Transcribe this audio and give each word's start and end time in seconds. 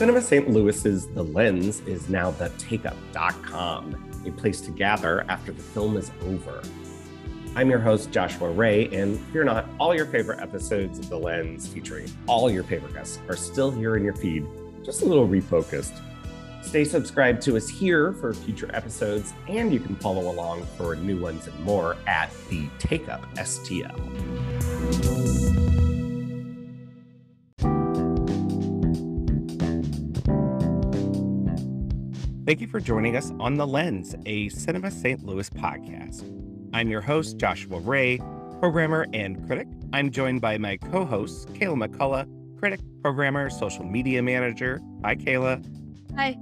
Cinema 0.00 0.22
St. 0.22 0.48
Louis's 0.48 1.08
The 1.08 1.22
Lens 1.22 1.80
is 1.80 2.08
now 2.08 2.30
the 2.30 2.48
takeup.com, 2.56 4.22
a 4.24 4.30
place 4.30 4.62
to 4.62 4.70
gather 4.70 5.26
after 5.28 5.52
the 5.52 5.60
film 5.60 5.98
is 5.98 6.10
over. 6.22 6.62
I'm 7.54 7.68
your 7.68 7.80
host, 7.80 8.10
Joshua 8.10 8.50
Ray, 8.50 8.88
and 8.94 9.20
fear 9.26 9.44
not, 9.44 9.68
all 9.78 9.94
your 9.94 10.06
favorite 10.06 10.40
episodes 10.40 10.98
of 10.98 11.10
The 11.10 11.18
Lens 11.18 11.68
featuring 11.68 12.10
all 12.26 12.50
your 12.50 12.62
favorite 12.62 12.94
guests 12.94 13.18
are 13.28 13.36
still 13.36 13.70
here 13.70 13.94
in 13.94 14.02
your 14.02 14.14
feed, 14.14 14.46
just 14.82 15.02
a 15.02 15.04
little 15.04 15.28
refocused. 15.28 16.00
Stay 16.62 16.86
subscribed 16.86 17.42
to 17.42 17.58
us 17.58 17.68
here 17.68 18.14
for 18.14 18.32
future 18.32 18.70
episodes, 18.72 19.34
and 19.48 19.70
you 19.70 19.80
can 19.80 19.96
follow 19.96 20.32
along 20.32 20.64
for 20.78 20.96
new 20.96 21.20
ones 21.20 21.46
and 21.46 21.60
more 21.60 21.98
at 22.06 22.30
the 22.48 22.68
Takeup 22.78 23.20
STL. 23.34 24.69
Thank 32.50 32.60
you 32.60 32.66
for 32.66 32.80
joining 32.80 33.16
us 33.16 33.30
on 33.38 33.54
The 33.54 33.64
Lens, 33.64 34.16
a 34.26 34.48
Cinema 34.48 34.90
St. 34.90 35.24
Louis 35.24 35.48
podcast. 35.50 36.24
I'm 36.74 36.88
your 36.88 37.00
host, 37.00 37.36
Joshua 37.36 37.78
Ray, 37.78 38.18
programmer 38.58 39.06
and 39.12 39.46
critic. 39.46 39.68
I'm 39.92 40.10
joined 40.10 40.40
by 40.40 40.58
my 40.58 40.76
co 40.76 41.04
hosts, 41.04 41.46
Kayla 41.52 41.86
McCullough, 41.86 42.58
critic, 42.58 42.80
programmer, 43.02 43.50
social 43.50 43.84
media 43.84 44.20
manager. 44.20 44.80
Hi, 45.04 45.14
Kayla. 45.14 45.64
Hi. 46.16 46.40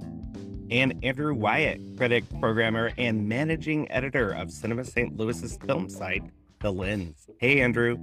And 0.71 0.95
Andrew 1.03 1.35
Wyatt, 1.35 1.79
critic, 1.95 2.23
programmer, 2.39 2.89
and 2.97 3.29
managing 3.29 3.91
editor 3.91 4.31
of 4.31 4.49
Cinema 4.49 4.85
St. 4.85 5.15
Louis's 5.15 5.59
film 5.67 5.87
site, 5.89 6.23
The 6.61 6.73
Lens. 6.73 7.29
Hey, 7.37 7.61
Andrew. 7.61 7.99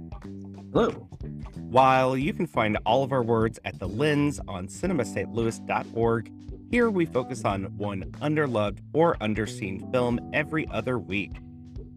Hello. 0.71 0.91
While 1.55 2.15
you 2.15 2.31
can 2.31 2.47
find 2.47 2.77
all 2.85 3.03
of 3.03 3.11
our 3.11 3.21
words 3.21 3.59
at 3.65 3.79
The 3.79 3.89
Lens 3.89 4.39
on 4.47 4.69
cinemastlouis.org, 4.69 6.31
here 6.69 6.89
we 6.89 7.05
focus 7.05 7.45
on 7.45 7.65
one 7.77 8.03
underloved 8.21 8.79
or 8.93 9.15
underseen 9.21 9.89
film 9.91 10.19
every 10.33 10.67
other 10.69 10.99
week. 10.99 11.31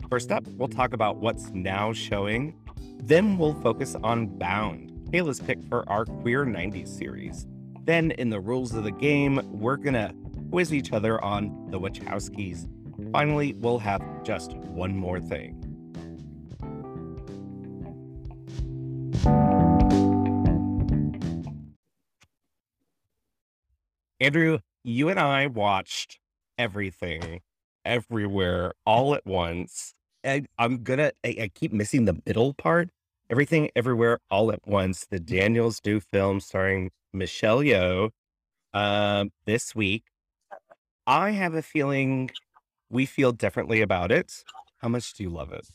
First 0.08 0.30
up, 0.30 0.46
we'll 0.48 0.68
talk 0.68 0.92
about 0.92 1.16
what's 1.16 1.50
now 1.50 1.92
showing. 1.92 2.54
Then 3.02 3.36
we'll 3.36 3.54
focus 3.54 3.96
on 4.02 4.26
Bound, 4.26 4.90
Kayla's 5.10 5.40
pick 5.40 5.62
for 5.68 5.88
our 5.88 6.04
Queer 6.04 6.44
90s 6.44 6.88
series. 6.88 7.46
Then, 7.84 8.12
in 8.12 8.30
the 8.30 8.40
rules 8.40 8.74
of 8.74 8.84
the 8.84 8.92
game, 8.92 9.40
we're 9.46 9.76
gonna 9.76 10.14
quiz 10.50 10.72
each 10.72 10.92
other 10.92 11.22
on 11.24 11.70
the 11.70 11.80
Wachowskis. 11.80 12.68
Finally, 13.12 13.54
we'll 13.54 13.78
have 13.78 14.02
just 14.22 14.54
one 14.56 14.96
more 14.96 15.18
thing. 15.20 15.56
Andrew, 24.20 24.58
you 24.84 25.08
and 25.08 25.18
I 25.18 25.46
watched 25.46 26.18
everything, 26.58 27.40
everywhere, 27.86 28.74
all 28.84 29.14
at 29.14 29.24
once. 29.24 29.94
And 30.22 30.46
I'm 30.58 30.82
gonna, 30.82 31.12
I, 31.24 31.36
I 31.42 31.50
keep 31.54 31.72
missing 31.72 32.04
the 32.04 32.20
middle 32.26 32.52
part. 32.52 32.90
Everything, 33.30 33.70
everywhere, 33.74 34.18
all 34.30 34.52
at 34.52 34.66
once. 34.66 35.06
The 35.10 35.20
Daniels 35.20 35.80
Do 35.80 36.00
film 36.00 36.40
starring 36.40 36.90
Michelle 37.14 37.60
Yeoh 37.60 38.10
um, 38.74 39.30
this 39.46 39.74
week. 39.74 40.04
I 41.06 41.30
have 41.30 41.54
a 41.54 41.62
feeling 41.62 42.30
we 42.90 43.06
feel 43.06 43.32
differently 43.32 43.80
about 43.80 44.12
it. 44.12 44.44
How 44.78 44.88
much 44.88 45.14
do 45.14 45.22
you 45.22 45.30
love 45.30 45.52
it? 45.52 45.66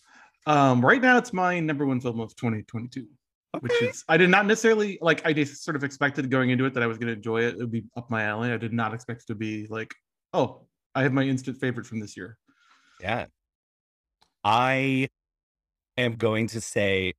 Um, 0.45 0.85
right 0.85 1.01
now, 1.01 1.17
it's 1.17 1.33
my 1.33 1.59
number 1.59 1.85
one 1.87 1.99
film 1.99 2.19
of 2.19 2.35
2022 2.35 3.07
which 3.61 3.81
is 3.81 4.03
I 4.07 4.17
did 4.17 4.29
not 4.29 4.45
necessarily 4.45 4.97
like 5.01 5.25
I 5.25 5.33
just 5.33 5.63
sort 5.63 5.75
of 5.75 5.83
expected 5.83 6.29
going 6.29 6.49
into 6.49 6.65
it 6.65 6.73
that 6.73 6.83
I 6.83 6.87
was 6.87 6.97
going 6.97 7.07
to 7.07 7.13
enjoy 7.13 7.41
it. 7.41 7.55
It 7.55 7.57
would 7.57 7.71
be 7.71 7.85
up 7.97 8.09
my 8.09 8.23
alley. 8.23 8.51
I 8.51 8.57
did 8.57 8.73
not 8.73 8.93
expect 8.93 9.23
it 9.23 9.27
to 9.27 9.35
be 9.35 9.67
like, 9.69 9.93
oh, 10.33 10.67
I 10.93 11.03
have 11.03 11.13
my 11.13 11.23
instant 11.23 11.57
favorite 11.57 11.85
from 11.85 11.99
this 11.99 12.15
year. 12.15 12.37
Yeah. 13.01 13.25
I 14.43 15.09
am 15.97 16.15
going 16.15 16.47
to 16.47 16.61
say 16.61 17.13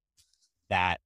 that 0.70 1.00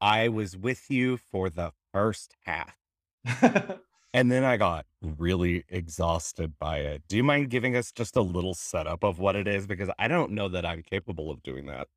I 0.00 0.28
was 0.28 0.56
with 0.56 0.90
you 0.90 1.16
for 1.16 1.48
the 1.50 1.72
first 1.92 2.34
half. 2.44 2.76
and 4.12 4.30
then 4.30 4.44
I 4.44 4.56
got 4.56 4.86
really 5.00 5.64
exhausted 5.68 6.58
by 6.58 6.78
it. 6.78 7.02
Do 7.08 7.16
you 7.16 7.24
mind 7.24 7.50
giving 7.50 7.76
us 7.76 7.90
just 7.90 8.16
a 8.16 8.20
little 8.20 8.54
setup 8.54 9.02
of 9.02 9.18
what 9.18 9.36
it 9.36 9.48
is? 9.48 9.66
Because 9.66 9.88
I 9.98 10.08
don't 10.08 10.32
know 10.32 10.48
that 10.48 10.66
I'm 10.66 10.82
capable 10.82 11.30
of 11.30 11.42
doing 11.42 11.66
that. 11.66 11.88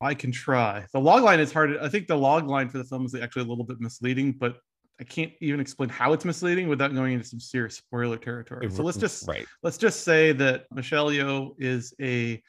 I 0.00 0.14
can 0.14 0.32
try. 0.32 0.86
The 0.92 1.00
log 1.00 1.22
line 1.22 1.40
is 1.40 1.52
hard. 1.52 1.76
I 1.78 1.88
think 1.88 2.06
the 2.06 2.16
log 2.16 2.46
line 2.48 2.68
for 2.68 2.78
the 2.78 2.84
film 2.84 3.04
is 3.04 3.14
actually 3.14 3.42
a 3.42 3.48
little 3.48 3.64
bit 3.64 3.80
misleading, 3.80 4.32
but 4.32 4.56
I 4.98 5.04
can't 5.04 5.32
even 5.40 5.60
explain 5.60 5.88
how 5.88 6.12
it's 6.12 6.24
misleading 6.24 6.68
without 6.68 6.94
going 6.94 7.14
into 7.14 7.26
some 7.26 7.40
serious 7.40 7.76
spoiler 7.76 8.16
territory. 8.16 8.70
So 8.70 8.82
let's 8.82 8.98
just 8.98 9.26
right. 9.28 9.46
let's 9.62 9.78
just 9.78 10.04
say 10.04 10.32
that 10.32 10.66
Michelle 10.72 11.08
Yeoh 11.08 11.54
is 11.58 11.94
a 12.00 12.42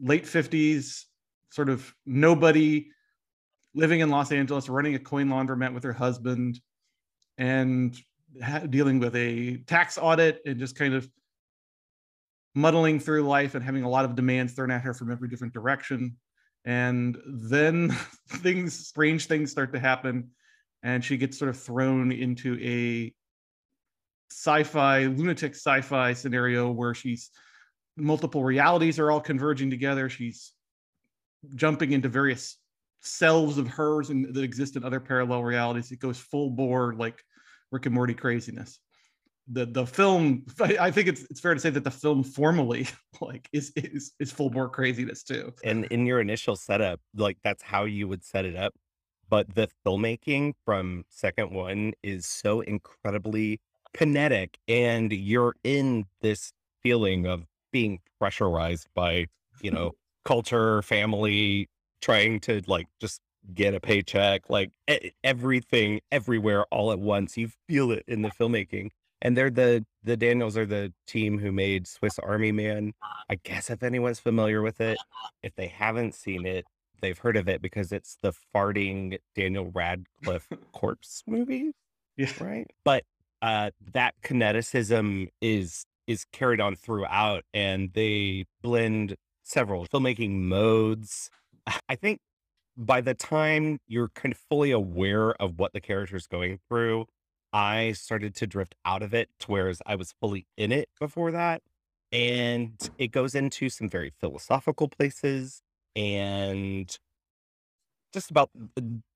late 0.00 0.24
50s 0.24 1.04
sort 1.50 1.68
of 1.68 1.92
nobody 2.06 2.90
living 3.74 4.00
in 4.00 4.10
Los 4.10 4.32
Angeles, 4.32 4.68
running 4.68 4.94
a 4.94 4.98
coin 4.98 5.28
laundromat 5.28 5.74
with 5.74 5.84
her 5.84 5.92
husband 5.92 6.60
and 7.38 7.96
ha- 8.42 8.60
dealing 8.60 8.98
with 8.98 9.14
a 9.16 9.58
tax 9.66 9.98
audit 9.98 10.40
and 10.46 10.58
just 10.58 10.76
kind 10.76 10.94
of 10.94 11.08
muddling 12.54 12.98
through 12.98 13.22
life 13.22 13.54
and 13.54 13.64
having 13.64 13.84
a 13.84 13.88
lot 13.88 14.04
of 14.04 14.14
demands 14.14 14.54
thrown 14.54 14.70
at 14.70 14.82
her 14.82 14.94
from 14.94 15.10
every 15.10 15.28
different 15.28 15.52
direction 15.52 16.16
and 16.64 17.18
then 17.26 17.90
things 18.28 18.86
strange 18.88 19.26
things 19.26 19.50
start 19.50 19.72
to 19.72 19.80
happen 19.80 20.30
and 20.82 21.04
she 21.04 21.16
gets 21.16 21.38
sort 21.38 21.48
of 21.48 21.58
thrown 21.58 22.12
into 22.12 22.58
a 22.60 23.12
sci-fi 24.30 25.06
lunatic 25.06 25.54
sci-fi 25.54 26.12
scenario 26.12 26.70
where 26.70 26.94
she's 26.94 27.30
multiple 27.96 28.42
realities 28.42 28.98
are 28.98 29.10
all 29.10 29.20
converging 29.20 29.70
together. 29.70 30.08
She's 30.08 30.52
jumping 31.54 31.92
into 31.92 32.08
various 32.08 32.56
selves 33.00 33.58
of 33.58 33.66
hers 33.66 34.10
and 34.10 34.34
that 34.34 34.42
exist 34.42 34.76
in 34.76 34.84
other 34.84 35.00
parallel 35.00 35.42
realities. 35.42 35.90
It 35.90 36.00
goes 36.00 36.18
full 36.18 36.50
bore 36.50 36.94
like 36.94 37.22
rick 37.70 37.86
and 37.86 37.94
morty 37.94 38.14
craziness 38.14 38.78
the 39.48 39.66
the 39.66 39.86
film 39.86 40.44
i 40.60 40.90
think 40.90 41.08
it's 41.08 41.22
it's 41.24 41.40
fair 41.40 41.54
to 41.54 41.60
say 41.60 41.70
that 41.70 41.84
the 41.84 41.90
film 41.90 42.22
formally 42.22 42.86
like 43.20 43.48
is 43.52 43.72
is 43.76 44.12
is 44.18 44.32
full 44.32 44.50
bore 44.50 44.68
craziness 44.68 45.22
too. 45.22 45.52
And 45.64 45.84
in 45.86 46.06
your 46.06 46.20
initial 46.20 46.56
setup 46.56 47.00
like 47.14 47.38
that's 47.42 47.62
how 47.62 47.84
you 47.84 48.08
would 48.08 48.24
set 48.24 48.44
it 48.44 48.56
up. 48.56 48.74
But 49.28 49.54
the 49.54 49.68
filmmaking 49.86 50.54
from 50.64 51.04
second 51.08 51.52
one 51.52 51.92
is 52.02 52.26
so 52.26 52.60
incredibly 52.60 53.60
kinetic 53.94 54.58
and 54.68 55.12
you're 55.12 55.54
in 55.64 56.06
this 56.20 56.52
feeling 56.82 57.26
of 57.26 57.44
being 57.72 58.00
pressurized 58.18 58.88
by 58.94 59.26
you 59.60 59.70
know 59.70 59.92
culture 60.24 60.82
family 60.82 61.68
trying 62.00 62.40
to 62.40 62.62
like 62.66 62.86
just 63.00 63.20
get 63.54 63.74
a 63.74 63.80
paycheck 63.80 64.50
like 64.50 64.70
everything 65.24 66.00
everywhere 66.12 66.64
all 66.70 66.92
at 66.92 66.98
once. 66.98 67.36
You 67.36 67.50
feel 67.68 67.90
it 67.90 68.04
in 68.06 68.22
the 68.22 68.30
filmmaking 68.30 68.90
and 69.22 69.36
they're 69.36 69.50
the 69.50 69.84
the 70.02 70.16
Daniels 70.16 70.56
are 70.56 70.66
the 70.66 70.92
team 71.06 71.38
who 71.38 71.52
made 71.52 71.86
Swiss 71.86 72.18
Army 72.18 72.52
Man. 72.52 72.92
I 73.28 73.36
guess 73.42 73.70
if 73.70 73.82
anyone's 73.82 74.18
familiar 74.18 74.62
with 74.62 74.80
it, 74.80 74.98
if 75.42 75.54
they 75.56 75.66
haven't 75.66 76.14
seen 76.14 76.46
it, 76.46 76.64
they've 77.00 77.18
heard 77.18 77.36
of 77.36 77.48
it 77.48 77.60
because 77.60 77.92
it's 77.92 78.16
the 78.22 78.32
farting 78.54 79.18
Daniel 79.34 79.70
Radcliffe 79.74 80.48
corpse 80.72 81.22
movie. 81.26 81.72
Yeah. 82.16 82.30
Right. 82.40 82.66
But 82.84 83.04
uh 83.42 83.70
that 83.92 84.14
kineticism 84.22 85.28
is 85.40 85.84
is 86.06 86.24
carried 86.32 86.60
on 86.60 86.76
throughout 86.76 87.44
and 87.54 87.92
they 87.94 88.46
blend 88.62 89.16
several 89.42 89.86
filmmaking 89.86 90.40
modes. 90.40 91.30
I 91.88 91.94
think 91.94 92.20
by 92.76 93.00
the 93.00 93.14
time 93.14 93.78
you're 93.86 94.08
kind 94.08 94.32
of 94.32 94.38
fully 94.48 94.70
aware 94.70 95.32
of 95.34 95.58
what 95.58 95.72
the 95.72 95.80
character 95.80 96.16
is 96.16 96.26
going 96.26 96.58
through, 96.68 97.06
I 97.52 97.92
started 97.92 98.34
to 98.36 98.46
drift 98.46 98.74
out 98.84 99.02
of 99.02 99.12
it 99.12 99.28
to 99.40 99.50
whereas 99.50 99.82
I 99.86 99.96
was 99.96 100.14
fully 100.20 100.46
in 100.56 100.72
it 100.72 100.88
before 100.98 101.32
that. 101.32 101.62
And 102.12 102.78
it 102.98 103.08
goes 103.08 103.34
into 103.34 103.68
some 103.68 103.88
very 103.88 104.12
philosophical 104.20 104.88
places 104.88 105.62
and 105.94 106.96
just 108.12 108.30
about 108.30 108.50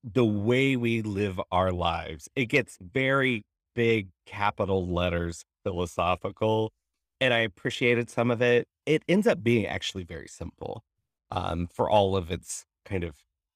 the 0.03 0.25
way 0.25 0.75
we 0.75 1.01
live 1.01 1.39
our 1.51 1.71
lives. 1.71 2.29
It 2.35 2.45
gets 2.45 2.77
very 2.81 3.43
big 3.73 4.09
capital 4.25 4.87
letters 4.87 5.43
philosophical. 5.63 6.71
And 7.19 7.33
I 7.33 7.39
appreciated 7.39 8.09
some 8.09 8.31
of 8.31 8.41
it. 8.41 8.67
It 8.85 9.03
ends 9.07 9.27
up 9.27 9.43
being 9.43 9.65
actually 9.65 10.03
very 10.03 10.27
simple 10.27 10.83
um, 11.31 11.67
for 11.67 11.89
all 11.89 12.15
of 12.15 12.31
its 12.31 12.65
kind 12.85 13.03
of 13.03 13.15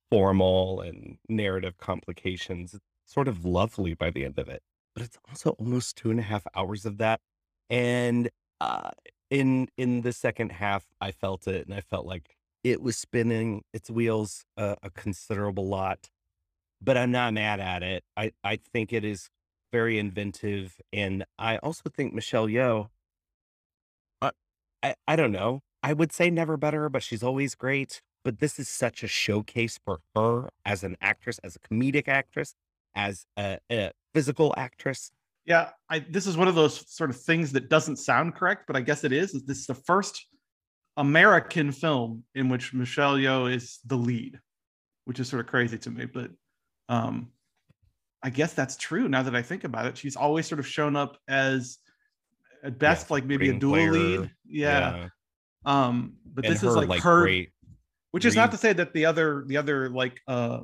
formal 0.10 0.82
and 0.82 1.18
narrative 1.30 1.78
complications. 1.78 2.74
It's 2.74 2.84
sort 3.06 3.28
of 3.28 3.46
lovely 3.46 3.94
by 3.94 4.10
the 4.10 4.26
end 4.26 4.40
of 4.40 4.50
it 4.50 4.62
but 4.96 5.04
it's 5.04 5.18
also 5.30 5.52
almost 5.52 5.96
two 5.98 6.12
and 6.12 6.20
a 6.20 6.24
half 6.24 6.46
hours 6.56 6.86
of 6.86 6.98
that. 6.98 7.22
And 7.70 8.30
uh, 8.62 8.92
in 9.30 9.68
in 9.78 10.02
the 10.02 10.14
second 10.14 10.52
half, 10.54 10.86
I 11.02 11.12
felt 11.12 11.48
it, 11.48 11.66
and 11.66 11.74
I 11.76 11.82
felt 11.82 12.06
like 12.06 12.36
it 12.64 12.82
was 12.82 12.98
spinning 12.98 13.64
its 13.74 13.90
wheels 13.90 14.44
a, 14.58 14.78
a 14.84 14.90
considerable 14.90 15.68
lot. 15.68 16.10
But 16.82 16.98
I'm 16.98 17.12
not 17.12 17.34
mad 17.34 17.60
at 17.60 17.84
it. 17.84 18.04
I 18.18 18.32
I 18.44 18.58
think 18.58 18.94
it 18.94 19.06
is 19.06 19.30
very 19.72 20.00
inventive, 20.00 20.78
and 20.94 21.26
I 21.38 21.58
also 21.60 21.90
think 21.90 22.14
Michelle 22.14 22.48
Yeoh 22.48 22.90
uh, 24.22 24.32
I 24.84 24.96
I 25.08 25.16
don't 25.16 25.32
know. 25.32 25.62
I 25.84 25.94
would 25.94 26.12
say 26.12 26.30
never 26.30 26.58
better, 26.58 26.90
but 26.90 27.04
she's 27.04 27.24
always 27.24 27.56
great. 27.56 28.02
But 28.24 28.40
this 28.40 28.60
is 28.60 28.68
such 28.68 29.02
a 29.04 29.08
showcase 29.08 29.80
for 29.84 30.02
her 30.16 30.50
as 30.66 30.84
an 30.84 30.98
actress, 31.02 31.40
as 31.40 31.56
a 31.56 31.60
comedic 31.60 32.08
actress, 32.08 32.54
as 32.96 33.26
a, 33.38 33.60
a 33.72 33.92
physical 34.14 34.54
actress. 34.58 35.12
Yeah, 35.46 35.70
I 35.90 36.00
this 36.00 36.28
is 36.28 36.38
one 36.38 36.48
of 36.48 36.56
those 36.56 36.84
sort 36.94 37.10
of 37.10 37.20
things 37.20 37.52
that 37.54 37.70
doesn't 37.70 37.98
sound 37.98 38.36
correct, 38.36 38.66
but 38.68 38.76
I 38.76 38.82
guess 38.82 39.04
it 39.04 39.12
is. 39.12 39.32
This 39.32 39.60
is 39.60 39.68
the 39.68 39.74
first 39.74 40.26
American 40.98 41.72
film 41.72 42.24
in 42.36 42.50
which 42.50 42.74
Michelle 42.74 43.16
Yeoh 43.16 43.54
is 43.54 43.80
the 43.86 43.96
lead, 43.96 44.40
which 45.06 45.20
is 45.20 45.28
sort 45.28 45.40
of 45.40 45.48
crazy 45.48 45.78
to 45.80 45.90
me. 45.90 46.06
But 46.06 46.32
um, 46.88 47.30
I 48.22 48.30
guess 48.30 48.54
that's 48.54 48.78
true 48.78 49.08
now 49.08 49.24
that 49.24 49.36
I 49.36 49.42
think 49.42 49.64
about 49.64 49.86
it. 49.88 49.98
She's 49.98 50.16
always 50.16 50.46
sort 50.46 50.60
of 50.60 50.68
shown 50.68 50.96
up 50.96 51.18
as 51.28 51.78
at 52.64 52.78
best 52.78 53.10
yeah, 53.10 53.14
like 53.14 53.26
maybe 53.26 53.50
a 53.50 53.54
dual 53.54 53.74
player. 53.74 53.92
lead. 53.92 54.32
Yeah. 54.46 54.98
yeah. 54.98 55.08
Um, 55.66 56.14
but 56.26 56.46
and 56.46 56.54
this 56.54 56.62
her, 56.62 56.70
is 56.70 56.76
like, 56.76 56.90
like 56.90 57.02
her 57.02 57.46
which 58.12 58.26
is 58.26 58.36
not 58.36 58.52
to 58.52 58.58
say 58.58 58.74
that 58.74 58.94
the 58.94 59.06
other 59.06 59.44
the 59.48 59.58
other 59.58 59.90
like 59.90 60.20
uh 60.28 60.60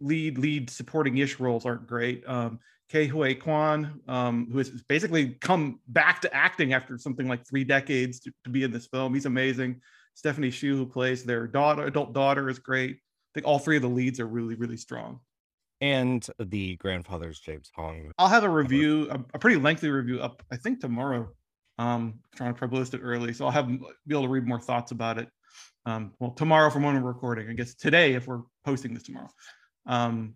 lead 0.00 0.38
lead 0.38 0.70
supporting 0.70 1.18
ish 1.18 1.40
roles 1.40 1.66
aren't 1.66 1.86
great. 1.86 2.24
Um 2.26 2.60
Ke 2.88 3.08
Huy 3.10 3.34
Quan, 3.34 4.00
um, 4.06 4.48
who 4.50 4.58
has 4.58 4.70
basically 4.88 5.30
come 5.40 5.80
back 5.88 6.20
to 6.20 6.32
acting 6.32 6.72
after 6.72 6.96
something 6.98 7.26
like 7.26 7.44
three 7.46 7.64
decades 7.64 8.20
to, 8.20 8.32
to 8.44 8.50
be 8.50 8.62
in 8.62 8.70
this 8.70 8.86
film. 8.86 9.12
He's 9.12 9.26
amazing. 9.26 9.80
Stephanie 10.14 10.50
Hsu, 10.50 10.76
who 10.76 10.86
plays 10.86 11.24
their 11.24 11.48
daughter, 11.48 11.84
adult 11.84 12.12
daughter, 12.12 12.48
is 12.48 12.60
great. 12.60 12.96
I 12.96 13.30
think 13.34 13.46
all 13.46 13.58
three 13.58 13.76
of 13.76 13.82
the 13.82 13.88
leads 13.88 14.20
are 14.20 14.26
really, 14.26 14.54
really 14.54 14.76
strong. 14.76 15.18
And 15.80 16.26
the 16.38 16.76
grandfather's 16.76 17.40
James 17.40 17.70
Hong. 17.74 18.12
I'll 18.18 18.28
have 18.28 18.44
a 18.44 18.48
review, 18.48 19.08
a, 19.10 19.18
a 19.34 19.38
pretty 19.38 19.60
lengthy 19.60 19.90
review 19.90 20.20
up, 20.20 20.42
I 20.50 20.56
think 20.56 20.80
tomorrow. 20.80 21.28
Um, 21.78 22.20
trying 22.34 22.54
to 22.54 22.60
publish 22.60 22.94
it 22.94 23.00
early, 23.02 23.34
so 23.34 23.44
I'll 23.44 23.50
have 23.50 23.68
be 23.68 23.78
able 24.10 24.22
to 24.22 24.28
read 24.28 24.46
more 24.46 24.60
thoughts 24.60 24.92
about 24.92 25.18
it 25.18 25.28
um, 25.86 26.12
well 26.18 26.32
tomorrow 26.32 26.68
from 26.68 26.82
when 26.82 27.00
we're 27.00 27.08
recording 27.08 27.48
i 27.48 27.52
guess 27.52 27.74
today 27.74 28.14
if 28.14 28.26
we're 28.26 28.42
posting 28.64 28.92
this 28.92 29.04
tomorrow 29.04 29.28
um, 29.86 30.34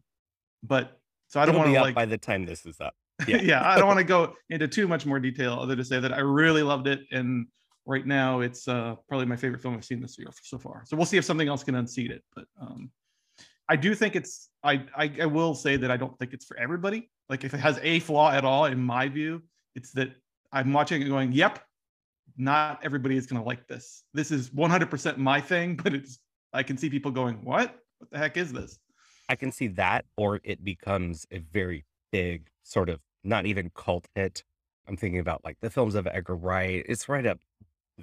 but 0.62 0.98
so 1.28 1.40
i 1.40 1.46
don't 1.46 1.56
want 1.56 1.72
to 1.72 1.80
like 1.80 1.94
by 1.94 2.04
the 2.04 2.18
time 2.18 2.44
this 2.44 2.66
is 2.66 2.80
up 2.80 2.94
yeah, 3.28 3.40
yeah 3.40 3.68
i 3.68 3.76
don't 3.76 3.86
want 3.86 3.98
to 3.98 4.04
go 4.04 4.34
into 4.48 4.66
too 4.66 4.88
much 4.88 5.06
more 5.06 5.18
detail 5.18 5.58
other 5.60 5.76
to 5.76 5.84
say 5.84 6.00
that 6.00 6.12
i 6.12 6.20
really 6.20 6.62
loved 6.62 6.86
it 6.86 7.00
and 7.12 7.46
right 7.86 8.06
now 8.06 8.40
it's 8.40 8.68
uh, 8.68 8.94
probably 9.08 9.26
my 9.26 9.36
favorite 9.36 9.60
film 9.60 9.74
i've 9.74 9.84
seen 9.84 10.00
this 10.00 10.18
year 10.18 10.28
so 10.42 10.58
far 10.58 10.82
so 10.86 10.96
we'll 10.96 11.06
see 11.06 11.16
if 11.16 11.24
something 11.24 11.48
else 11.48 11.64
can 11.64 11.74
unseat 11.74 12.10
it 12.10 12.22
but 12.34 12.44
um, 12.60 12.90
i 13.68 13.76
do 13.76 13.94
think 13.94 14.16
it's 14.16 14.48
I, 14.62 14.84
I 14.96 15.12
i 15.22 15.26
will 15.26 15.54
say 15.54 15.76
that 15.76 15.90
i 15.90 15.96
don't 15.96 16.16
think 16.18 16.32
it's 16.32 16.44
for 16.44 16.58
everybody 16.58 17.10
like 17.28 17.44
if 17.44 17.54
it 17.54 17.60
has 17.60 17.78
a 17.82 18.00
flaw 18.00 18.30
at 18.32 18.44
all 18.44 18.66
in 18.66 18.80
my 18.80 19.08
view 19.08 19.42
it's 19.74 19.92
that 19.92 20.10
i'm 20.52 20.72
watching 20.72 21.02
it 21.02 21.08
going 21.08 21.32
yep 21.32 21.60
not 22.40 22.80
everybody 22.82 23.16
is 23.16 23.26
going 23.26 23.40
to 23.40 23.46
like 23.46 23.66
this. 23.68 24.04
This 24.14 24.30
is 24.30 24.50
100% 24.50 25.16
my 25.18 25.40
thing, 25.40 25.76
but 25.82 25.94
it's 25.94 26.18
I 26.52 26.62
can 26.62 26.76
see 26.76 26.90
people 26.90 27.10
going, 27.10 27.44
"What? 27.44 27.78
What 27.98 28.10
the 28.10 28.18
heck 28.18 28.36
is 28.36 28.52
this?" 28.52 28.78
I 29.30 29.36
can 29.36 29.52
see 29.52 29.68
that 29.68 30.06
or 30.16 30.40
it 30.42 30.64
becomes 30.64 31.24
a 31.30 31.38
very 31.38 31.84
big 32.10 32.48
sort 32.64 32.88
of 32.88 32.98
not 33.22 33.46
even 33.46 33.70
cult 33.76 34.08
hit. 34.16 34.42
I'm 34.88 34.96
thinking 34.96 35.20
about 35.20 35.44
like 35.44 35.56
the 35.60 35.70
films 35.70 35.94
of 35.94 36.08
Edgar 36.08 36.34
Wright. 36.34 36.84
It's 36.88 37.08
right 37.08 37.24
up 37.24 37.38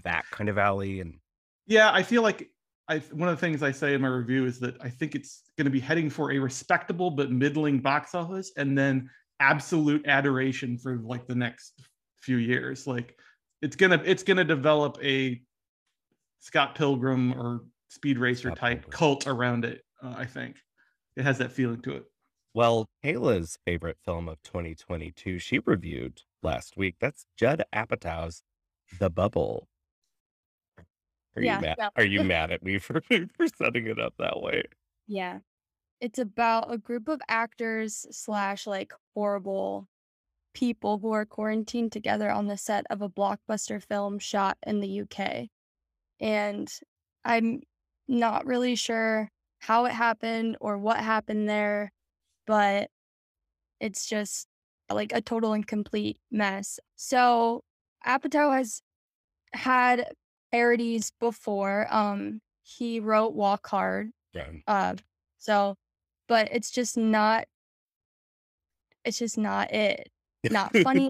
that 0.06 0.24
kind 0.32 0.50
of 0.50 0.58
alley 0.58 1.02
and 1.02 1.20
Yeah, 1.66 1.92
I 1.92 2.02
feel 2.02 2.22
like 2.22 2.50
I 2.88 3.00
one 3.12 3.28
of 3.28 3.36
the 3.36 3.42
things 3.42 3.62
I 3.62 3.72
say 3.72 3.94
in 3.94 4.00
my 4.02 4.08
review 4.08 4.46
is 4.46 4.58
that 4.62 4.82
I 4.82 4.88
think 4.88 5.16
it's 5.16 5.44
going 5.58 5.66
to 5.66 5.72
be 5.72 5.82
heading 5.82 6.10
for 6.10 6.32
a 6.32 6.40
respectable 6.40 7.12
but 7.12 7.30
middling 7.30 7.80
box 7.80 8.16
office 8.16 8.54
and 8.56 8.78
then 8.78 9.10
absolute 9.42 10.08
adoration 10.08 10.78
for 10.78 10.96
like 11.00 11.28
the 11.28 11.36
next 11.36 11.82
few 12.16 12.38
years. 12.38 12.88
Like 12.88 13.20
it's 13.62 13.76
gonna 13.76 14.02
it's 14.06 14.24
gonna 14.24 14.46
develop 14.46 14.98
a 15.04 15.42
Scott 16.40 16.76
Pilgrim 16.76 17.34
or 17.34 17.66
Speed 17.90 18.18
Racer 18.18 18.48
Scott 18.50 18.58
type 18.60 18.82
Pilgrim. 18.84 18.98
cult 18.98 19.28
around 19.28 19.66
it. 19.66 19.84
Uh, 20.02 20.14
I 20.16 20.26
think 20.26 20.56
it 21.18 21.24
has 21.24 21.40
that 21.40 21.52
feeling 21.52 21.82
to 21.82 21.96
it. 21.96 22.06
Well, 22.54 22.88
Kayla's 23.04 23.58
favorite 23.66 23.98
film 24.06 24.30
of 24.30 24.42
2022, 24.44 25.40
she 25.40 25.60
reviewed 25.60 26.22
last 26.44 26.78
week. 26.78 26.96
That's 27.02 27.26
Judd 27.36 27.64
Apatow's 27.74 28.44
The 29.00 29.10
Bubble. 29.10 29.68
Are 31.36 31.42
yeah, 31.42 31.56
you 31.58 31.62
mad? 31.62 31.76
Well. 31.78 31.92
Are 31.96 32.06
you 32.06 32.24
mad 32.24 32.52
at 32.52 32.64
me 32.64 32.78
for 32.78 33.02
for 33.36 33.48
setting 33.48 33.88
it 33.88 34.00
up 34.00 34.14
that 34.20 34.42
way? 34.42 34.64
Yeah, 35.08 35.40
it's 36.00 36.20
about 36.20 36.72
a 36.72 36.78
group 36.78 37.08
of 37.08 37.20
actors 37.28 38.06
slash 38.12 38.66
like 38.66 38.94
horrible 39.16 39.88
people 40.54 40.98
who 41.00 41.12
are 41.12 41.26
quarantined 41.26 41.92
together 41.92 42.32
on 42.32 42.48
the 42.48 42.58
set 42.58 42.86
of 42.90 43.02
a 43.02 43.10
blockbuster 43.10 43.84
film 43.84 44.18
shot 44.18 44.58
in 44.66 44.80
the 44.80 45.02
UK. 45.02 45.48
And 46.20 46.72
I'm 47.24 47.62
not 48.08 48.46
really 48.48 48.76
sure 48.76 49.30
how 49.60 49.86
it 49.86 49.92
happened 49.92 50.58
or 50.60 50.78
what 50.78 50.98
happened 50.98 51.50
there, 51.50 51.92
but 52.46 52.90
it's 53.80 54.08
just 54.08 54.48
like 54.90 55.12
a 55.14 55.22
total 55.22 55.54
and 55.54 55.68
complete 55.68 56.18
mess. 56.32 56.80
So 56.96 57.64
Apatow 58.06 58.56
has 58.56 58.82
had 59.54 60.12
parodies 60.52 61.12
before. 61.20 61.88
Um, 61.90 62.42
he 62.64 63.00
wrote 63.00 63.34
Walk 63.34 63.68
Hard. 63.68 64.12
Yeah. 64.34 64.48
Uh, 64.66 64.96
so, 65.38 65.76
but 66.28 66.50
it's 66.52 66.72
just 66.72 66.98
not. 66.98 67.46
It's 69.06 69.20
just 69.20 69.38
not 69.38 69.72
it 69.74 70.10
not 70.52 70.76
funny, 70.78 71.10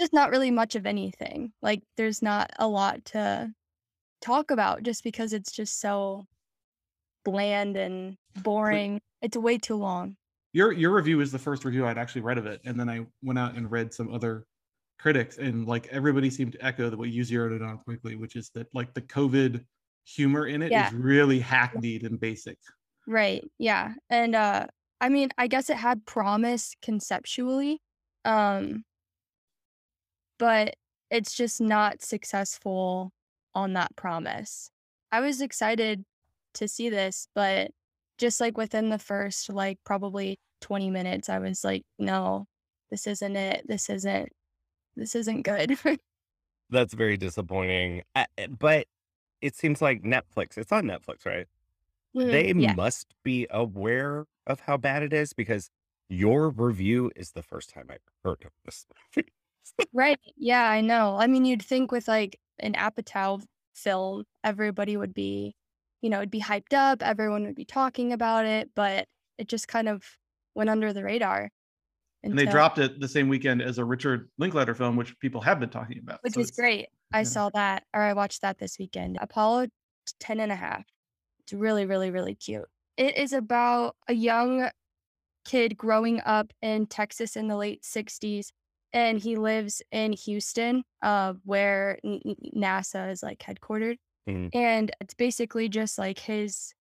just 0.00 0.12
not 0.12 0.30
really 0.30 0.50
much 0.50 0.74
of 0.76 0.86
anything. 0.86 1.52
Like 1.62 1.82
there's 1.96 2.22
not 2.22 2.50
a 2.58 2.68
lot 2.68 3.04
to 3.06 3.52
talk 4.20 4.50
about 4.50 4.82
just 4.82 5.04
because 5.04 5.32
it's 5.32 5.52
just 5.52 5.80
so 5.80 6.26
bland 7.30 7.76
and 7.76 8.16
boring. 8.42 9.00
It's 9.22 9.36
way 9.36 9.58
too 9.58 9.76
long. 9.76 10.16
Your 10.52 10.72
your 10.72 10.94
review 10.94 11.20
is 11.20 11.30
the 11.30 11.38
first 11.38 11.64
review 11.64 11.86
I'd 11.86 11.98
actually 11.98 12.22
read 12.22 12.38
of 12.38 12.46
it, 12.46 12.60
and 12.64 12.78
then 12.78 12.88
I 12.88 13.06
went 13.22 13.38
out 13.38 13.54
and 13.54 13.70
read 13.70 13.92
some 13.92 14.12
other 14.12 14.44
critics, 14.98 15.38
and 15.38 15.66
like 15.66 15.86
everybody 15.88 16.30
seemed 16.30 16.52
to 16.52 16.64
echo 16.64 16.90
the 16.90 16.96
way 16.96 17.08
you 17.08 17.24
zeroed 17.24 17.52
it 17.52 17.62
on 17.62 17.78
quickly, 17.78 18.16
which 18.16 18.36
is 18.36 18.50
that 18.54 18.66
like 18.74 18.94
the 18.94 19.02
COVID 19.02 19.64
humor 20.04 20.46
in 20.46 20.62
it 20.62 20.72
yeah. 20.72 20.88
is 20.88 20.94
really 20.94 21.38
hackneyed 21.38 22.02
and 22.02 22.18
basic. 22.18 22.58
Right. 23.06 23.44
Yeah. 23.58 23.94
And 24.10 24.34
uh 24.34 24.66
I 25.00 25.08
mean, 25.10 25.30
I 25.38 25.46
guess 25.46 25.70
it 25.70 25.76
had 25.76 26.06
promise 26.06 26.74
conceptually, 26.82 27.80
um, 28.24 28.84
but 30.38 30.74
it's 31.10 31.34
just 31.34 31.60
not 31.60 32.02
successful 32.02 33.12
on 33.54 33.74
that 33.74 33.94
promise. 33.96 34.70
I 35.12 35.20
was 35.20 35.40
excited 35.40 36.04
to 36.58 36.68
see 36.68 36.88
this, 36.88 37.28
but 37.34 37.70
just 38.18 38.40
like 38.40 38.56
within 38.56 38.90
the 38.90 38.98
first 38.98 39.50
like 39.50 39.78
probably 39.84 40.38
20 40.60 40.90
minutes, 40.90 41.28
I 41.28 41.38
was 41.38 41.64
like, 41.64 41.84
no, 41.98 42.46
this 42.90 43.06
isn't 43.06 43.36
it. 43.36 43.64
This 43.66 43.88
isn't 43.90 44.28
this 44.96 45.14
isn't 45.14 45.42
good. 45.42 45.78
That's 46.70 46.94
very 46.94 47.16
disappointing. 47.16 48.02
Uh, 48.14 48.24
but 48.58 48.86
it 49.40 49.56
seems 49.56 49.80
like 49.80 50.02
Netflix, 50.02 50.58
it's 50.58 50.72
on 50.72 50.84
Netflix, 50.84 51.24
right? 51.24 51.46
Mm, 52.16 52.30
they 52.30 52.52
yeah. 52.52 52.74
must 52.74 53.14
be 53.22 53.46
aware 53.50 54.26
of 54.46 54.60
how 54.60 54.76
bad 54.76 55.02
it 55.02 55.12
is 55.12 55.32
because 55.32 55.70
your 56.08 56.50
review 56.50 57.10
is 57.14 57.32
the 57.32 57.42
first 57.42 57.70
time 57.70 57.86
I've 57.90 57.98
heard 58.24 58.44
of 58.44 58.52
this. 58.64 58.86
Right. 59.92 60.18
Yeah, 60.36 60.68
I 60.68 60.80
know. 60.80 61.16
I 61.18 61.26
mean, 61.26 61.44
you'd 61.44 61.62
think 61.62 61.92
with 61.92 62.08
like 62.08 62.40
an 62.58 62.72
Apatow 62.72 63.44
film, 63.74 64.24
everybody 64.42 64.96
would 64.96 65.14
be, 65.14 65.54
you 66.00 66.10
know, 66.10 66.18
it'd 66.18 66.30
be 66.30 66.40
hyped 66.40 66.72
up, 66.72 67.02
everyone 67.02 67.44
would 67.44 67.54
be 67.54 67.64
talking 67.64 68.12
about 68.12 68.46
it, 68.46 68.70
but 68.74 69.06
it 69.38 69.48
just 69.48 69.68
kind 69.68 69.88
of 69.88 70.04
went 70.54 70.70
under 70.70 70.92
the 70.92 71.04
radar. 71.04 71.50
And 72.22 72.36
they 72.36 72.46
dropped 72.46 72.78
it 72.78 72.98
the 72.98 73.08
same 73.08 73.28
weekend 73.28 73.62
as 73.62 73.78
a 73.78 73.84
Richard 73.84 74.28
Linklater 74.38 74.74
film, 74.74 74.96
which 74.96 75.16
people 75.20 75.40
have 75.40 75.60
been 75.60 75.70
talking 75.70 75.98
about. 75.98 76.18
which 76.22 76.34
So 76.34 76.40
is 76.40 76.50
great. 76.50 76.88
I 77.12 77.18
yeah. 77.18 77.24
saw 77.24 77.50
that, 77.54 77.84
or 77.94 78.02
I 78.02 78.12
watched 78.12 78.42
that 78.42 78.58
this 78.58 78.76
weekend. 78.78 79.18
Apollo 79.20 79.68
10 80.18 80.40
and 80.40 80.50
a 80.50 80.56
half. 80.56 80.84
It's 81.40 81.52
really, 81.52 81.86
really, 81.86 82.10
really 82.10 82.34
cute. 82.34 82.66
It 82.96 83.16
is 83.16 83.32
about 83.32 83.94
a 84.08 84.14
young 84.14 84.68
kid 85.44 85.76
growing 85.76 86.20
up 86.26 86.52
in 86.60 86.86
Texas 86.86 87.36
in 87.36 87.46
the 87.46 87.56
late 87.56 87.82
60s 87.82 88.48
and 88.92 89.18
he 89.18 89.36
lives 89.36 89.82
in 89.92 90.12
Houston 90.12 90.82
uh, 91.02 91.34
where 91.44 91.98
NASA 92.04 93.10
is 93.10 93.22
like 93.22 93.38
headquartered 93.38 93.96
mm. 94.28 94.50
and 94.54 94.90
it's 95.00 95.14
basically 95.14 95.68
just 95.68 95.98
like 95.98 96.18
his 96.18 96.74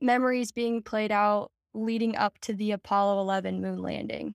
memories 0.00 0.52
being 0.52 0.82
played 0.82 1.12
out 1.12 1.50
leading 1.74 2.16
up 2.16 2.38
to 2.40 2.52
the 2.52 2.72
Apollo 2.72 3.20
11 3.20 3.60
moon 3.60 3.78
landing. 3.78 4.34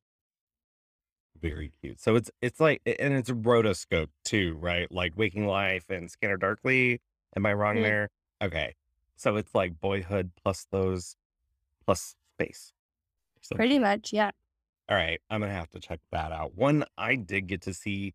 Very 1.42 1.72
cute. 1.82 2.00
So 2.00 2.16
it's 2.16 2.32
it's 2.42 2.60
like 2.60 2.82
and 2.86 3.14
it's 3.14 3.30
rotoscope 3.30 4.10
too, 4.24 4.58
right? 4.60 4.92
Like 4.92 5.14
Waking 5.16 5.46
Life 5.46 5.90
and 5.90 6.10
Scanner 6.10 6.38
Darkly. 6.38 7.02
Am 7.36 7.46
I 7.46 7.54
wrong 7.54 7.78
mm. 7.78 7.84
there? 7.84 8.10
Okay. 8.42 8.74
So 9.16 9.36
it's 9.36 9.54
like 9.54 9.80
boyhood 9.80 10.32
plus 10.42 10.66
those 10.72 11.16
plus 11.86 12.16
space. 12.34 12.74
Pretty 13.54 13.78
much, 13.78 14.12
yeah. 14.12 14.32
All 14.90 14.96
right, 14.96 15.20
I'm 15.30 15.42
gonna 15.42 15.54
have 15.54 15.70
to 15.72 15.80
check 15.80 16.00
that 16.12 16.32
out. 16.32 16.56
One 16.56 16.86
I 16.98 17.16
did 17.16 17.48
get 17.48 17.62
to 17.64 17.74
see 17.74 18.14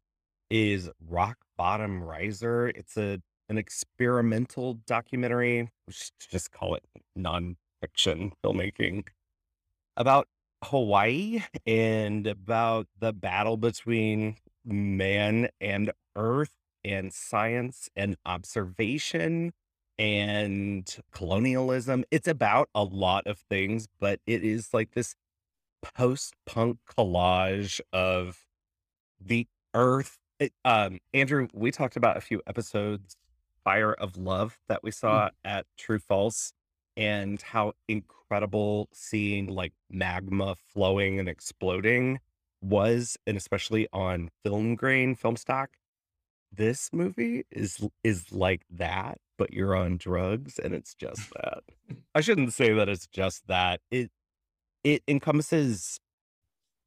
is 0.51 0.91
Rock 1.09 1.39
Bottom 1.57 2.03
Riser. 2.03 2.69
It's 2.69 2.97
a 2.97 3.21
an 3.51 3.59
experimental 3.59 4.75
documentary, 4.87 5.69
just 5.91 6.53
call 6.53 6.77
it 6.77 6.85
nonfiction 7.19 8.33
filmmaking, 8.43 9.09
about 9.97 10.29
Hawaii 10.63 11.43
and 11.67 12.27
about 12.29 12.87
the 12.99 13.13
battle 13.13 13.57
between 13.57 14.37
man 14.65 15.49
and 15.61 15.91
earth 16.15 16.55
and 16.85 17.13
science 17.13 17.89
and 17.97 18.17
observation 18.25 19.53
and 19.99 20.97
colonialism. 21.11 22.05
It's 22.11 22.29
about 22.29 22.69
a 22.75 22.85
lot 22.85 23.27
of 23.27 23.39
things, 23.51 23.89
but 23.99 24.21
it 24.27 24.45
is 24.45 24.73
like 24.73 24.93
this 24.93 25.17
post-punk 25.83 26.79
collage 26.87 27.81
of 27.93 28.47
the 29.21 29.49
earth. 29.75 30.19
It, 30.39 30.53
um, 30.65 31.01
Andrew, 31.13 31.49
we 31.53 31.71
talked 31.71 31.97
about 31.97 32.17
a 32.17 32.21
few 32.21 32.41
episodes, 32.47 33.17
Fire 33.65 33.93
of 33.93 34.17
Love, 34.17 34.59
that 34.69 34.83
we 34.83 34.91
saw 34.91 35.27
mm. 35.27 35.31
at 35.45 35.67
True 35.77 35.99
False, 35.99 36.53
and 36.97 37.41
how 37.41 37.73
incredible 37.89 38.89
seeing 38.93 39.47
like 39.47 39.73
magma 39.91 40.57
flowing 40.73 41.19
and 41.19 41.29
exploding 41.29 42.21
was, 42.63 43.17
and 43.27 43.37
especially 43.37 43.89
on 43.93 44.31
film 44.45 44.75
grain, 44.75 45.15
film 45.15 45.37
stock. 45.37 45.71
This 46.53 46.91
movie 46.93 47.45
is 47.51 47.87
is 48.03 48.33
like 48.33 48.63
that, 48.71 49.19
but 49.39 49.53
you're 49.53 49.77
on 49.77 49.97
drugs 49.97 50.59
and 50.59 50.75
it's 50.75 50.95
just 50.95 51.31
that. 51.35 51.63
I 52.15 52.21
shouldn't 52.21 52.53
say 52.53 52.73
that 52.73 52.89
it's 52.89 53.07
just 53.07 53.47
that. 53.47 53.81
It 53.91 54.11
it 54.83 55.03
encompasses 55.07 56.01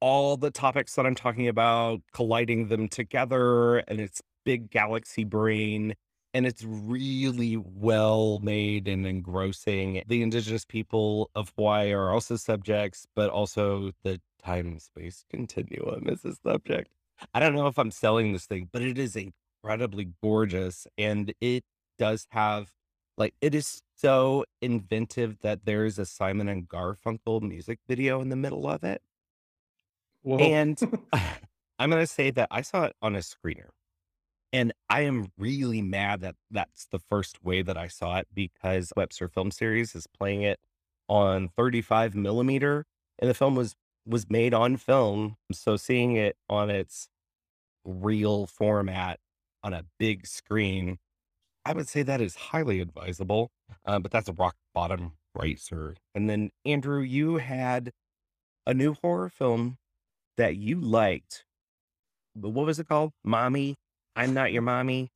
all 0.00 0.36
the 0.36 0.50
topics 0.50 0.94
that 0.96 1.06
I'm 1.06 1.14
talking 1.14 1.48
about, 1.48 2.02
colliding 2.12 2.68
them 2.68 2.88
together, 2.88 3.78
and 3.78 4.00
it's 4.00 4.20
big 4.44 4.70
galaxy 4.70 5.24
brain. 5.24 5.94
And 6.34 6.46
it's 6.46 6.64
really 6.64 7.56
well 7.56 8.40
made 8.42 8.88
and 8.88 9.06
engrossing. 9.06 10.02
The 10.06 10.22
indigenous 10.22 10.64
people 10.64 11.30
of 11.36 11.52
Hawaii 11.56 11.92
are 11.92 12.10
also 12.10 12.36
subjects, 12.36 13.06
but 13.14 13.30
also 13.30 13.92
the 14.02 14.20
time 14.44 14.78
space 14.80 15.24
continuum 15.30 16.08
is 16.08 16.24
a 16.24 16.34
subject. 16.34 16.90
I 17.32 17.40
don't 17.40 17.54
know 17.54 17.68
if 17.68 17.78
I'm 17.78 17.92
selling 17.92 18.32
this 18.32 18.46
thing, 18.46 18.68
but 18.72 18.82
it 18.82 18.98
is 18.98 19.16
incredibly 19.16 20.10
gorgeous. 20.22 20.86
And 20.98 21.32
it 21.40 21.64
does 21.98 22.26
have, 22.30 22.72
like, 23.16 23.34
it 23.40 23.54
is 23.54 23.80
so 23.96 24.44
inventive 24.60 25.38
that 25.42 25.64
there's 25.64 25.98
a 25.98 26.04
Simon 26.04 26.48
and 26.48 26.68
Garfunkel 26.68 27.42
music 27.42 27.78
video 27.88 28.20
in 28.20 28.28
the 28.28 28.36
middle 28.36 28.68
of 28.68 28.82
it. 28.84 29.00
Whoa. 30.22 30.38
And 30.38 30.78
I'm 31.78 31.90
going 31.90 32.02
to 32.02 32.06
say 32.06 32.30
that 32.32 32.48
I 32.50 32.62
saw 32.62 32.84
it 32.84 32.96
on 33.02 33.14
a 33.14 33.20
screener. 33.20 33.68
And 34.54 34.72
I 34.88 35.00
am 35.00 35.32
really 35.36 35.82
mad 35.82 36.20
that 36.20 36.36
that's 36.48 36.86
the 36.86 37.00
first 37.00 37.42
way 37.42 37.62
that 37.62 37.76
I 37.76 37.88
saw 37.88 38.18
it 38.18 38.28
because 38.32 38.92
Webster 38.96 39.26
Film 39.26 39.50
Series 39.50 39.96
is 39.96 40.06
playing 40.06 40.42
it 40.42 40.60
on 41.08 41.48
35 41.48 42.14
millimeter, 42.14 42.86
and 43.18 43.28
the 43.28 43.34
film 43.34 43.56
was 43.56 43.74
was 44.06 44.30
made 44.30 44.54
on 44.54 44.76
film. 44.76 45.38
So 45.50 45.76
seeing 45.76 46.14
it 46.14 46.36
on 46.48 46.70
its 46.70 47.08
real 47.84 48.46
format 48.46 49.18
on 49.64 49.74
a 49.74 49.86
big 49.98 50.24
screen, 50.24 50.98
I 51.64 51.72
would 51.72 51.88
say 51.88 52.04
that 52.04 52.20
is 52.20 52.36
highly 52.36 52.78
advisable. 52.78 53.50
Uh, 53.84 53.98
but 53.98 54.12
that's 54.12 54.28
a 54.28 54.34
rock 54.34 54.54
bottom 54.72 55.14
right, 55.34 55.58
sir? 55.58 55.96
And 56.14 56.30
then 56.30 56.50
Andrew, 56.64 57.00
you 57.00 57.38
had 57.38 57.90
a 58.68 58.72
new 58.72 58.94
horror 59.02 59.30
film 59.30 59.78
that 60.36 60.54
you 60.54 60.80
liked. 60.80 61.44
What 62.34 62.66
was 62.66 62.78
it 62.78 62.86
called? 62.86 63.10
Mommy, 63.24 63.74
I'm 64.16 64.34
not 64.34 64.52
your 64.52 64.62
mommy. 64.62 65.12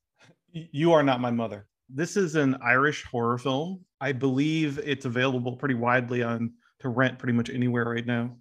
You 0.53 0.93
are 0.93 1.03
not 1.03 1.21
my 1.21 1.31
mother. 1.31 1.67
This 1.89 2.17
is 2.17 2.35
an 2.35 2.57
Irish 2.63 3.05
horror 3.05 3.39
film. 3.39 3.85
I 4.01 4.13
believe 4.13 4.79
it's 4.83 5.05
available 5.05 5.57
pretty 5.57 5.75
widely 5.75 6.23
on 6.23 6.53
to 6.81 6.89
rent 6.89 7.19
pretty 7.19 7.33
much 7.33 7.51
anywhere 7.51 7.85
right 7.85 8.07
now. 8.07 8.37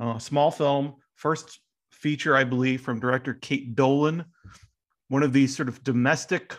Uh, 0.00 0.18
small 0.18 0.50
film, 0.50 0.94
first 1.14 1.60
feature, 1.92 2.36
I 2.36 2.44
believe, 2.44 2.80
from 2.80 3.00
director 3.00 3.34
Kate 3.34 3.74
Dolan. 3.74 4.24
One 5.08 5.22
of 5.22 5.32
these 5.32 5.56
sort 5.56 5.68
of 5.68 5.82
domestic, 5.84 6.58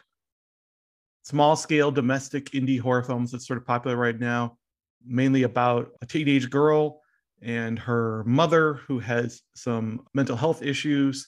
small 1.24 1.56
scale 1.56 1.91
domestic 1.91 2.51
indie 2.51 2.79
horror 2.79 3.03
films 3.03 3.32
that's 3.32 3.48
sort 3.48 3.58
of 3.58 3.65
popular 3.65 3.96
right 3.96 4.20
now, 4.20 4.58
mainly 5.06 5.44
about 5.44 5.91
a 6.01 6.06
teenage 6.06 6.50
girl 6.50 7.01
and 7.41 7.79
her 7.79 8.24
mother 8.25 8.75
who 8.75 9.00
has 9.00 9.41
some 9.56 10.06
mental 10.13 10.36
health 10.36 10.62
issues 10.62 11.27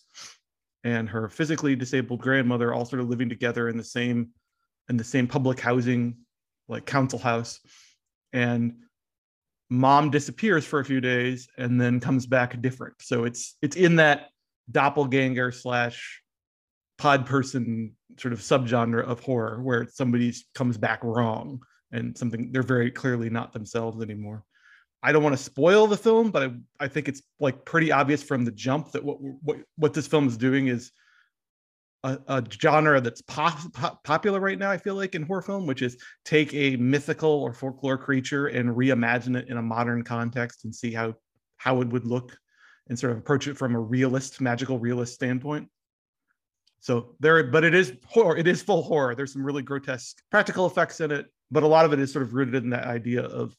and 0.83 1.07
her 1.09 1.29
physically 1.29 1.75
disabled 1.75 2.21
grandmother 2.21 2.73
all 2.73 2.85
sort 2.85 3.01
of 3.01 3.09
living 3.09 3.29
together 3.29 3.69
in 3.69 3.77
the 3.77 3.83
same 3.83 4.29
in 4.89 4.97
the 4.97 5.03
same 5.03 5.27
public 5.27 5.59
housing 5.59 6.17
like 6.67 6.85
council 6.85 7.19
house. 7.19 7.59
And 8.33 8.73
mom 9.69 10.09
disappears 10.09 10.65
for 10.65 10.79
a 10.79 10.85
few 10.85 10.99
days 11.01 11.47
and 11.57 11.79
then 11.79 11.99
comes 11.99 12.25
back 12.25 12.61
different. 12.61 12.95
So 13.01 13.25
it's 13.25 13.57
it's 13.61 13.75
in 13.75 13.97
that 13.97 14.29
doppelganger 14.69 15.51
slash 15.51 16.21
pod 16.97 17.25
person 17.25 17.95
sort 18.17 18.33
of 18.33 18.39
subgenre 18.39 19.03
of 19.03 19.19
horror 19.21 19.61
where 19.61 19.87
somebody 19.87 20.33
comes 20.53 20.77
back 20.77 21.03
wrong 21.03 21.61
and 21.91 22.17
something 22.17 22.51
they're 22.51 22.63
very 22.63 22.91
clearly 22.91 23.29
not 23.29 23.53
themselves 23.53 24.01
anymore 24.01 24.43
I 25.03 25.11
don't 25.11 25.23
want 25.23 25.35
to 25.35 25.43
spoil 25.43 25.87
the 25.87 25.97
film, 25.97 26.31
but 26.31 26.43
I, 26.43 26.51
I 26.79 26.87
think 26.87 27.07
it's 27.07 27.21
like 27.39 27.65
pretty 27.65 27.91
obvious 27.91 28.21
from 28.21 28.45
the 28.45 28.51
jump 28.51 28.91
that 28.91 29.03
what 29.03 29.17
what 29.19 29.57
what 29.77 29.93
this 29.93 30.07
film 30.07 30.27
is 30.27 30.37
doing 30.37 30.67
is 30.67 30.91
a, 32.03 32.19
a 32.27 32.43
genre 32.51 33.01
that's 33.01 33.21
pop, 33.21 33.57
pop, 33.73 34.03
popular 34.03 34.39
right 34.39 34.57
now. 34.57 34.71
I 34.71 34.77
feel 34.77 34.95
like 34.95 35.15
in 35.15 35.23
horror 35.23 35.41
film, 35.41 35.65
which 35.65 35.81
is 35.81 35.97
take 36.25 36.53
a 36.53 36.75
mythical 36.77 37.29
or 37.29 37.53
folklore 37.53 37.97
creature 37.97 38.47
and 38.47 38.75
reimagine 38.75 39.37
it 39.37 39.49
in 39.49 39.57
a 39.57 39.61
modern 39.61 40.03
context 40.03 40.65
and 40.65 40.73
see 40.73 40.91
how 40.91 41.15
how 41.57 41.81
it 41.81 41.89
would 41.89 42.05
look, 42.05 42.35
and 42.89 42.97
sort 42.97 43.11
of 43.11 43.19
approach 43.19 43.47
it 43.47 43.57
from 43.57 43.75
a 43.75 43.79
realist, 43.79 44.41
magical 44.41 44.79
realist 44.79 45.13
standpoint. 45.13 45.67
So 46.79 47.15
there, 47.19 47.43
but 47.43 47.63
it 47.63 47.75
is 47.75 47.93
horror. 48.05 48.35
It 48.35 48.47
is 48.47 48.63
full 48.63 48.81
horror. 48.81 49.13
There's 49.13 49.33
some 49.33 49.45
really 49.45 49.61
grotesque 49.61 50.17
practical 50.31 50.65
effects 50.65 50.99
in 50.99 51.11
it, 51.11 51.27
but 51.51 51.61
a 51.61 51.67
lot 51.67 51.85
of 51.85 51.93
it 51.93 51.99
is 51.99 52.11
sort 52.11 52.23
of 52.23 52.33
rooted 52.33 52.63
in 52.63 52.71
that 52.71 52.85
idea 52.85 53.21
of 53.23 53.55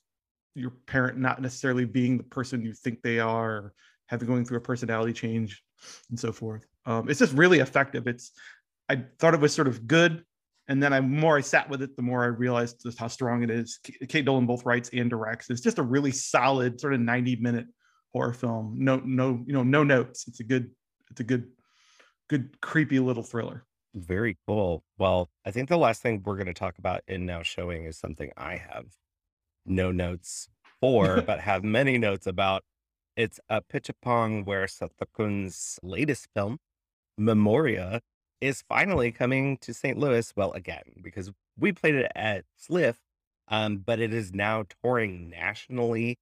your 0.55 0.71
parent 0.87 1.19
not 1.19 1.41
necessarily 1.41 1.85
being 1.85 2.19
the 2.19 2.25
person 2.25 2.63
you 2.63 2.75
think 2.75 3.03
they 3.03 3.19
are, 3.19 3.73
having 4.07 4.29
going 4.29 4.45
through 4.45 4.59
a 4.59 4.63
personality 4.63 5.13
change, 5.13 5.63
and 6.11 6.19
so 6.19 6.33
forth. 6.33 6.67
Um, 6.87 7.09
it's 7.09 7.19
just 7.19 7.33
really 7.35 7.61
effective. 7.61 8.07
It's 8.07 8.33
I 8.89 9.05
thought 9.19 9.35
it 9.35 9.41
was 9.41 9.55
sort 9.55 9.69
of 9.69 9.87
good, 9.87 10.25
and 10.69 10.83
then 10.83 10.93
I 10.93 11.01
more 11.01 11.39
I 11.39 11.41
sat 11.41 11.69
with 11.69 11.83
it, 11.83 11.97
the 11.97 12.03
more 12.03 12.23
I 12.23 12.27
realized 12.27 12.83
just 12.83 12.99
how 12.99 13.09
strong 13.09 13.43
it 13.43 13.51
is. 13.51 13.79
Kate 14.09 14.25
Dolan 14.25 14.47
both 14.47 14.65
writes 14.65 14.91
and 14.93 15.09
directs. 15.09 15.49
It's 15.51 15.61
just 15.61 15.79
a 15.79 15.83
really 15.83 16.11
solid 16.11 16.81
sort 16.81 16.95
of 16.95 17.01
ninety 17.01 17.37
minute 17.37 17.67
horror 18.13 18.33
film. 18.35 18.77
No, 18.79 19.01
no, 19.05 19.43
you 19.47 19.53
know, 19.53 19.63
no 19.63 19.83
notes. 19.83 20.29
It's 20.29 20.41
a 20.41 20.45
good, 20.45 20.71
it's 21.11 21.21
a 21.21 21.25
good, 21.25 21.47
good 22.29 22.61
creepy 22.61 22.99
little 22.99 23.23
thriller. 23.23 23.65
Very 23.95 24.37
cool. 24.47 24.85
Well, 24.99 25.31
I 25.47 25.51
think 25.51 25.69
the 25.69 25.79
last 25.79 26.03
thing 26.03 26.23
we're 26.25 26.37
going 26.37 26.47
to 26.47 26.55
talk 26.55 26.79
about 26.79 27.03
in 27.07 27.27
now 27.27 27.43
showing 27.43 27.85
is 27.85 27.99
something 27.99 28.31
I 28.37 28.57
have 28.57 28.87
no 29.67 29.93
notes 29.93 30.49
for, 30.81 31.23
but 31.27 31.41
have 31.41 31.65
many 31.65 31.99
notes 31.99 32.27
about. 32.27 32.63
It's 33.17 33.39
Apichatpong 33.51 34.47
where 34.47 34.65
Weerasethakul's 34.65 35.79
latest 35.83 36.29
film, 36.35 36.59
Memoria, 37.19 38.01
is 38.41 38.63
finally 38.69 39.13
coming 39.13 39.59
to 39.59 39.75
St. 39.75 39.99
Louis. 39.99 40.33
Well, 40.35 40.53
again, 40.53 40.83
because 41.03 41.31
we 41.59 41.73
played 41.73 41.95
it 41.95 42.11
at 42.15 42.45
SLIFF, 42.57 42.99
um, 43.49 43.79
but 43.79 44.01
it 44.01 44.15
is 44.15 44.33
now 44.33 44.65
touring 44.83 45.29
nationally. 45.29 46.17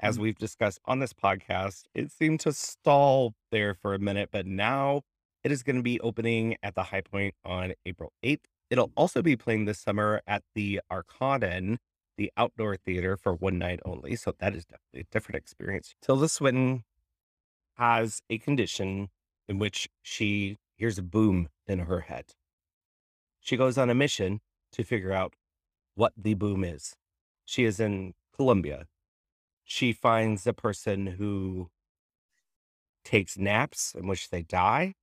As 0.00 0.18
mm. 0.18 0.22
we've 0.22 0.38
discussed 0.38 0.80
on 0.84 0.98
this 0.98 1.12
podcast, 1.12 1.84
it 1.94 2.10
seemed 2.10 2.40
to 2.40 2.52
stall 2.52 3.34
there 3.52 3.74
for 3.74 3.94
a 3.94 3.98
minute, 3.98 4.30
but 4.32 4.46
now 4.46 5.02
it 5.44 5.52
is 5.52 5.62
going 5.62 5.76
to 5.76 5.82
be 5.82 6.00
opening 6.00 6.56
at 6.62 6.74
the 6.74 6.82
Hi-Pointe 6.82 7.34
on 7.44 7.72
April 7.86 8.12
8th. 8.24 8.44
It'll 8.70 8.90
also 8.96 9.22
be 9.22 9.36
playing 9.36 9.66
this 9.66 9.78
summer 9.78 10.22
at 10.26 10.42
the 10.54 10.80
Arkadin 10.90 11.76
the 12.16 12.32
outdoor 12.36 12.76
theater 12.76 13.16
for 13.16 13.34
one 13.34 13.58
night 13.58 13.80
only. 13.84 14.16
So 14.16 14.34
that 14.38 14.54
is 14.54 14.64
definitely 14.64 15.00
a 15.00 15.12
different 15.12 15.36
experience. 15.36 15.94
Tilda 16.02 16.28
Swinton 16.28 16.84
has 17.76 18.20
a 18.28 18.38
condition 18.38 19.08
in 19.48 19.58
which 19.58 19.88
she 20.02 20.58
hears 20.76 20.98
a 20.98 21.02
boom 21.02 21.48
in 21.66 21.80
her 21.80 22.00
head. 22.00 22.26
She 23.40 23.56
goes 23.56 23.76
on 23.76 23.90
a 23.90 23.94
mission 23.94 24.40
to 24.72 24.84
figure 24.84 25.12
out 25.12 25.34
what 25.94 26.12
the 26.16 26.34
boom 26.34 26.64
is. 26.64 26.94
She 27.44 27.64
is 27.64 27.80
in 27.80 28.14
Colombia. 28.34 28.86
She 29.64 29.92
finds 29.92 30.46
a 30.46 30.52
person 30.52 31.06
who 31.06 31.70
takes 33.04 33.36
naps 33.36 33.94
in 33.94 34.06
which 34.06 34.30
they 34.30 34.42
die. 34.42 34.94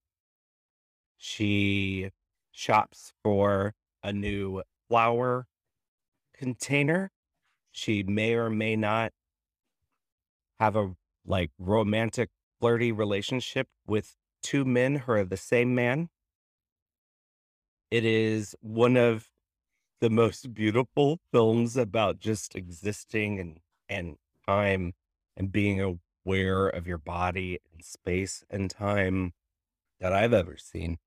She 1.18 2.12
shops 2.52 3.14
for 3.24 3.74
a 4.02 4.14
new 4.14 4.64
flower 4.88 5.48
container. 6.40 7.12
She 7.72 8.02
may 8.02 8.34
or 8.34 8.50
may 8.50 8.76
not 8.76 9.12
have 10.60 10.76
a 10.76 10.96
like 11.26 11.52
romantic 11.60 12.30
flirty 12.60 12.92
relationship 12.92 13.68
with 13.86 14.16
two 14.42 14.66
men 14.66 14.96
who 14.96 15.12
are 15.12 15.26
the 15.26 15.38
same 15.38 15.76
man. 15.76 16.10
It 17.92 18.06
is 18.06 18.56
one 18.62 18.98
of 18.98 19.30
the 20.02 20.10
most 20.10 20.54
beautiful 20.54 21.20
films 21.32 21.76
about 21.76 22.20
just 22.20 22.56
existing 22.56 23.40
and 23.40 23.60
and 23.90 24.16
time 24.48 24.94
and 25.36 25.52
being 25.52 26.00
aware 26.26 26.68
of 26.68 26.88
your 26.88 26.98
body 26.98 27.60
and 27.74 27.84
space 27.84 28.44
and 28.50 28.70
time 28.70 29.34
that 30.00 30.14
I've 30.14 30.34
ever 30.34 30.58
seen. 30.58 30.98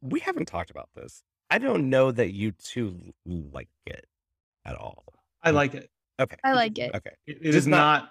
We 0.00 0.20
haven't 0.20 0.46
talked 0.46 0.70
about 0.70 0.88
this. 0.94 1.22
I 1.50 1.58
don't 1.58 1.90
know 1.90 2.10
that 2.12 2.32
you 2.32 2.52
two 2.52 3.12
like 3.26 3.68
it 3.84 4.06
at 4.64 4.74
all. 4.76 5.04
I 5.42 5.50
like 5.50 5.74
it. 5.74 5.90
Okay. 6.20 6.36
I 6.44 6.52
like 6.52 6.78
it. 6.78 6.94
Okay. 6.94 7.10
It, 7.26 7.38
it 7.42 7.54
is 7.54 7.66
not, 7.66 8.04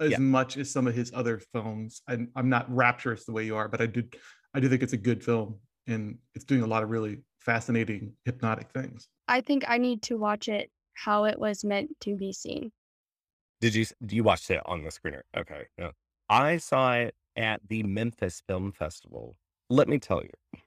not 0.00 0.06
as 0.06 0.12
yeah. 0.12 0.18
much 0.18 0.56
as 0.56 0.70
some 0.70 0.86
of 0.86 0.94
his 0.94 1.12
other 1.14 1.40
films. 1.52 2.02
I'm, 2.08 2.30
I'm 2.34 2.48
not 2.48 2.74
rapturous 2.74 3.24
the 3.24 3.32
way 3.32 3.44
you 3.44 3.56
are, 3.56 3.68
but 3.68 3.80
I 3.80 3.86
did 3.86 4.14
I 4.54 4.60
do 4.60 4.68
think 4.68 4.82
it's 4.82 4.94
a 4.94 4.98
good 4.98 5.22
film 5.22 5.56
and 5.86 6.18
it's 6.34 6.44
doing 6.44 6.62
a 6.62 6.66
lot 6.66 6.82
of 6.82 6.90
really 6.90 7.18
fascinating 7.40 8.14
hypnotic 8.24 8.70
things. 8.70 9.08
I 9.28 9.40
think 9.40 9.64
I 9.68 9.78
need 9.78 10.02
to 10.04 10.16
watch 10.16 10.48
it 10.48 10.70
how 10.94 11.24
it 11.24 11.38
was 11.38 11.64
meant 11.64 11.90
to 12.00 12.16
be 12.16 12.32
seen. 12.32 12.72
Did 13.60 13.74
you 13.74 13.86
do 14.04 14.16
you 14.16 14.24
watch 14.24 14.50
it 14.50 14.62
on 14.66 14.82
the 14.82 14.90
screener? 14.90 15.22
Okay. 15.36 15.64
No. 15.76 15.92
I 16.28 16.58
saw 16.58 16.94
it 16.94 17.14
at 17.36 17.60
the 17.68 17.82
Memphis 17.82 18.42
Film 18.46 18.72
Festival. 18.72 19.36
Let 19.70 19.88
me 19.88 19.98
tell 19.98 20.22
you, 20.22 20.60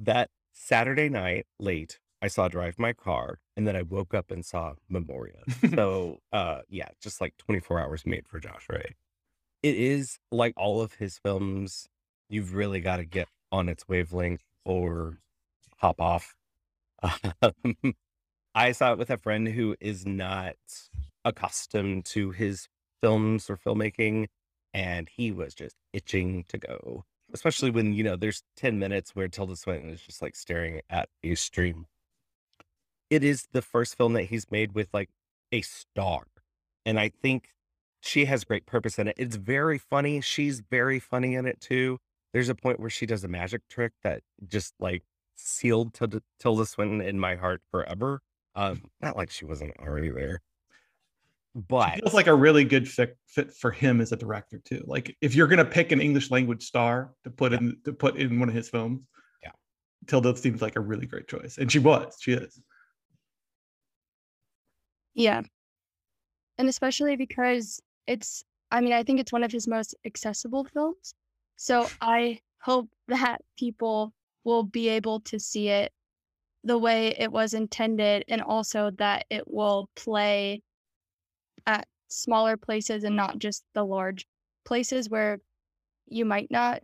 that 0.00 0.30
Saturday 0.52 1.08
night 1.08 1.46
late, 1.58 1.98
I 2.20 2.28
saw 2.28 2.48
Drive 2.48 2.78
My 2.78 2.92
Car, 2.92 3.38
and 3.56 3.66
then 3.66 3.76
I 3.76 3.82
woke 3.82 4.12
up 4.12 4.30
and 4.30 4.44
saw 4.44 4.74
Memoria. 4.88 5.42
so, 5.74 6.18
uh, 6.32 6.60
yeah, 6.68 6.88
just 7.00 7.20
like 7.20 7.36
24 7.38 7.80
hours 7.80 8.04
made 8.04 8.26
for 8.26 8.40
Josh 8.40 8.66
Ray. 8.68 8.96
It 9.62 9.76
is 9.76 10.18
like 10.32 10.54
all 10.56 10.80
of 10.80 10.94
his 10.94 11.18
films. 11.18 11.86
You've 12.28 12.54
really 12.54 12.80
got 12.80 12.96
to 12.96 13.04
get 13.04 13.28
on 13.52 13.68
its 13.68 13.86
wavelength 13.88 14.42
or 14.64 15.18
hop 15.76 16.00
off. 16.00 16.34
Um, 17.02 17.94
I 18.54 18.72
saw 18.72 18.92
it 18.92 18.98
with 18.98 19.10
a 19.10 19.16
friend 19.16 19.46
who 19.46 19.76
is 19.80 20.04
not 20.04 20.56
accustomed 21.24 22.04
to 22.06 22.30
his 22.30 22.68
films 23.00 23.48
or 23.48 23.56
filmmaking, 23.56 24.26
and 24.74 25.08
he 25.08 25.30
was 25.30 25.54
just 25.54 25.76
itching 25.92 26.44
to 26.48 26.58
go. 26.58 27.04
Especially 27.32 27.70
when, 27.70 27.92
you 27.92 28.02
know, 28.02 28.16
there's 28.16 28.42
10 28.56 28.78
minutes 28.78 29.14
where 29.14 29.28
Tilda 29.28 29.54
Swinton 29.54 29.90
is 29.90 30.00
just 30.00 30.22
like 30.22 30.34
staring 30.34 30.80
at 30.90 31.08
a 31.22 31.34
stream. 31.34 31.86
It 33.10 33.24
is 33.24 33.48
the 33.52 33.62
first 33.62 33.96
film 33.96 34.12
that 34.14 34.24
he's 34.24 34.50
made 34.50 34.72
with 34.72 34.88
like 34.92 35.10
a 35.52 35.62
star. 35.62 36.24
And 36.84 36.98
I 36.98 37.10
think 37.22 37.48
she 38.00 38.26
has 38.26 38.44
great 38.44 38.66
purpose 38.66 38.98
in 38.98 39.08
it. 39.08 39.14
It's 39.18 39.36
very 39.36 39.78
funny. 39.78 40.20
She's 40.20 40.60
very 40.60 40.98
funny 41.00 41.34
in 41.34 41.46
it 41.46 41.60
too. 41.60 41.98
There's 42.32 42.48
a 42.48 42.54
point 42.54 42.80
where 42.80 42.90
she 42.90 43.06
does 43.06 43.24
a 43.24 43.28
magic 43.28 43.62
trick 43.68 43.92
that 44.02 44.22
just 44.46 44.74
like 44.78 45.02
sealed 45.36 45.94
Tilda, 45.94 46.22
Tilda 46.38 46.66
Swinton 46.66 47.00
in 47.00 47.18
my 47.18 47.36
heart 47.36 47.62
forever. 47.70 48.20
Um, 48.54 48.82
not 49.00 49.16
like 49.16 49.30
she 49.30 49.44
wasn't 49.44 49.72
already 49.78 50.10
there, 50.10 50.40
but 51.54 51.94
it 51.94 52.00
feels 52.00 52.14
like 52.14 52.26
a 52.26 52.34
really 52.34 52.64
good 52.64 52.88
fit 52.88 53.16
fit 53.26 53.54
for 53.54 53.70
him 53.70 54.00
as 54.00 54.12
a 54.12 54.16
director 54.16 54.58
too. 54.58 54.82
Like 54.86 55.16
if 55.20 55.34
you're 55.34 55.46
gonna 55.46 55.64
pick 55.64 55.92
an 55.92 56.00
English 56.00 56.30
language 56.30 56.64
star 56.64 57.12
to 57.24 57.30
put 57.30 57.52
yeah. 57.52 57.58
in 57.58 57.76
to 57.84 57.92
put 57.92 58.16
in 58.16 58.40
one 58.40 58.48
of 58.48 58.54
his 58.54 58.68
films, 58.68 59.02
yeah, 59.42 59.52
Tilda 60.06 60.36
seems 60.36 60.60
like 60.60 60.76
a 60.76 60.80
really 60.80 61.06
great 61.06 61.28
choice, 61.28 61.58
and 61.58 61.70
she 61.70 61.78
was, 61.78 62.16
she 62.20 62.32
is. 62.32 62.60
Yeah, 65.18 65.42
and 66.58 66.68
especially 66.68 67.16
because 67.16 67.80
it's, 68.06 68.44
I 68.70 68.80
mean, 68.80 68.92
I 68.92 69.04
think 69.04 69.20
it's 69.20 69.32
one 69.32 69.44
of 69.44 69.52
his 69.52 69.68
most 69.68 69.94
accessible 70.04 70.64
films. 70.64 71.14
So 71.56 71.86
I 72.00 72.40
hope 72.60 72.88
that 73.08 73.40
people 73.56 74.12
will 74.44 74.64
be 74.64 74.88
able 74.88 75.20
to 75.20 75.38
see 75.38 75.68
it 75.68 75.92
the 76.64 76.76
way 76.76 77.14
it 77.18 77.30
was 77.30 77.54
intended 77.54 78.24
and 78.28 78.42
also 78.42 78.90
that 78.98 79.24
it 79.30 79.44
will 79.46 79.88
play 79.94 80.62
at 81.66 81.86
smaller 82.08 82.56
places 82.56 83.04
and 83.04 83.14
not 83.14 83.38
just 83.38 83.62
the 83.74 83.84
large 83.84 84.26
places 84.64 85.08
where 85.08 85.38
you 86.08 86.24
might 86.24 86.50
not 86.50 86.82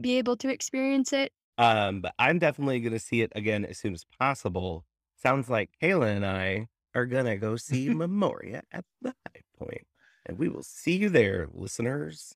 be 0.00 0.18
able 0.18 0.36
to 0.36 0.48
experience 0.48 1.12
it. 1.12 1.32
Um, 1.56 2.02
but 2.02 2.14
I'm 2.18 2.38
definitely 2.38 2.80
going 2.80 2.92
to 2.92 2.98
see 2.98 3.22
it 3.22 3.32
again 3.34 3.64
as 3.64 3.78
soon 3.78 3.94
as 3.94 4.04
possible. 4.18 4.84
Sounds 5.16 5.48
like 5.48 5.70
Kayla 5.82 6.14
and 6.14 6.26
I 6.26 6.68
are 6.98 7.06
going 7.06 7.26
to 7.26 7.36
go 7.36 7.56
see 7.56 7.88
Memoria 7.94 8.62
at 8.72 8.84
the 9.00 9.14
High 9.26 9.42
Point. 9.58 9.86
And 10.26 10.38
we 10.38 10.48
will 10.48 10.62
see 10.62 10.96
you 10.96 11.08
there, 11.08 11.48
listeners. 11.52 12.34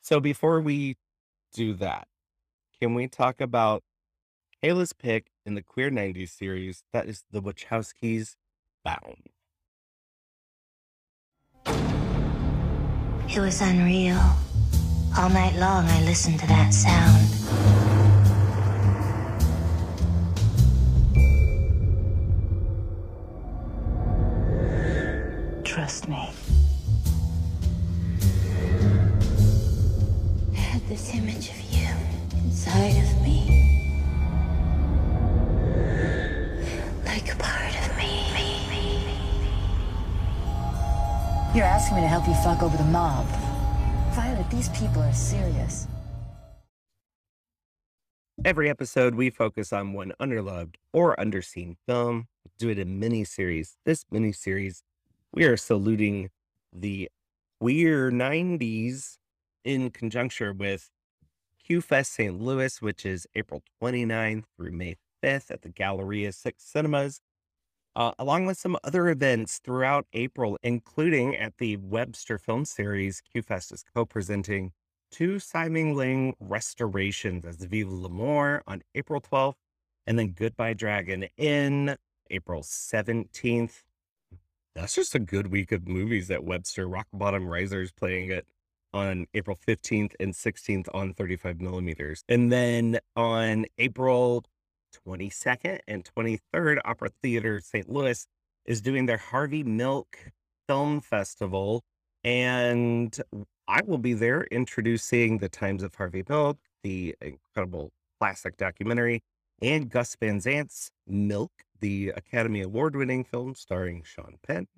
So 0.00 0.20
before 0.20 0.60
we 0.60 0.96
do 1.52 1.74
that, 1.74 2.08
can 2.80 2.94
we 2.94 3.06
talk 3.06 3.40
about 3.40 3.82
Kayla's 4.62 4.92
pick 4.92 5.26
in 5.44 5.54
the 5.54 5.62
Queer 5.62 5.90
90s 5.90 6.30
series? 6.30 6.82
That 6.92 7.06
is 7.06 7.24
the 7.30 7.42
Wachowskis 7.42 8.34
Bound. 8.84 9.28
It 13.28 13.40
was 13.40 13.60
unreal. 13.60 14.20
All 15.16 15.28
night 15.28 15.54
long, 15.56 15.84
I 15.86 16.02
listened 16.04 16.40
to 16.40 16.46
that 16.46 16.72
sound. 16.72 17.41
Trust 25.72 26.06
me. 26.06 26.28
I 30.52 30.54
had 30.54 30.86
this 30.86 31.14
image 31.14 31.48
of 31.48 31.60
you 31.72 31.88
inside 32.44 32.90
of 32.90 33.22
me. 33.22 33.90
Like 37.06 37.32
a 37.32 37.36
part 37.36 37.74
of 37.74 37.96
me. 37.96 38.22
You're 41.54 41.64
asking 41.64 41.96
me 41.96 42.02
to 42.02 42.08
help 42.08 42.28
you 42.28 42.34
fuck 42.34 42.62
over 42.62 42.76
the 42.76 42.84
mob. 42.84 43.26
Violet, 44.14 44.50
these 44.50 44.68
people 44.78 45.00
are 45.00 45.14
serious. 45.14 45.88
Every 48.44 48.68
episode, 48.68 49.14
we 49.14 49.30
focus 49.30 49.72
on 49.72 49.94
one 49.94 50.12
underloved 50.20 50.74
or 50.92 51.16
underseen 51.16 51.76
film. 51.88 52.26
Do 52.58 52.68
it 52.68 52.78
in 52.78 53.00
mini 53.00 53.24
series. 53.24 53.78
This 53.86 54.04
mini 54.10 54.32
series, 54.32 54.82
we 55.32 55.44
are 55.44 55.56
saluting 55.56 56.30
the 56.72 57.08
queer 57.60 58.10
90s 58.10 59.16
in 59.64 59.90
conjunction 59.90 60.58
with 60.58 60.90
QFest 61.68 62.06
St. 62.06 62.40
Louis, 62.40 62.82
which 62.82 63.06
is 63.06 63.26
April 63.34 63.62
29th 63.82 64.44
through 64.56 64.72
May 64.72 64.96
5th 65.22 65.50
at 65.50 65.62
the 65.62 65.68
Galleria 65.68 66.32
Six 66.32 66.64
Cinemas 66.64 67.20
uh, 67.94 68.12
along 68.18 68.46
with 68.46 68.58
some 68.58 68.76
other 68.84 69.08
events 69.08 69.58
throughout 69.58 70.06
April, 70.12 70.58
including 70.62 71.36
at 71.36 71.58
the 71.58 71.76
Webster 71.76 72.38
Film 72.38 72.64
Series. 72.64 73.22
QFest 73.34 73.72
is 73.72 73.84
co 73.94 74.04
presenting 74.04 74.72
two 75.10 75.38
Tsai 75.38 75.68
Ming-liang 75.68 76.34
restorations 76.40 77.44
as 77.44 77.56
Vive 77.56 77.90
L'Amour 77.90 78.62
on 78.66 78.82
April 78.94 79.20
12th, 79.20 79.56
and 80.06 80.18
then 80.18 80.32
Goodbye 80.32 80.74
Dragon 80.74 81.26
Inn 81.36 81.96
April 82.30 82.62
17th. 82.62 83.82
That's 84.74 84.94
just 84.94 85.14
a 85.14 85.18
good 85.18 85.48
week 85.48 85.70
of 85.70 85.86
movies 85.86 86.30
at 86.30 86.44
Webster. 86.44 86.88
Rock 86.88 87.06
Bottom 87.12 87.46
Risers 87.46 87.92
playing 87.92 88.30
it 88.30 88.46
on 88.94 89.26
April 89.34 89.56
15th 89.56 90.14
and 90.18 90.32
16th 90.32 90.88
on 90.94 91.12
35 91.12 91.60
millimeters. 91.60 92.24
And 92.28 92.50
then 92.50 92.98
on 93.14 93.66
April 93.78 94.44
22nd 95.06 95.80
and 95.86 96.08
23rd, 96.16 96.78
Opera 96.84 97.10
Theater 97.22 97.60
St. 97.60 97.90
Louis 97.90 98.26
is 98.64 98.80
doing 98.80 99.06
their 99.06 99.18
Harvey 99.18 99.62
Milk 99.62 100.16
Film 100.68 101.00
Festival. 101.00 101.82
And 102.24 103.16
I 103.68 103.80
will 103.84 103.98
be 103.98 104.14
there 104.14 104.44
introducing 104.44 105.38
The 105.38 105.48
Times 105.48 105.82
of 105.82 105.94
Harvey 105.94 106.24
Milk, 106.28 106.58
the 106.82 107.14
incredible 107.20 107.90
classic 108.20 108.56
documentary, 108.56 109.20
and 109.60 109.90
Gus 109.90 110.16
Van 110.20 110.40
Sant's 110.40 110.90
Milk, 111.06 111.52
the 111.82 112.12
Academy 112.16 112.62
Award 112.62 112.96
winning 112.96 113.24
film 113.24 113.54
starring 113.54 114.02
Sean 114.04 114.38
Penn. 114.46 114.68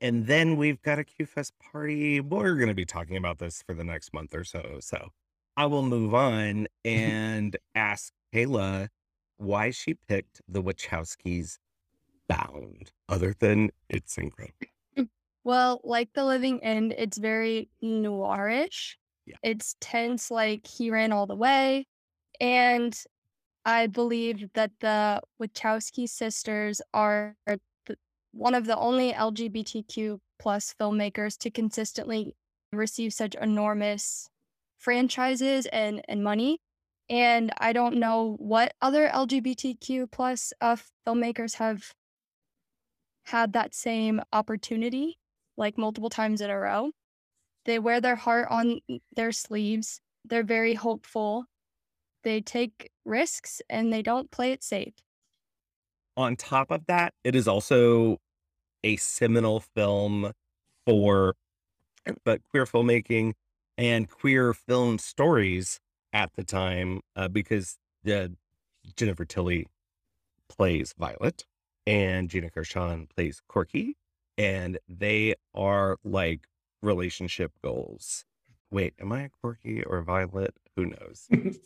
And 0.00 0.26
then 0.26 0.56
we've 0.56 0.82
got 0.82 0.98
a 0.98 1.04
Q 1.04 1.24
Fest 1.24 1.54
party. 1.72 2.20
We're 2.20 2.56
going 2.56 2.68
to 2.68 2.74
be 2.74 2.84
talking 2.84 3.16
about 3.16 3.38
this 3.38 3.62
for 3.66 3.74
the 3.74 3.84
next 3.84 4.12
month 4.12 4.34
or 4.34 4.44
so. 4.44 4.78
So 4.80 5.08
I 5.56 5.64
will 5.66 5.84
move 5.84 6.12
on 6.12 6.66
and 6.84 7.56
ask 7.74 8.12
Kayla 8.34 8.88
why 9.38 9.70
she 9.70 9.94
picked 9.94 10.42
the 10.46 10.62
Wachowskis 10.62 11.58
bound, 12.28 12.92
other 13.08 13.34
than 13.38 13.70
it's 13.88 14.18
incredible. 14.18 14.54
Mm, 14.98 15.08
well, 15.44 15.80
like 15.84 16.10
The 16.14 16.24
Living 16.24 16.62
End, 16.62 16.94
it's 16.96 17.18
very 17.18 17.68
noirish. 17.82 18.96
Yeah. 19.26 19.36
It's 19.42 19.76
tense, 19.80 20.30
like 20.30 20.66
he 20.66 20.90
ran 20.90 21.12
all 21.12 21.26
the 21.26 21.36
way. 21.36 21.86
And 22.40 22.98
I 23.64 23.86
believe 23.86 24.52
that 24.54 24.72
the 24.80 25.22
Wachowski 25.40 26.08
sisters 26.08 26.82
are 26.92 27.36
one 28.32 28.54
of 28.54 28.66
the 28.66 28.76
only 28.76 29.12
LGBTQ 29.12 30.18
plus 30.38 30.74
filmmakers 30.78 31.38
to 31.38 31.50
consistently 31.50 32.34
receive 32.72 33.14
such 33.14 33.34
enormous 33.36 34.28
franchises 34.78 35.66
and, 35.66 36.02
and 36.08 36.22
money. 36.22 36.58
And 37.08 37.52
I 37.58 37.72
don't 37.72 37.96
know 37.96 38.36
what 38.38 38.74
other 38.82 39.08
LGBTQ 39.08 40.10
plus 40.10 40.52
uh, 40.60 40.76
filmmakers 41.06 41.54
have 41.54 41.92
had 43.26 43.52
that 43.52 43.74
same 43.74 44.20
opportunity 44.32 45.18
like 45.56 45.78
multiple 45.78 46.10
times 46.10 46.40
in 46.40 46.50
a 46.50 46.58
row. 46.58 46.90
They 47.64 47.78
wear 47.78 48.00
their 48.00 48.16
heart 48.16 48.48
on 48.50 48.80
their 49.14 49.32
sleeves. 49.32 50.00
They're 50.24 50.42
very 50.42 50.74
hopeful. 50.74 51.46
They 52.24 52.40
take 52.40 52.90
risks 53.04 53.62
and 53.68 53.92
they 53.92 54.02
don't 54.02 54.30
play 54.30 54.52
it 54.52 54.64
safe. 54.64 54.94
On 56.16 56.36
top 56.36 56.70
of 56.70 56.86
that, 56.86 57.12
it 57.22 57.34
is 57.34 57.46
also 57.46 58.18
a 58.82 58.96
seminal 58.96 59.60
film 59.60 60.32
for 60.86 61.34
but 62.24 62.40
queer 62.50 62.66
filmmaking 62.66 63.32
and 63.78 64.10
queer 64.10 64.52
film 64.52 64.98
stories 64.98 65.80
at 66.12 66.30
the 66.36 66.44
time 66.44 67.00
uh, 67.16 67.28
because 67.28 67.76
uh, 68.10 68.28
Jennifer 68.96 69.24
Tilly 69.24 69.66
plays 70.48 70.94
Violet 70.98 71.44
and 71.86 72.28
Gina 72.28 72.50
Gershon 72.50 73.08
plays 73.14 73.42
Corky, 73.48 73.96
and 74.38 74.78
they 74.88 75.34
are 75.54 75.96
like 76.04 76.46
relationship 76.82 77.52
goals. 77.62 78.24
Wait, 78.70 78.94
am 79.00 79.12
I 79.12 79.22
a 79.22 79.28
Corky 79.28 79.82
or 79.82 79.98
a 79.98 80.04
Violet? 80.04 80.54
Who 80.76 80.86
knows? 80.86 81.28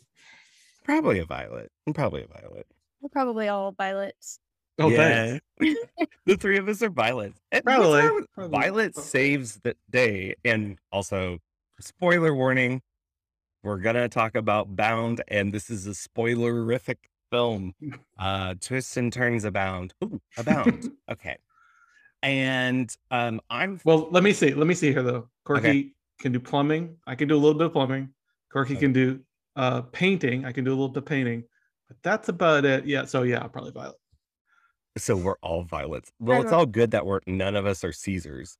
probably 0.83 1.19
a 1.19 1.25
Violet. 1.25 1.71
I'm 1.87 1.93
probably 1.93 2.23
a 2.23 2.27
Violet. 2.27 2.67
We're 3.01 3.09
probably 3.09 3.47
all 3.47 3.71
violets. 3.71 4.39
Oh, 4.77 4.89
yeah. 4.89 5.39
the 6.25 6.37
three 6.37 6.57
of 6.57 6.67
us 6.67 6.81
are 6.81 6.89
violets. 6.89 7.39
Probably. 7.63 8.01
probably. 8.33 8.57
Violet 8.57 8.95
saves 8.95 9.59
the 9.63 9.75
day. 9.89 10.35
And 10.43 10.77
also, 10.91 11.39
spoiler 11.79 12.33
warning, 12.33 12.81
we're 13.63 13.77
going 13.77 13.95
to 13.95 14.07
talk 14.07 14.35
about 14.35 14.75
Bound, 14.75 15.21
and 15.27 15.53
this 15.53 15.69
is 15.69 15.85
a 15.87 15.91
spoilerific 15.91 16.97
film. 17.31 17.73
Uh, 18.17 18.55
twists 18.59 18.97
and 18.97 19.11
turns 19.11 19.43
abound. 19.43 19.93
Ooh, 20.03 20.19
abound. 20.37 20.91
okay. 21.11 21.37
And 22.21 22.93
um, 23.11 23.39
I'm 23.49 23.79
well. 23.85 24.09
Let 24.11 24.23
me 24.23 24.33
see. 24.33 24.53
Let 24.53 24.67
me 24.67 24.73
see 24.73 24.91
here 24.91 25.03
though. 25.03 25.29
Corky 25.45 25.67
okay. 25.67 25.91
can 26.19 26.31
do 26.33 26.39
plumbing. 26.39 26.97
I 27.07 27.15
can 27.15 27.29
do 27.29 27.35
a 27.35 27.39
little 27.39 27.57
bit 27.57 27.67
of 27.67 27.73
plumbing. 27.73 28.09
Corky 28.51 28.73
okay. 28.73 28.81
can 28.81 28.93
do 28.93 29.21
uh, 29.59 29.81
painting. 29.81 30.45
I 30.45 30.53
can 30.53 30.63
do 30.63 30.71
a 30.71 30.71
little 30.71 30.87
bit 30.87 31.03
of 31.03 31.05
painting, 31.05 31.43
but 31.89 31.97
that's 32.01 32.29
about 32.29 32.63
it. 32.63 32.85
Yeah. 32.85 33.03
So 33.03 33.23
yeah, 33.23 33.45
probably 33.47 33.71
Violet. 33.71 33.97
So 34.97 35.17
we're 35.17 35.35
all 35.41 35.63
violets. 35.63 36.11
Well, 36.19 36.41
it's 36.41 36.51
all 36.51 36.65
good 36.65 36.91
that 36.91 37.05
we're 37.05 37.19
none 37.27 37.55
of 37.55 37.65
us 37.65 37.83
are 37.83 37.91
Caesars. 37.91 38.57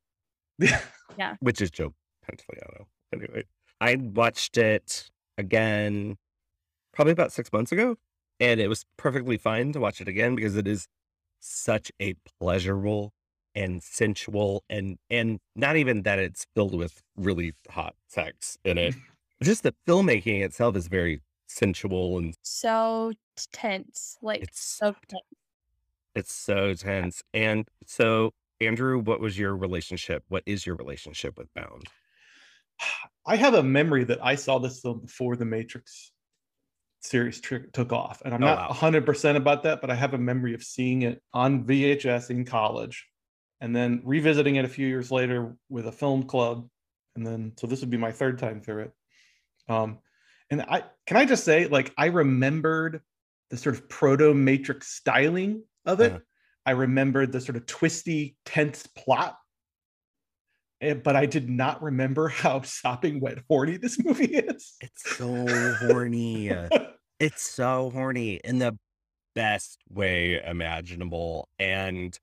yeah. 0.60 1.36
Which 1.40 1.62
is 1.62 1.72
Joe 1.72 1.94
Pantoliano. 2.26 2.86
Anyway, 3.14 3.46
I 3.82 3.96
watched 3.96 4.58
it 4.58 5.10
again 5.38 6.18
probably 6.94 7.14
about 7.14 7.32
six 7.32 7.52
months 7.52 7.72
ago, 7.72 7.96
and 8.40 8.60
it 8.60 8.68
was 8.68 8.86
perfectly 8.98 9.38
fine 9.38 9.72
to 9.74 9.80
watch 9.80 10.02
it 10.02 10.08
again 10.08 10.36
because 10.36 10.56
it 10.56 10.68
is 10.68 10.88
such 11.40 11.92
a 12.02 12.16
pleasurable 12.40 13.14
and 13.56 13.82
sensual 13.82 14.64
and 14.70 14.98
and 15.10 15.40
not 15.56 15.76
even 15.78 16.04
that 16.04 16.20
it's 16.20 16.46
filled 16.54 16.76
with 16.76 17.02
really 17.18 17.54
hot 17.70 17.96
sex 18.08 18.58
in 18.66 18.78
it. 18.78 18.96
Just 19.41 19.63
the 19.63 19.73
filmmaking 19.88 20.41
itself 20.43 20.75
is 20.75 20.88
very 20.88 21.21
sensual 21.47 22.17
and 22.17 22.36
so 22.41 23.13
tense. 23.54 24.17
Like 24.21 24.41
it's 24.41 24.62
so 24.62 24.95
tense. 25.08 25.23
It's 26.15 26.34
so 26.34 26.73
tense. 26.73 27.23
And 27.34 27.67
so, 27.86 28.34
Andrew, 28.60 28.99
what 28.99 29.19
was 29.19 29.38
your 29.38 29.56
relationship? 29.56 30.23
What 30.28 30.43
is 30.45 30.65
your 30.65 30.75
relationship 30.75 31.38
with 31.38 31.54
Bound? 31.54 31.86
I 33.25 33.36
have 33.36 33.54
a 33.54 33.63
memory 33.63 34.04
that 34.06 34.19
I 34.23 34.36
saw 34.36 34.60
this 34.60 34.82
film 34.82 35.02
before 35.02 35.36
the 35.36 35.45
Matrix 35.45 36.12
series 37.02 37.39
tr- 37.39 37.67
took 37.73 37.93
off. 37.93 38.21
And 38.25 38.34
I'm 38.34 38.43
oh, 38.43 38.47
not 38.47 38.69
wow. 38.69 38.75
100% 38.75 39.36
about 39.36 39.63
that, 39.63 39.82
but 39.82 39.89
I 39.89 39.95
have 39.95 40.13
a 40.13 40.17
memory 40.17 40.54
of 40.54 40.63
seeing 40.63 41.04
it 41.04 41.21
on 41.34 41.63
VHS 41.63 42.30
in 42.30 42.45
college 42.45 43.06
and 43.62 43.75
then 43.75 44.02
revisiting 44.04 44.56
it 44.56 44.65
a 44.65 44.69
few 44.69 44.88
years 44.88 45.12
later 45.12 45.56
with 45.69 45.88
a 45.88 45.91
film 45.91 46.23
club. 46.23 46.67
And 47.15 47.25
then, 47.25 47.54
so 47.58 47.67
this 47.67 47.82
would 47.82 47.89
be 47.89 47.97
my 47.97 48.12
third 48.12 48.39
time 48.39 48.62
through 48.62 48.84
it. 48.84 48.91
Um, 49.70 50.00
and 50.50 50.62
I 50.64 50.84
can 51.06 51.18
I 51.18 51.26
just 51.26 51.46
say, 51.46 51.68
like, 51.68 51.94
I 51.98 52.08
remembered 52.08 53.02
the 53.50 53.58
sort 53.58 53.76
of 53.76 53.88
proto 53.88 54.34
Matrix 54.34 54.88
styling 54.88 55.64
of 55.86 56.02
it. 56.02 56.12
Uh-huh. 56.12 56.20
I 56.66 56.72
remembered 56.72 57.32
the 57.32 57.42
sort 57.42 57.56
of 57.56 57.66
twisty, 57.66 58.36
tense 58.46 58.86
plot. 58.88 59.38
And, 60.82 60.98
eh, 60.98 61.02
but 61.04 61.16
I 61.16 61.26
did 61.26 61.50
not 61.50 61.82
remember 61.82 62.28
how 62.30 62.62
sopping 62.62 63.20
wet 63.20 63.40
horny 63.48 63.78
this 63.78 64.04
movie 64.04 64.36
is. 64.36 64.76
It's 64.82 65.18
so 65.18 65.76
horny. 65.78 66.52
it's 67.20 67.42
so 67.42 67.92
horny 67.92 68.40
in 68.44 68.60
the 68.60 68.78
best 69.36 69.80
way 69.90 70.42
imaginable. 70.44 71.48
And 71.58 72.18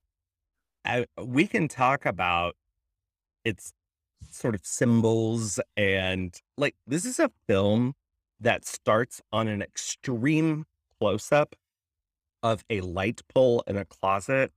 I, 0.84 1.06
we 1.20 1.46
can 1.46 1.68
talk 1.68 2.06
about 2.06 2.56
its 3.44 3.72
sort 4.30 4.54
of 4.54 4.64
symbols 4.64 5.60
and 5.76 6.40
like 6.56 6.74
this 6.86 7.04
is 7.04 7.18
a 7.18 7.30
film 7.46 7.94
that 8.40 8.64
starts 8.64 9.22
on 9.32 9.48
an 9.48 9.62
extreme 9.62 10.66
close 10.98 11.32
up 11.32 11.54
of 12.42 12.64
a 12.70 12.80
light 12.80 13.22
pole 13.34 13.62
in 13.66 13.76
a 13.76 13.84
closet 13.84 14.52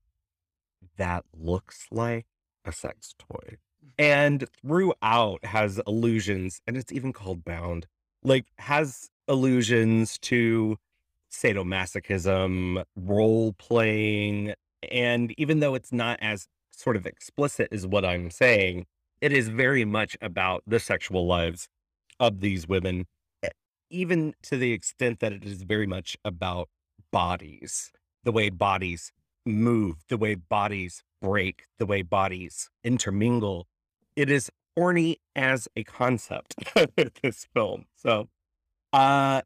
that 0.98 1.24
looks 1.34 1.88
like 1.92 2.26
a 2.66 2.72
sex 2.72 3.16
toy. 3.18 3.58
And 3.98 4.46
throughout 4.62 5.44
has 5.44 5.82
allusions, 5.86 6.62
and 6.68 6.78
it's 6.78 6.92
even 6.92 7.12
called 7.12 7.44
Bound, 7.44 7.88
like 8.24 8.46
has 8.60 9.10
allusions 9.28 10.18
to 10.20 10.78
sadomasochism, 11.32 12.84
role 12.96 13.54
playing. 13.54 14.54
And 14.92 15.34
even 15.38 15.60
though 15.60 15.76
it's 15.76 15.92
not 15.92 16.20
as 16.22 16.48
sort 16.72 16.96
of 16.96 17.06
explicit 17.06 17.70
as 17.72 17.86
what 17.86 18.06
I'm 18.06 18.30
saying, 18.32 18.86
it 19.22 19.34
is 19.34 19.50
very 19.50 19.86
much 19.86 20.18
about 20.22 20.64
the 20.66 20.80
sexual 20.80 21.26
lives 21.26 21.68
of 22.20 22.40
these 22.40 22.68
women, 22.68 23.06
even 23.90 24.34
to 24.44 24.58
the 24.58 24.72
extent 24.72 25.20
that 25.20 25.34
it 25.34 25.44
is 25.44 25.64
very 25.64 25.88
much 25.88 26.18
about 26.24 26.70
bodies, 27.12 27.92
the 28.24 28.32
way 28.32 28.50
bodies 28.50 29.12
move, 29.46 29.98
the 30.10 30.18
way 30.18 30.36
bodies 30.36 31.04
break, 31.22 31.64
the 31.78 31.86
way 31.86 32.02
bodies 32.02 32.70
intermingle. 32.84 33.68
It 34.16 34.30
is 34.30 34.50
horny 34.78 35.18
as 35.36 35.68
a 35.76 35.84
concept, 35.84 36.56
this 37.22 37.48
film. 37.54 37.86
So 37.96 38.28
uh 38.94 39.42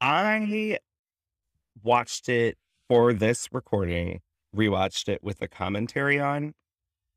I 0.00 0.78
watched 1.82 2.28
it 2.28 2.58
for 2.88 3.12
this 3.12 3.48
recording, 3.52 4.20
rewatched 4.54 5.08
it 5.08 5.22
with 5.22 5.40
a 5.42 5.48
commentary 5.48 6.20
on. 6.20 6.54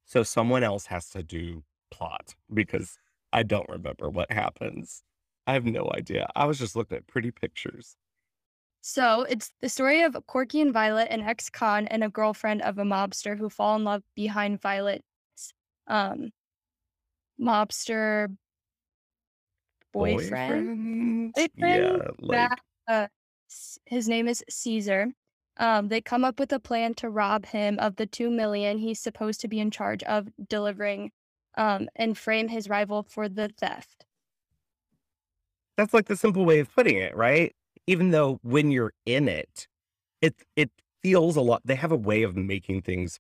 So 0.05 0.23
someone 0.23 0.63
else 0.63 0.85
has 0.87 1.09
to 1.09 1.23
do 1.23 1.63
plot 1.91 2.35
because 2.53 2.97
I 3.33 3.43
don't 3.43 3.69
remember 3.69 4.09
what 4.09 4.31
happens. 4.31 5.03
I 5.45 5.53
have 5.53 5.65
no 5.65 5.89
idea. 5.95 6.27
I 6.35 6.45
was 6.45 6.59
just 6.59 6.75
looking 6.75 6.97
at 6.97 7.07
pretty 7.07 7.31
pictures. 7.31 7.95
So 8.81 9.23
it's 9.23 9.51
the 9.61 9.69
story 9.69 10.01
of 10.03 10.15
Corky 10.27 10.61
and 10.61 10.71
Violet, 10.71 11.09
an 11.09 11.21
ex-con 11.21 11.87
and 11.87 12.03
a 12.03 12.09
girlfriend 12.09 12.61
of 12.61 12.77
a 12.77 12.83
mobster 12.83 13.37
who 13.37 13.49
fall 13.49 13.75
in 13.75 13.83
love 13.83 14.03
behind 14.15 14.61
Violet's 14.61 15.03
um, 15.87 16.29
mobster 17.41 18.27
boyfriend. 19.93 21.33
Boyfriend? 21.33 21.51
Yeah, 21.57 21.97
like... 22.19 22.31
That, 22.31 22.59
uh, 22.87 23.07
his 23.85 24.07
name 24.07 24.27
is 24.27 24.43
Caesar. 24.49 25.07
Um, 25.57 25.87
they 25.87 26.01
come 26.01 26.23
up 26.23 26.39
with 26.39 26.53
a 26.53 26.59
plan 26.59 26.93
to 26.95 27.09
rob 27.09 27.45
him 27.45 27.79
of 27.79 27.95
the 27.95 28.05
two 28.05 28.29
million 28.29 28.77
he's 28.77 28.99
supposed 28.99 29.41
to 29.41 29.47
be 29.47 29.59
in 29.59 29.71
charge 29.71 30.03
of 30.03 30.27
delivering, 30.47 31.11
um, 31.57 31.89
and 31.95 32.17
frame 32.17 32.47
his 32.47 32.69
rival 32.69 33.03
for 33.03 33.27
the 33.27 33.49
theft. 33.49 34.05
That's 35.75 35.93
like 35.93 36.05
the 36.05 36.15
simple 36.15 36.45
way 36.45 36.59
of 36.59 36.73
putting 36.73 36.97
it, 36.97 37.15
right? 37.15 37.53
even 37.87 38.11
though 38.11 38.39
when 38.43 38.69
you're 38.69 38.93
in 39.05 39.27
it, 39.29 39.67
it 40.21 40.35
it 40.55 40.71
feels 41.01 41.35
a 41.37 41.41
lot. 41.41 41.61
They 41.65 41.75
have 41.75 41.91
a 41.91 41.97
way 41.97 42.23
of 42.23 42.35
making 42.35 42.81
things 42.83 43.19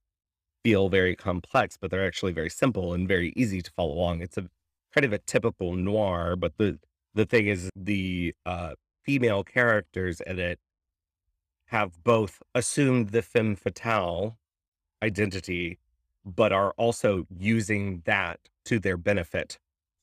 feel 0.63 0.89
very 0.89 1.15
complex, 1.15 1.77
but 1.77 1.91
they're 1.91 2.05
actually 2.07 2.33
very 2.33 2.49
simple 2.49 2.93
and 2.93 3.07
very 3.07 3.33
easy 3.37 3.61
to 3.61 3.71
follow 3.71 3.93
along. 3.93 4.21
It's 4.21 4.37
a 4.37 4.49
kind 4.93 5.05
of 5.05 5.13
a 5.13 5.19
typical 5.19 5.75
noir, 5.75 6.35
but 6.35 6.57
the 6.57 6.79
the 7.15 7.25
thing 7.25 7.47
is 7.47 7.69
the 7.75 8.35
uh, 8.45 8.75
female 9.03 9.43
characters 9.43 10.21
in 10.21 10.39
it 10.39 10.59
have 11.67 12.03
both 12.03 12.41
assumed 12.55 13.09
the 13.09 13.21
femme 13.21 13.55
fatale 13.55 14.37
identity, 15.03 15.79
but 16.35 16.51
are 16.51 16.73
also 16.77 17.25
using 17.39 18.01
that 18.05 18.39
to 18.65 18.79
their 18.79 18.97
benefit. 18.97 19.57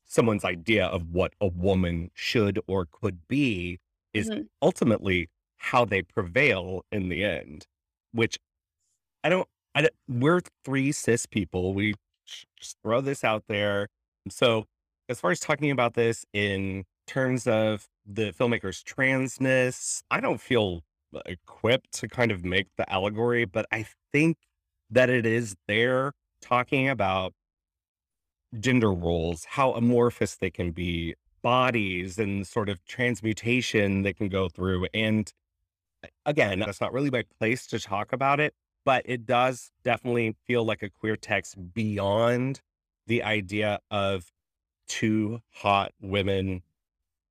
Someone's 0.06 0.44
idea 0.44 0.86
of 0.86 1.10
what 1.12 1.34
a 1.40 1.46
woman 1.46 2.10
should 2.14 2.60
or 2.66 2.86
could 2.90 3.26
be 3.28 3.78
is 4.12 4.30
mm-hmm. 4.30 4.42
ultimately 4.62 5.28
how 5.58 5.84
they 5.84 6.02
prevail 6.02 6.84
in 6.90 7.08
the 7.08 7.24
end, 7.24 7.66
which 8.12 8.38
I 9.22 9.28
don't, 9.28 9.48
I 9.74 9.82
don't, 9.82 9.94
we're 10.08 10.40
three 10.64 10.92
cis 10.92 11.26
people. 11.26 11.74
We 11.74 11.94
just 12.26 12.76
throw 12.82 13.00
this 13.00 13.24
out 13.24 13.44
there. 13.48 13.88
So 14.28 14.66
as 15.08 15.20
far 15.20 15.30
as 15.30 15.40
talking 15.40 15.70
about 15.70 15.94
this 15.94 16.24
in 16.32 16.84
terms 17.06 17.46
of 17.46 17.86
the 18.06 18.32
filmmaker's 18.32 18.82
transness, 18.82 20.02
I 20.10 20.20
don't 20.20 20.40
feel 20.40 20.82
equipped 21.26 21.92
to 21.92 22.08
kind 22.08 22.30
of 22.30 22.44
make 22.44 22.68
the 22.76 22.90
allegory, 22.90 23.44
but 23.44 23.66
I 23.70 23.86
think 24.12 24.36
that 24.90 25.10
it 25.10 25.26
is 25.26 25.56
there 25.66 26.12
talking 26.40 26.88
about 26.88 27.32
gender 28.60 28.92
roles, 28.92 29.44
how 29.44 29.72
amorphous 29.72 30.36
they 30.36 30.50
can 30.50 30.70
be, 30.70 31.14
bodies 31.42 32.18
and 32.18 32.46
sort 32.46 32.68
of 32.68 32.84
transmutation 32.86 34.02
they 34.02 34.12
can 34.12 34.28
go 34.28 34.48
through. 34.48 34.86
And 34.94 35.32
again, 36.24 36.60
that's 36.60 36.80
not 36.80 36.92
really 36.92 37.10
my 37.10 37.24
place 37.38 37.66
to 37.68 37.78
talk 37.78 38.12
about 38.12 38.40
it, 38.40 38.54
but 38.84 39.02
it 39.04 39.26
does 39.26 39.70
definitely 39.82 40.36
feel 40.46 40.64
like 40.64 40.82
a 40.82 40.90
queer 40.90 41.16
text 41.16 41.56
beyond 41.74 42.60
the 43.06 43.22
idea 43.22 43.80
of 43.90 44.32
two 44.88 45.40
hot 45.52 45.92
women 46.00 46.62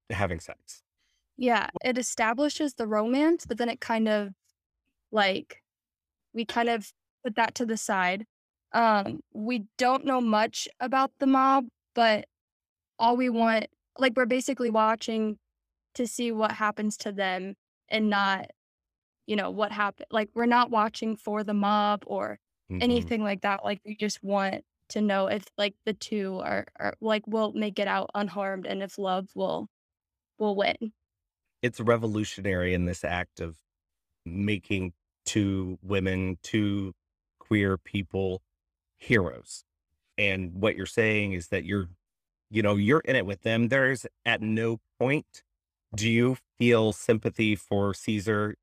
having 0.10 0.40
sex. 0.40 0.84
Yeah, 1.38 1.70
it 1.84 1.98
establishes 1.98 2.76
the 2.76 2.88
romance, 2.88 3.46
but 3.46 3.58
then 3.58 3.70
it 3.70 3.80
kind 3.80 4.08
of 4.08 4.34
like 5.12 5.64
we 6.34 6.46
kind 6.46 6.70
of 6.70 6.92
put 7.24 7.36
that 7.36 7.56
to 7.56 7.66
the 7.66 7.78
side. 7.78 8.26
Um, 8.74 9.20
we 9.34 9.66
don't 9.78 10.06
know 10.06 10.20
much 10.20 10.68
about 10.80 11.12
the 11.20 11.28
mob, 11.28 11.66
but 11.94 12.26
all 12.98 13.16
we 13.16 13.30
want, 13.30 13.68
like, 13.98 14.14
we're 14.16 14.26
basically 14.26 14.70
watching 14.70 15.38
to 15.96 16.08
see 16.08 16.32
what 16.32 16.52
happens 16.52 16.98
to 16.98 17.12
them 17.12 17.54
and 17.90 18.10
not, 18.10 18.50
you 19.28 19.36
know, 19.36 19.52
what 19.52 19.72
happened. 19.72 20.08
Like, 20.10 20.30
we're 20.34 20.46
not 20.48 20.72
watching 20.72 21.16
for 21.16 21.44
the 21.44 21.54
mob 21.54 22.04
or 22.08 22.40
mm-hmm. 22.72 22.82
anything 22.82 23.24
like 23.24 23.42
that. 23.42 23.64
Like, 23.64 23.80
we 23.86 23.96
just 23.96 24.24
want 24.24 24.64
to 24.90 25.02
know 25.02 25.28
if, 25.28 25.46
like, 25.58 25.76
the 25.86 25.94
two 25.94 26.40
are, 26.44 26.66
are 26.80 26.96
like, 27.00 27.28
will 27.28 27.54
make 27.54 27.78
it 27.78 27.88
out 27.88 28.10
unharmed 28.16 28.66
and 28.66 28.82
if 28.82 28.98
love 28.98 29.30
will, 29.36 29.68
will 30.40 30.56
win. 30.56 30.94
It's 31.62 31.80
revolutionary 31.80 32.74
in 32.74 32.86
this 32.86 33.04
act 33.04 33.40
of 33.40 33.56
making 34.26 34.94
two 35.26 35.78
women, 35.82 36.38
two 36.42 36.94
queer 37.54 37.78
people 37.78 38.42
heroes. 38.98 39.64
And 40.18 40.56
what 40.56 40.76
you're 40.76 40.88
saying 40.88 41.34
is 41.34 41.50
that 41.50 41.66
you're, 41.66 41.88
you 42.50 42.64
know, 42.64 42.78
you're 42.78 43.02
in 43.02 43.16
it 43.16 43.28
with 43.28 43.44
them. 43.44 43.68
There's 43.68 44.08
at 44.26 44.42
no 44.42 44.80
point 45.00 45.44
do 45.96 46.10
you 46.10 46.38
feel 46.58 46.94
sympathy 46.94 47.56
for 47.56 47.94
Caesar, 47.94 48.56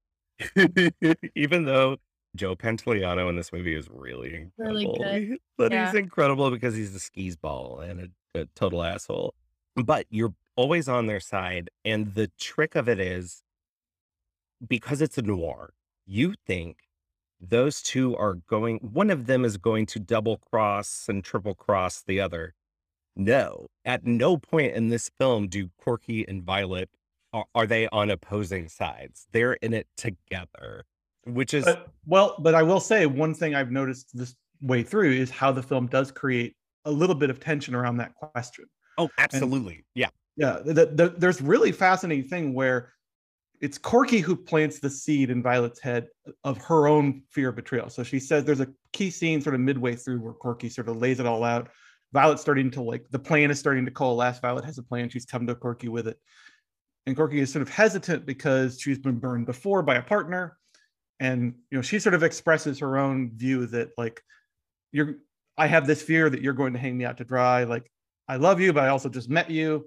even 1.36 1.66
though 1.66 1.98
Joe 2.34 2.56
Pantoliano 2.56 3.28
in 3.28 3.36
this 3.36 3.52
movie 3.52 3.76
is 3.76 3.88
really 3.88 4.34
incredible. 4.34 4.98
Really 4.98 5.26
good. 5.26 5.38
but 5.56 5.70
yeah. 5.70 5.86
he's 5.86 5.94
incredible 5.94 6.50
because 6.50 6.74
he's 6.74 6.92
a 6.92 6.98
skis 6.98 7.36
ball 7.36 7.78
and 7.78 8.10
a, 8.34 8.40
a 8.40 8.46
total 8.56 8.82
asshole. 8.82 9.34
But 9.76 10.06
you're 10.10 10.34
always 10.56 10.88
on 10.88 11.06
their 11.06 11.20
side. 11.20 11.70
And 11.84 12.12
the 12.16 12.28
trick 12.40 12.74
of 12.74 12.88
it 12.88 12.98
is 12.98 13.44
because 14.66 15.00
it's 15.00 15.16
a 15.16 15.22
noir, 15.22 15.74
you 16.06 16.34
think 16.44 16.78
those 17.40 17.82
two 17.82 18.16
are 18.16 18.34
going, 18.34 18.78
one 18.78 19.10
of 19.10 19.26
them 19.26 19.44
is 19.44 19.56
going 19.56 19.86
to 19.86 19.98
double 19.98 20.38
cross 20.50 21.06
and 21.08 21.24
triple 21.24 21.54
cross 21.54 22.02
the 22.02 22.20
other. 22.20 22.54
No, 23.16 23.66
at 23.84 24.06
no 24.06 24.36
point 24.36 24.74
in 24.74 24.88
this 24.88 25.10
film 25.18 25.48
do 25.48 25.70
Corky 25.82 26.26
and 26.28 26.42
Violet 26.42 26.88
are, 27.32 27.44
are 27.54 27.66
they 27.66 27.88
on 27.88 28.10
opposing 28.10 28.68
sides. 28.68 29.26
They're 29.32 29.54
in 29.54 29.74
it 29.74 29.86
together, 29.96 30.84
which 31.24 31.54
is 31.54 31.64
but, 31.64 31.88
well. 32.06 32.36
But 32.38 32.54
I 32.54 32.62
will 32.62 32.80
say 32.80 33.06
one 33.06 33.34
thing 33.34 33.54
I've 33.54 33.70
noticed 33.70 34.16
this 34.16 34.34
way 34.62 34.82
through 34.82 35.12
is 35.12 35.30
how 35.30 35.52
the 35.52 35.62
film 35.62 35.86
does 35.86 36.10
create 36.10 36.54
a 36.84 36.90
little 36.90 37.14
bit 37.14 37.30
of 37.30 37.40
tension 37.40 37.74
around 37.74 37.96
that 37.98 38.14
question. 38.14 38.64
Oh, 38.98 39.08
absolutely, 39.18 39.74
and, 39.74 39.84
yeah, 39.94 40.08
yeah. 40.36 40.58
The, 40.64 40.86
the, 40.86 41.14
there's 41.16 41.40
really 41.40 41.72
fascinating 41.72 42.28
thing 42.28 42.54
where 42.54 42.92
it's 43.60 43.76
Corky 43.76 44.20
who 44.20 44.34
plants 44.34 44.78
the 44.78 44.88
seed 44.88 45.30
in 45.30 45.42
Violet's 45.42 45.80
head 45.80 46.08
of 46.44 46.58
her 46.58 46.88
own 46.88 47.22
fear 47.30 47.50
of 47.50 47.56
betrayal. 47.56 47.90
So 47.90 48.02
she 48.02 48.18
says 48.18 48.44
there's 48.44 48.60
a 48.60 48.68
key 48.92 49.10
scene 49.10 49.40
sort 49.42 49.54
of 49.54 49.60
midway 49.60 49.96
through 49.96 50.20
where 50.20 50.32
Corky 50.32 50.70
sort 50.70 50.88
of 50.88 50.96
lays 50.96 51.20
it 51.20 51.26
all 51.26 51.44
out. 51.44 51.68
Violet's 52.12 52.40
starting 52.40 52.70
to 52.72 52.82
like 52.82 53.06
the 53.10 53.18
plan 53.18 53.50
is 53.50 53.58
starting 53.58 53.84
to 53.84 53.90
coalesce. 53.90 54.40
Violet 54.40 54.64
has 54.64 54.78
a 54.78 54.82
plan. 54.82 55.10
She's 55.10 55.26
come 55.26 55.46
to 55.46 55.54
Corky 55.54 55.88
with 55.88 56.08
it. 56.08 56.18
And 57.06 57.14
Corky 57.14 57.40
is 57.40 57.52
sort 57.52 57.62
of 57.62 57.68
hesitant 57.68 58.24
because 58.24 58.80
she's 58.80 58.98
been 58.98 59.18
burned 59.18 59.46
before 59.46 59.82
by 59.82 59.96
a 59.96 60.02
partner. 60.02 60.56
And 61.18 61.54
you 61.70 61.78
know, 61.78 61.82
she 61.82 61.98
sort 61.98 62.14
of 62.14 62.22
expresses 62.22 62.78
her 62.78 62.96
own 62.96 63.32
view 63.36 63.66
that 63.66 63.90
like 63.98 64.22
you're 64.90 65.16
I 65.58 65.66
have 65.66 65.86
this 65.86 66.00
fear 66.00 66.30
that 66.30 66.40
you're 66.40 66.54
going 66.54 66.72
to 66.72 66.78
hang 66.78 66.96
me 66.96 67.04
out 67.04 67.18
to 67.18 67.24
dry. 67.24 67.64
Like 67.64 67.90
I 68.26 68.36
love 68.36 68.58
you, 68.58 68.72
but 68.72 68.84
I 68.84 68.88
also 68.88 69.10
just 69.10 69.28
met 69.28 69.50
you 69.50 69.84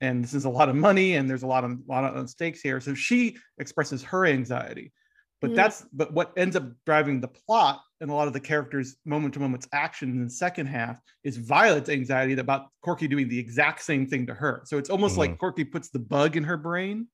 and 0.00 0.24
this 0.24 0.34
is 0.34 0.44
a 0.44 0.50
lot 0.50 0.68
of 0.68 0.76
money 0.76 1.14
and 1.14 1.28
there's 1.28 1.42
a 1.42 1.46
lot 1.46 1.64
of 1.64 1.72
a 1.72 1.76
lot 1.88 2.04
of 2.04 2.30
stakes 2.30 2.60
here 2.60 2.80
so 2.80 2.94
she 2.94 3.36
expresses 3.58 4.02
her 4.02 4.26
anxiety 4.26 4.92
but 5.40 5.48
mm-hmm. 5.48 5.56
that's 5.56 5.84
but 5.92 6.12
what 6.12 6.32
ends 6.36 6.56
up 6.56 6.64
driving 6.86 7.20
the 7.20 7.28
plot 7.28 7.80
and 8.00 8.10
a 8.10 8.14
lot 8.14 8.26
of 8.26 8.32
the 8.32 8.40
characters 8.40 8.96
moment 9.04 9.34
to 9.34 9.40
moment's 9.40 9.68
action 9.72 10.10
in 10.10 10.24
the 10.24 10.30
second 10.30 10.66
half 10.66 10.98
is 11.24 11.36
violet's 11.36 11.90
anxiety 11.90 12.38
about 12.38 12.66
corky 12.82 13.08
doing 13.08 13.28
the 13.28 13.38
exact 13.38 13.82
same 13.82 14.06
thing 14.06 14.26
to 14.26 14.34
her 14.34 14.62
so 14.64 14.78
it's 14.78 14.90
almost 14.90 15.12
mm-hmm. 15.12 15.32
like 15.32 15.38
corky 15.38 15.64
puts 15.64 15.90
the 15.90 15.98
bug 15.98 16.36
in 16.36 16.44
her 16.44 16.56
brain 16.56 17.06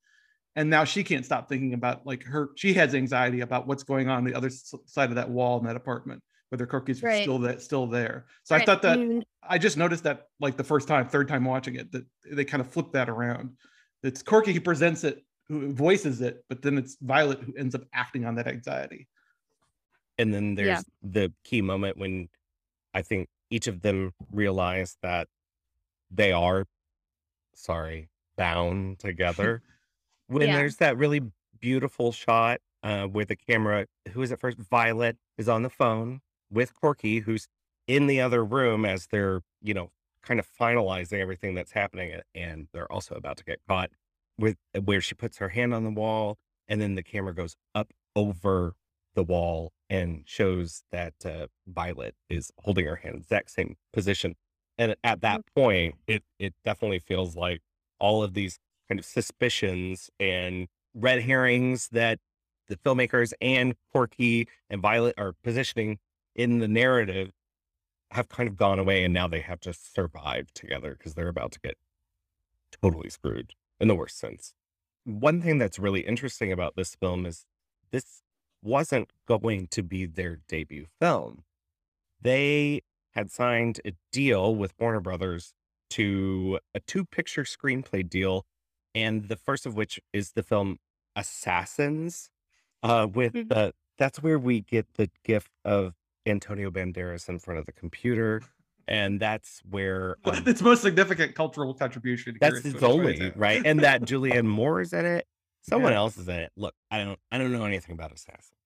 and 0.55 0.71
now 0.71 0.85
she 0.85 1.05
can't 1.05 1.25
stop 1.25 1.49
thinking 1.49 1.75
about 1.75 2.07
like 2.07 2.25
her 2.25 2.51
she 2.57 2.73
has 2.75 2.95
anxiety 2.95 3.41
about 3.41 3.67
what's 3.67 3.83
going 3.83 4.09
on, 4.09 4.19
on 4.19 4.25
the 4.25 4.35
other 4.35 4.51
side 4.51 5.11
of 5.11 5.17
that 5.17 5.31
wall 5.31 5.59
in 5.59 5.67
that 5.67 5.77
apartment 5.77 6.23
whether 6.51 6.67
Corky's 6.67 7.03
right. 7.03 7.23
still 7.23 7.39
that 7.41 7.63
still 7.63 7.87
there. 7.87 8.27
So 8.45 8.55
right. 8.55 8.63
I 8.63 8.65
thought 8.67 8.83
that 8.83 8.99
mm. 8.99 9.23
I 9.43 9.59
just 9.59 9.77
noticed 9.77 10.05
that 10.05 10.29
like 10.41 10.57
the 10.57 10.65
first 10.65 10.89
time, 10.89 11.09
third 11.09 11.29
time 11.29 11.45
watching 11.45 11.77
it, 11.77 11.93
that 11.93 12.05
they 12.31 12.45
kind 12.45 12.61
of 12.61 12.69
flip 12.69 12.93
that 12.93 13.09
around. 13.09 13.57
It's 14.03 14.23
Corky 14.23 14.53
who 14.53 14.61
presents 14.61 15.05
it, 15.05 15.25
who 15.49 15.73
voices 15.73 16.21
it, 16.21 16.45
but 16.49 16.63
then 16.63 16.79
it's 16.79 16.97
Violet 17.01 17.41
who 17.41 17.55
ends 17.57 17.75
up 17.75 17.83
acting 17.93 18.25
on 18.25 18.37
that 18.37 18.47
anxiety. 18.47 19.09
And 20.19 20.33
then 20.33 20.55
there's 20.55 20.69
yeah. 20.69 20.83
the 21.03 21.33
key 21.45 21.63
moment 21.63 21.99
when 21.99 22.29
I 22.95 23.03
think 23.03 23.29
each 23.51 23.67
of 23.67 23.83
them 23.83 24.13
realize 24.33 24.97
that 25.03 25.29
they 26.11 26.33
are 26.33 26.67
sorry, 27.57 28.09
bound 28.37 28.99
together. 28.99 29.63
when 30.29 30.49
yeah. 30.49 30.57
there's 30.57 30.77
that 30.77 30.97
really 30.97 31.23
beautiful 31.61 32.13
shot 32.13 32.61
uh, 32.83 33.07
where 33.07 33.25
the 33.25 33.37
camera, 33.37 33.87
who 34.13 34.23
is 34.23 34.31
it 34.31 34.39
first? 34.39 34.59
Violet 34.59 35.17
is 35.39 35.49
on 35.49 35.63
the 35.63 35.71
phone 35.71 36.21
with 36.51 36.75
Corky, 36.75 37.21
who's 37.21 37.49
in 37.87 38.07
the 38.07 38.21
other 38.21 38.45
room 38.45 38.85
as 38.85 39.09
they're, 39.11 39.43
you 39.63 39.75
know, 39.75 39.91
kind 40.23 40.41
of 40.41 40.49
finalizing 40.61 41.21
everything 41.21 41.55
that's 41.55 41.73
happening. 41.73 42.21
And 42.35 42.69
they're 42.73 42.91
also 42.91 43.15
about 43.15 43.37
to 43.39 43.45
get 43.45 43.61
caught 43.69 43.91
with 44.39 44.57
where 44.85 45.01
she 45.01 45.15
puts 45.15 45.39
her 45.39 45.51
hand 45.51 45.73
on 45.73 45.85
the 45.85 45.91
wall 45.91 46.37
and 46.69 46.81
then 46.81 46.95
the 46.95 47.03
camera 47.03 47.35
goes 47.35 47.57
up 47.75 47.93
over 48.15 48.75
the 49.15 49.23
wall 49.23 49.73
and 49.89 50.23
shows 50.27 50.83
that 50.91 51.15
uh, 51.25 51.47
Violet 51.67 52.15
is 52.29 52.51
holding 52.59 52.87
her 52.87 52.97
hand, 52.97 53.17
exact 53.17 53.51
same 53.51 53.77
position. 53.93 54.35
And 54.79 54.95
at 55.05 55.23
that 55.23 55.41
mm. 55.41 55.55
point, 55.55 55.95
it 56.07 56.23
it 56.39 56.55
definitely 56.65 56.99
feels 56.99 57.37
like 57.37 57.63
all 57.99 58.23
of 58.23 58.35
these 58.35 58.59
kind 58.89 58.99
of 58.99 59.05
suspicions 59.07 60.11
and 60.21 60.69
red 60.95 61.23
herrings 61.23 61.89
that 61.93 62.19
the 62.69 62.77
filmmakers 62.77 63.33
and 63.41 63.75
Corky 63.93 64.49
and 64.69 64.83
Violet 64.83 65.15
are 65.17 65.35
positioning 65.45 65.99
in 66.37 66.59
the 66.59 66.69
narrative 66.69 67.33
have 68.13 68.29
kind 68.29 68.49
of 68.49 68.57
gone 68.57 68.79
away 68.79 69.03
and 69.03 69.13
now 69.13 69.27
they 69.27 69.41
have 69.41 69.59
to 69.61 69.73
survive 69.73 70.53
together 70.55 70.95
because 70.97 71.15
they're 71.15 71.29
about 71.29 71.51
to 71.51 71.61
get 71.61 71.75
totally 72.81 73.09
screwed 73.09 73.53
in 73.81 73.89
the 73.89 73.95
worst 73.95 74.19
sense. 74.19 74.55
One 75.05 75.41
thing 75.41 75.59
that's 75.59 75.79
really 75.79 76.01
interesting 76.01 76.53
about 76.53 76.77
this 76.77 76.95
film 76.95 77.27
is 77.27 77.47
this 77.91 78.23
wasn't 78.63 79.13
going 79.27 79.69
to 79.69 79.83
be 79.83 80.07
their 80.07 80.39
debut 80.49 80.87
film. 81.01 81.43
They 82.21 82.83
had 83.13 83.31
signed 83.31 83.81
a 83.85 83.93
deal 84.13 84.55
with 84.55 84.75
Warner 84.79 85.01
Brothers 85.01 85.55
to 85.91 86.59
a 86.75 86.81
two 86.81 87.05
picture 87.05 87.45
screenplay 87.45 88.09
deal, 88.09 88.45
and 88.95 89.29
the 89.29 89.37
first 89.37 89.67
of 89.67 89.77
which 89.77 90.01
is 90.13 90.33
the 90.33 90.43
film 90.43 90.79
Assassins. 91.15 92.31
Uh, 92.83 93.07
with 93.13 93.33
mm-hmm. 93.33 93.49
the 93.49 93.73
that's 93.99 94.23
where 94.23 94.39
we 94.39 94.61
get 94.61 94.95
the 94.95 95.11
gift 95.25 95.51
of 95.65 95.95
Antonio 96.27 96.71
Banderas 96.71 97.29
in 97.29 97.39
front 97.39 97.61
of 97.61 97.67
the 97.67 97.73
computer. 97.73 98.43
And 98.89 99.19
that's 99.19 99.63
where 99.69 100.17
um, 100.25 100.43
its 100.47 100.63
most 100.63 100.83
significant 100.83 101.35
cultural 101.35 101.75
contribution. 101.75 102.37
That's 102.41 102.65
its 102.65 102.83
only 102.83 103.33
right, 103.35 103.63
and 103.65 103.81
that 103.81 104.03
Julianne 104.03 104.47
Moore 104.47 104.81
is 104.81 104.93
in 104.93 105.05
it. 105.05 105.27
Someone 105.63 105.91
yeah. 105.91 105.99
else 105.99 106.17
is 106.17 106.29
in 106.29 106.37
it. 106.37 106.53
Look, 106.57 106.75
I 106.91 107.03
don't, 107.03 107.19
I 107.33 107.39
don't 107.39 107.51
know 107.51 107.65
anything 107.65 107.95
about 107.95 108.13
Assassin, 108.13 108.57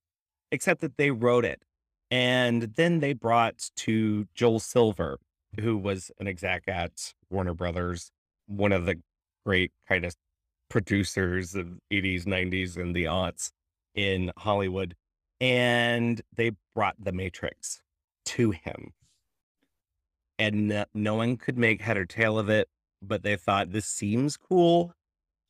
except 0.52 0.82
that 0.82 0.98
they 0.98 1.10
wrote 1.10 1.46
it, 1.46 1.62
and 2.10 2.74
then 2.76 3.00
they 3.00 3.14
brought 3.14 3.70
to 3.76 4.26
Joel 4.34 4.60
Silver, 4.60 5.18
who 5.58 5.78
was 5.78 6.10
an 6.20 6.28
exec 6.28 6.64
at 6.68 7.14
Warner 7.30 7.54
Brothers, 7.54 8.10
one 8.46 8.72
of 8.72 8.84
the 8.84 9.00
great 9.46 9.72
kind 9.88 10.04
of 10.04 10.14
producers 10.68 11.54
of 11.54 11.66
80s, 11.90 12.24
90s, 12.24 12.76
and 12.76 12.94
the 12.94 13.04
aughts 13.04 13.50
in 13.94 14.30
Hollywood 14.36 14.94
and 15.40 16.20
they 16.34 16.52
brought 16.74 16.96
the 16.98 17.12
Matrix 17.12 17.82
to 18.26 18.50
him. 18.50 18.92
And 20.38 20.86
no, 20.94 21.14
one 21.16 21.36
could 21.36 21.58
make 21.58 21.82
head 21.82 21.96
or 21.96 22.06
tail 22.06 22.38
of 22.38 22.48
it. 22.48 22.68
but 23.02 23.22
they 23.22 23.36
thought 23.36 23.72
this 23.72 23.86
seems 23.86 24.36
cool. 24.36 24.92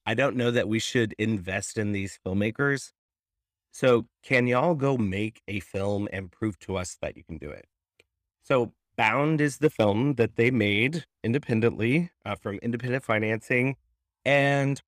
I 0.07 0.14
don't 0.14 0.37
know 0.37 0.50
that 0.50 0.68
we 0.68 0.79
should 0.79 1.14
invest 1.18 1.79
in 1.79 1.92
these 1.92 2.18
filmmakers. 2.24 2.92
So, 3.72 4.07
can 4.22 4.46
y'all 4.46 4.74
go 4.74 4.96
make 4.96 5.42
a 5.46 5.61
film 5.61 6.09
and 6.12 6.31
prove 6.31 6.59
to 6.61 6.76
us 6.76 6.96
that 7.00 7.16
you 7.16 7.24
can 7.24 7.38
do 7.38 7.50
it? 7.50 7.66
So, 8.42 8.72
Bound 8.96 9.40
is 9.40 9.59
the 9.59 9.70
film 9.70 10.14
that 10.14 10.37
they 10.37 10.50
made 10.50 11.07
independently 11.24 12.11
uh, 12.24 12.35
from 12.37 12.59
independent 12.62 13.05
financing. 13.05 13.76
And 14.24 14.81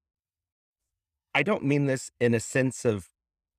I 1.35 1.43
don't 1.43 1.65
mean 1.65 1.87
this 1.87 2.11
in 2.21 2.35
a 2.35 2.41
sense 2.41 2.85
of 2.85 3.09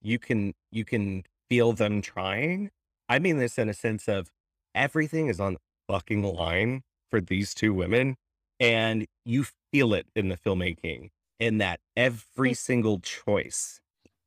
you 0.02 0.20
can 0.20 0.54
you 0.72 0.86
can 0.86 1.24
feel 1.54 1.72
them 1.72 2.02
trying. 2.02 2.72
I 3.08 3.20
mean 3.20 3.38
this 3.38 3.60
in 3.60 3.70
a 3.70 3.76
sense 3.76 4.08
of 4.08 4.32
everything 4.74 5.28
is 5.28 5.40
on 5.40 5.54
the 5.54 5.60
fucking 5.88 6.24
line 6.24 6.82
for 7.12 7.22
these 7.22 7.54
two 7.54 7.76
women 7.76 8.16
and 8.60 9.06
you 9.24 9.46
feel 9.72 9.94
it 9.94 10.08
in 10.16 10.30
the 10.30 10.38
filmmaking 10.38 11.10
in 11.40 11.60
that 11.60 11.80
every 11.96 12.54
mm. 12.54 12.58
single 12.58 13.00
choice 13.02 13.80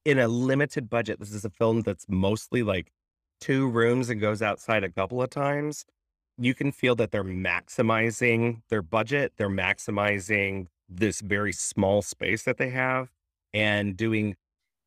in 0.05 0.21
a 0.21 0.29
limited 0.29 0.89
budget 0.89 1.19
this 1.19 1.33
is 1.33 1.45
a 1.45 1.51
film 1.51 1.81
that's 1.81 2.07
mostly 2.09 2.63
like 2.63 2.93
two 3.41 3.69
rooms 3.69 4.09
and 4.09 4.21
goes 4.21 4.41
outside 4.41 4.85
a 4.85 4.89
couple 4.89 5.21
of 5.21 5.29
times 5.29 5.85
you 6.39 6.55
can 6.55 6.71
feel 6.71 6.95
that 6.95 7.11
they're 7.11 7.25
maximizing 7.25 8.61
their 8.69 8.83
budget 8.83 9.33
they're 9.37 9.49
maximizing 9.49 10.69
this 10.89 11.21
very 11.23 11.53
small 11.53 12.03
space 12.03 12.45
that 12.45 12.57
they 12.57 12.71
have 12.71 13.11
and 13.53 13.97
doing 13.97 14.37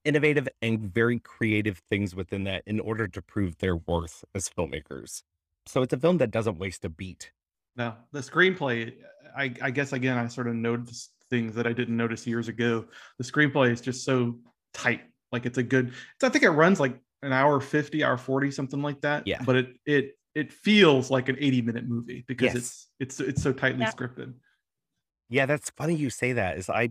innovative 0.05 0.47
and 0.61 0.79
very 0.93 1.19
creative 1.19 1.79
things 1.89 2.15
within 2.15 2.43
that 2.45 2.63
in 2.65 2.79
order 2.79 3.07
to 3.07 3.21
prove 3.21 3.57
their 3.57 3.75
worth 3.75 4.23
as 4.33 4.49
filmmakers. 4.49 5.23
So 5.65 5.81
it's 5.81 5.93
a 5.93 5.97
film 5.97 6.17
that 6.17 6.31
doesn't 6.31 6.57
waste 6.57 6.85
a 6.85 6.89
beat. 6.89 7.31
Now, 7.75 7.97
the 8.11 8.19
screenplay, 8.19 8.93
I, 9.37 9.53
I 9.61 9.71
guess 9.71 9.93
again, 9.93 10.17
I 10.17 10.27
sort 10.27 10.47
of 10.47 10.55
noticed 10.55 11.11
things 11.29 11.53
that 11.55 11.67
I 11.67 11.73
didn't 11.73 11.95
notice 11.95 12.25
years 12.25 12.47
ago. 12.47 12.85
The 13.17 13.23
screenplay 13.23 13.71
is 13.71 13.81
just 13.81 14.03
so 14.03 14.39
tight. 14.73 15.01
Like 15.31 15.45
it's 15.45 15.57
a 15.57 15.63
good, 15.63 15.93
I 16.23 16.29
think 16.29 16.43
it 16.43 16.49
runs 16.49 16.79
like 16.79 16.97
an 17.21 17.31
hour 17.33 17.59
50, 17.59 18.03
hour 18.03 18.17
40, 18.17 18.51
something 18.51 18.81
like 18.81 19.01
that. 19.01 19.27
Yeah. 19.27 19.41
But 19.45 19.55
it, 19.57 19.67
it, 19.85 20.17
it 20.33 20.53
feels 20.53 21.11
like 21.11 21.29
an 21.29 21.37
80 21.39 21.61
minute 21.61 21.87
movie 21.87 22.23
because 22.27 22.53
yes. 22.53 22.55
it's, 22.55 22.87
it's, 22.99 23.19
it's 23.19 23.43
so 23.43 23.53
tightly 23.53 23.81
yeah. 23.81 23.91
scripted. 23.91 24.33
Yeah, 25.29 25.45
that's 25.45 25.69
funny 25.71 25.95
you 25.95 26.09
say 26.09 26.33
that. 26.33 26.57
Is 26.57 26.69
I 26.69 26.89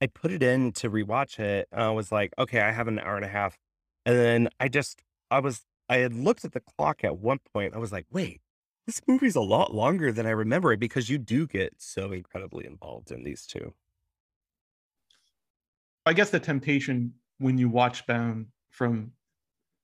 I 0.00 0.06
put 0.06 0.30
it 0.30 0.42
in 0.42 0.72
to 0.72 0.90
rewatch 0.90 1.38
it. 1.38 1.68
And 1.72 1.82
I 1.82 1.90
was 1.90 2.12
like, 2.12 2.32
okay, 2.38 2.60
I 2.60 2.72
have 2.72 2.88
an 2.88 2.98
hour 2.98 3.16
and 3.16 3.24
a 3.24 3.28
half. 3.28 3.56
And 4.04 4.16
then 4.16 4.48
I 4.60 4.68
just, 4.68 5.02
I 5.30 5.40
was, 5.40 5.62
I 5.88 5.98
had 5.98 6.14
looked 6.14 6.44
at 6.44 6.52
the 6.52 6.60
clock 6.60 7.04
at 7.04 7.18
one 7.18 7.38
point. 7.52 7.74
I 7.74 7.78
was 7.78 7.92
like, 7.92 8.06
wait, 8.10 8.40
this 8.86 9.00
movie's 9.06 9.36
a 9.36 9.40
lot 9.40 9.74
longer 9.74 10.12
than 10.12 10.26
I 10.26 10.30
remember 10.30 10.72
it 10.72 10.80
because 10.80 11.08
you 11.08 11.18
do 11.18 11.46
get 11.46 11.74
so 11.78 12.12
incredibly 12.12 12.66
involved 12.66 13.10
in 13.10 13.24
these 13.24 13.46
two. 13.46 13.74
I 16.04 16.12
guess 16.12 16.30
the 16.30 16.38
temptation 16.38 17.14
when 17.38 17.58
you 17.58 17.68
watch 17.68 18.06
Bound 18.06 18.46
from 18.70 19.12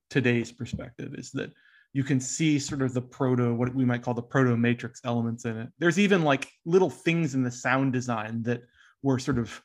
today's 0.08 0.52
perspective 0.52 1.14
is 1.14 1.32
that 1.32 1.52
you 1.94 2.04
can 2.04 2.20
see 2.20 2.58
sort 2.58 2.80
of 2.82 2.94
the 2.94 3.02
proto, 3.02 3.54
what 3.54 3.74
we 3.74 3.84
might 3.84 4.02
call 4.02 4.14
the 4.14 4.22
proto 4.22 4.56
matrix 4.56 5.00
elements 5.04 5.44
in 5.44 5.58
it. 5.58 5.68
There's 5.78 5.98
even 5.98 6.22
like 6.22 6.48
little 6.64 6.88
things 6.88 7.34
in 7.34 7.42
the 7.42 7.50
sound 7.50 7.92
design 7.92 8.42
that 8.44 8.62
were 9.02 9.18
sort 9.18 9.38
of 9.38 9.60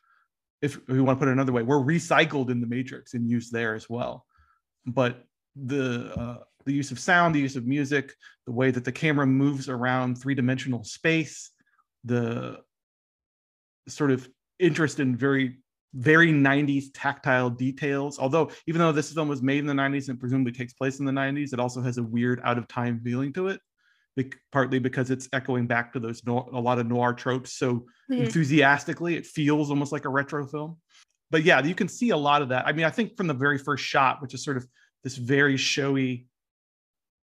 if 0.61 0.79
we 0.87 1.01
want 1.01 1.17
to 1.17 1.19
put 1.19 1.29
it 1.29 1.33
another 1.33 1.51
way, 1.51 1.63
we're 1.63 1.77
recycled 1.77 2.49
in 2.49 2.61
the 2.61 2.67
matrix 2.67 3.13
and 3.13 3.29
used 3.29 3.51
there 3.51 3.75
as 3.75 3.89
well. 3.89 4.25
But 4.85 5.23
the 5.55 6.13
uh, 6.15 6.37
the 6.65 6.73
use 6.73 6.91
of 6.91 6.99
sound, 6.99 7.33
the 7.33 7.39
use 7.39 7.55
of 7.55 7.65
music, 7.65 8.13
the 8.45 8.51
way 8.51 8.71
that 8.71 8.83
the 8.83 8.91
camera 8.91 9.25
moves 9.25 9.69
around 9.69 10.15
three 10.15 10.35
dimensional 10.35 10.83
space, 10.83 11.51
the 12.03 12.59
sort 13.87 14.11
of 14.11 14.27
interest 14.59 14.99
in 14.99 15.15
very 15.15 15.57
very 15.93 16.31
90s 16.31 16.85
tactile 16.93 17.49
details. 17.49 18.19
Although, 18.19 18.51
even 18.67 18.79
though 18.79 18.91
this 18.91 19.11
film 19.11 19.29
was 19.29 19.41
made 19.41 19.59
in 19.59 19.65
the 19.65 19.73
90s 19.73 20.09
and 20.09 20.19
presumably 20.19 20.51
takes 20.51 20.73
place 20.73 20.99
in 20.99 21.05
the 21.05 21.11
90s, 21.11 21.53
it 21.53 21.59
also 21.59 21.81
has 21.81 21.97
a 21.97 22.03
weird 22.03 22.41
out 22.43 22.57
of 22.57 22.67
time 22.67 22.99
feeling 22.99 23.33
to 23.33 23.47
it 23.47 23.61
partly 24.51 24.79
because 24.79 25.11
it's 25.11 25.29
echoing 25.33 25.67
back 25.67 25.93
to 25.93 25.99
those 25.99 26.23
no- 26.25 26.49
a 26.53 26.59
lot 26.59 26.79
of 26.79 26.87
noir 26.87 27.13
tropes 27.13 27.53
so 27.53 27.85
mm-hmm. 28.11 28.23
enthusiastically 28.23 29.15
it 29.15 29.25
feels 29.25 29.69
almost 29.69 29.91
like 29.91 30.05
a 30.05 30.09
retro 30.09 30.45
film. 30.45 30.77
But 31.29 31.43
yeah 31.43 31.63
you 31.63 31.75
can 31.75 31.87
see 31.87 32.09
a 32.11 32.17
lot 32.17 32.41
of 32.41 32.49
that. 32.49 32.67
I 32.67 32.73
mean 32.73 32.85
i 32.85 32.89
think 32.89 33.17
from 33.17 33.27
the 33.27 33.33
very 33.33 33.57
first 33.57 33.83
shot 33.83 34.21
which 34.21 34.33
is 34.33 34.43
sort 34.43 34.57
of 34.57 34.67
this 35.03 35.15
very 35.15 35.57
showy 35.57 36.27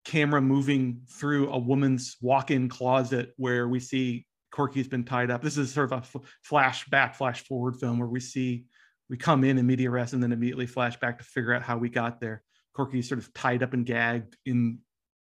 camera 0.04 0.40
moving 0.40 1.02
through 1.08 1.50
a 1.50 1.58
woman's 1.58 2.16
walk-in 2.20 2.68
closet 2.68 3.32
where 3.36 3.68
we 3.68 3.80
see 3.80 4.26
corky's 4.52 4.86
been 4.86 5.04
tied 5.04 5.30
up. 5.30 5.42
This 5.42 5.58
is 5.58 5.72
sort 5.72 5.92
of 5.92 5.98
a 5.98 6.02
f- 6.02 6.16
flashback 6.48 7.16
flash 7.16 7.44
forward 7.44 7.76
film 7.76 7.98
where 7.98 8.08
we 8.08 8.20
see 8.20 8.66
we 9.08 9.16
come 9.16 9.44
in 9.44 9.58
immediate 9.58 9.90
arrest 9.90 10.12
and 10.12 10.22
then 10.22 10.32
immediately 10.32 10.66
flash 10.66 10.96
back 10.98 11.18
to 11.18 11.24
figure 11.24 11.52
out 11.52 11.62
how 11.62 11.78
we 11.78 11.88
got 11.88 12.20
there. 12.20 12.42
Corky's 12.74 13.08
sort 13.08 13.18
of 13.18 13.32
tied 13.34 13.62
up 13.62 13.72
and 13.72 13.84
gagged 13.84 14.36
in 14.46 14.78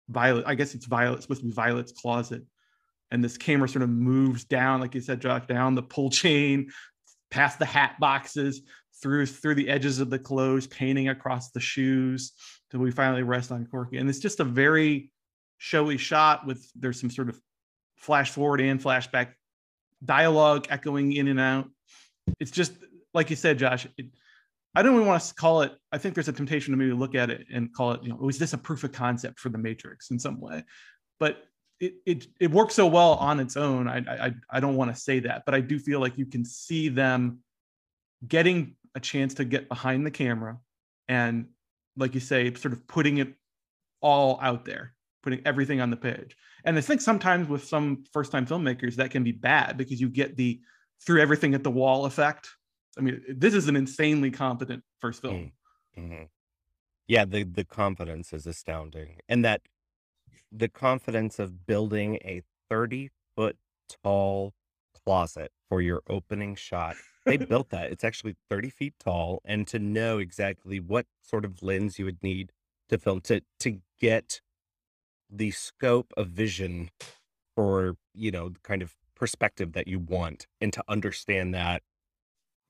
Violet, 0.08 0.44
I 0.46 0.54
guess 0.54 0.74
it's 0.74 0.86
Violet, 0.86 1.16
it's 1.16 1.24
supposed 1.24 1.40
to 1.40 1.46
be 1.46 1.52
Violet's 1.52 1.92
closet. 1.92 2.42
And 3.10 3.22
this 3.22 3.36
camera 3.36 3.68
sort 3.68 3.82
of 3.82 3.90
moves 3.90 4.44
down, 4.44 4.80
like 4.80 4.94
you 4.94 5.00
said, 5.00 5.20
Josh, 5.20 5.46
down 5.46 5.74
the 5.74 5.82
pull 5.82 6.10
chain, 6.10 6.70
past 7.30 7.58
the 7.58 7.66
hat 7.66 7.96
boxes, 8.00 8.62
through 9.02 9.26
through 9.26 9.56
the 9.56 9.68
edges 9.68 9.98
of 9.98 10.10
the 10.10 10.18
clothes, 10.18 10.66
painting 10.68 11.08
across 11.08 11.50
the 11.50 11.60
shoes 11.60 12.32
till 12.70 12.80
we 12.80 12.90
finally 12.90 13.22
rest 13.22 13.50
on 13.50 13.66
Corky. 13.66 13.98
And 13.98 14.08
it's 14.08 14.20
just 14.20 14.40
a 14.40 14.44
very 14.44 15.10
showy 15.58 15.96
shot 15.96 16.46
with 16.46 16.66
there's 16.74 17.00
some 17.00 17.10
sort 17.10 17.28
of 17.28 17.40
flash 17.96 18.30
forward 18.30 18.60
and 18.60 18.82
flashback 18.82 19.32
dialogue 20.04 20.66
echoing 20.70 21.12
in 21.12 21.28
and 21.28 21.40
out. 21.40 21.68
It's 22.40 22.50
just 22.50 22.72
like 23.12 23.30
you 23.30 23.36
said, 23.36 23.58
Josh. 23.58 23.86
It, 23.98 24.06
I 24.74 24.82
don't 24.82 24.94
even 24.94 25.06
want 25.06 25.22
to 25.22 25.34
call 25.34 25.62
it. 25.62 25.72
I 25.90 25.98
think 25.98 26.14
there's 26.14 26.28
a 26.28 26.32
temptation 26.32 26.72
to 26.72 26.78
maybe 26.78 26.92
look 26.92 27.14
at 27.14 27.30
it 27.30 27.46
and 27.52 27.72
call 27.74 27.92
it, 27.92 28.02
you 28.02 28.08
know, 28.08 28.16
was 28.16 28.38
this 28.38 28.54
a 28.54 28.58
proof 28.58 28.84
of 28.84 28.92
concept 28.92 29.38
for 29.38 29.50
the 29.50 29.58
Matrix 29.58 30.10
in 30.10 30.18
some 30.18 30.40
way? 30.40 30.64
But 31.20 31.44
it 31.78 31.94
it 32.06 32.26
it 32.40 32.50
works 32.50 32.74
so 32.74 32.86
well 32.86 33.14
on 33.14 33.40
its 33.40 33.56
own. 33.56 33.88
I 33.88 33.98
I 33.98 34.34
I 34.48 34.60
don't 34.60 34.76
want 34.76 34.94
to 34.94 35.00
say 35.00 35.20
that, 35.20 35.42
but 35.44 35.54
I 35.54 35.60
do 35.60 35.78
feel 35.78 36.00
like 36.00 36.16
you 36.16 36.26
can 36.26 36.44
see 36.44 36.88
them 36.88 37.40
getting 38.26 38.76
a 38.94 39.00
chance 39.00 39.34
to 39.34 39.44
get 39.44 39.68
behind 39.68 40.06
the 40.06 40.10
camera 40.10 40.58
and, 41.08 41.46
like 41.96 42.14
you 42.14 42.20
say, 42.20 42.52
sort 42.54 42.72
of 42.72 42.86
putting 42.86 43.18
it 43.18 43.34
all 44.00 44.38
out 44.40 44.64
there, 44.64 44.94
putting 45.22 45.40
everything 45.44 45.80
on 45.80 45.90
the 45.90 45.96
page. 45.96 46.36
And 46.64 46.78
I 46.78 46.80
think 46.80 47.00
sometimes 47.00 47.48
with 47.48 47.64
some 47.64 48.04
first-time 48.12 48.46
filmmakers 48.46 48.96
that 48.96 49.10
can 49.10 49.24
be 49.24 49.32
bad 49.32 49.76
because 49.76 50.00
you 50.00 50.08
get 50.08 50.36
the 50.36 50.60
through 51.04 51.20
everything 51.20 51.54
at 51.54 51.64
the 51.64 51.70
wall 51.70 52.04
effect 52.06 52.48
I 52.98 53.00
mean, 53.00 53.22
this 53.28 53.54
is 53.54 53.68
an 53.68 53.76
insanely 53.76 54.30
competent 54.30 54.82
first 54.98 55.22
film. 55.22 55.52
Mm, 55.98 56.02
mm-hmm. 56.02 56.22
Yeah, 57.06 57.24
the 57.24 57.44
the 57.44 57.64
confidence 57.64 58.32
is 58.32 58.46
astounding, 58.46 59.18
and 59.28 59.44
that 59.44 59.62
the 60.50 60.68
confidence 60.68 61.38
of 61.38 61.66
building 61.66 62.16
a 62.16 62.42
thirty 62.68 63.10
foot 63.34 63.56
tall 64.02 64.52
closet 65.04 65.52
for 65.68 65.80
your 65.80 66.02
opening 66.08 66.54
shot. 66.54 66.96
They 67.24 67.36
built 67.52 67.70
that. 67.70 67.90
It's 67.90 68.04
actually 68.04 68.36
thirty 68.50 68.70
feet 68.70 68.94
tall, 69.02 69.40
and 69.44 69.66
to 69.68 69.78
know 69.78 70.18
exactly 70.18 70.80
what 70.80 71.06
sort 71.22 71.44
of 71.44 71.62
lens 71.62 71.98
you 71.98 72.04
would 72.04 72.22
need 72.22 72.52
to 72.88 72.98
film 72.98 73.20
to 73.22 73.42
to 73.60 73.78
get 74.00 74.40
the 75.30 75.50
scope 75.50 76.12
of 76.16 76.28
vision 76.28 76.90
for 77.56 77.96
you 78.14 78.30
know 78.30 78.50
the 78.50 78.60
kind 78.60 78.82
of 78.82 78.94
perspective 79.14 79.72
that 79.72 79.88
you 79.88 79.98
want, 79.98 80.46
and 80.60 80.72
to 80.72 80.84
understand 80.88 81.54
that 81.54 81.82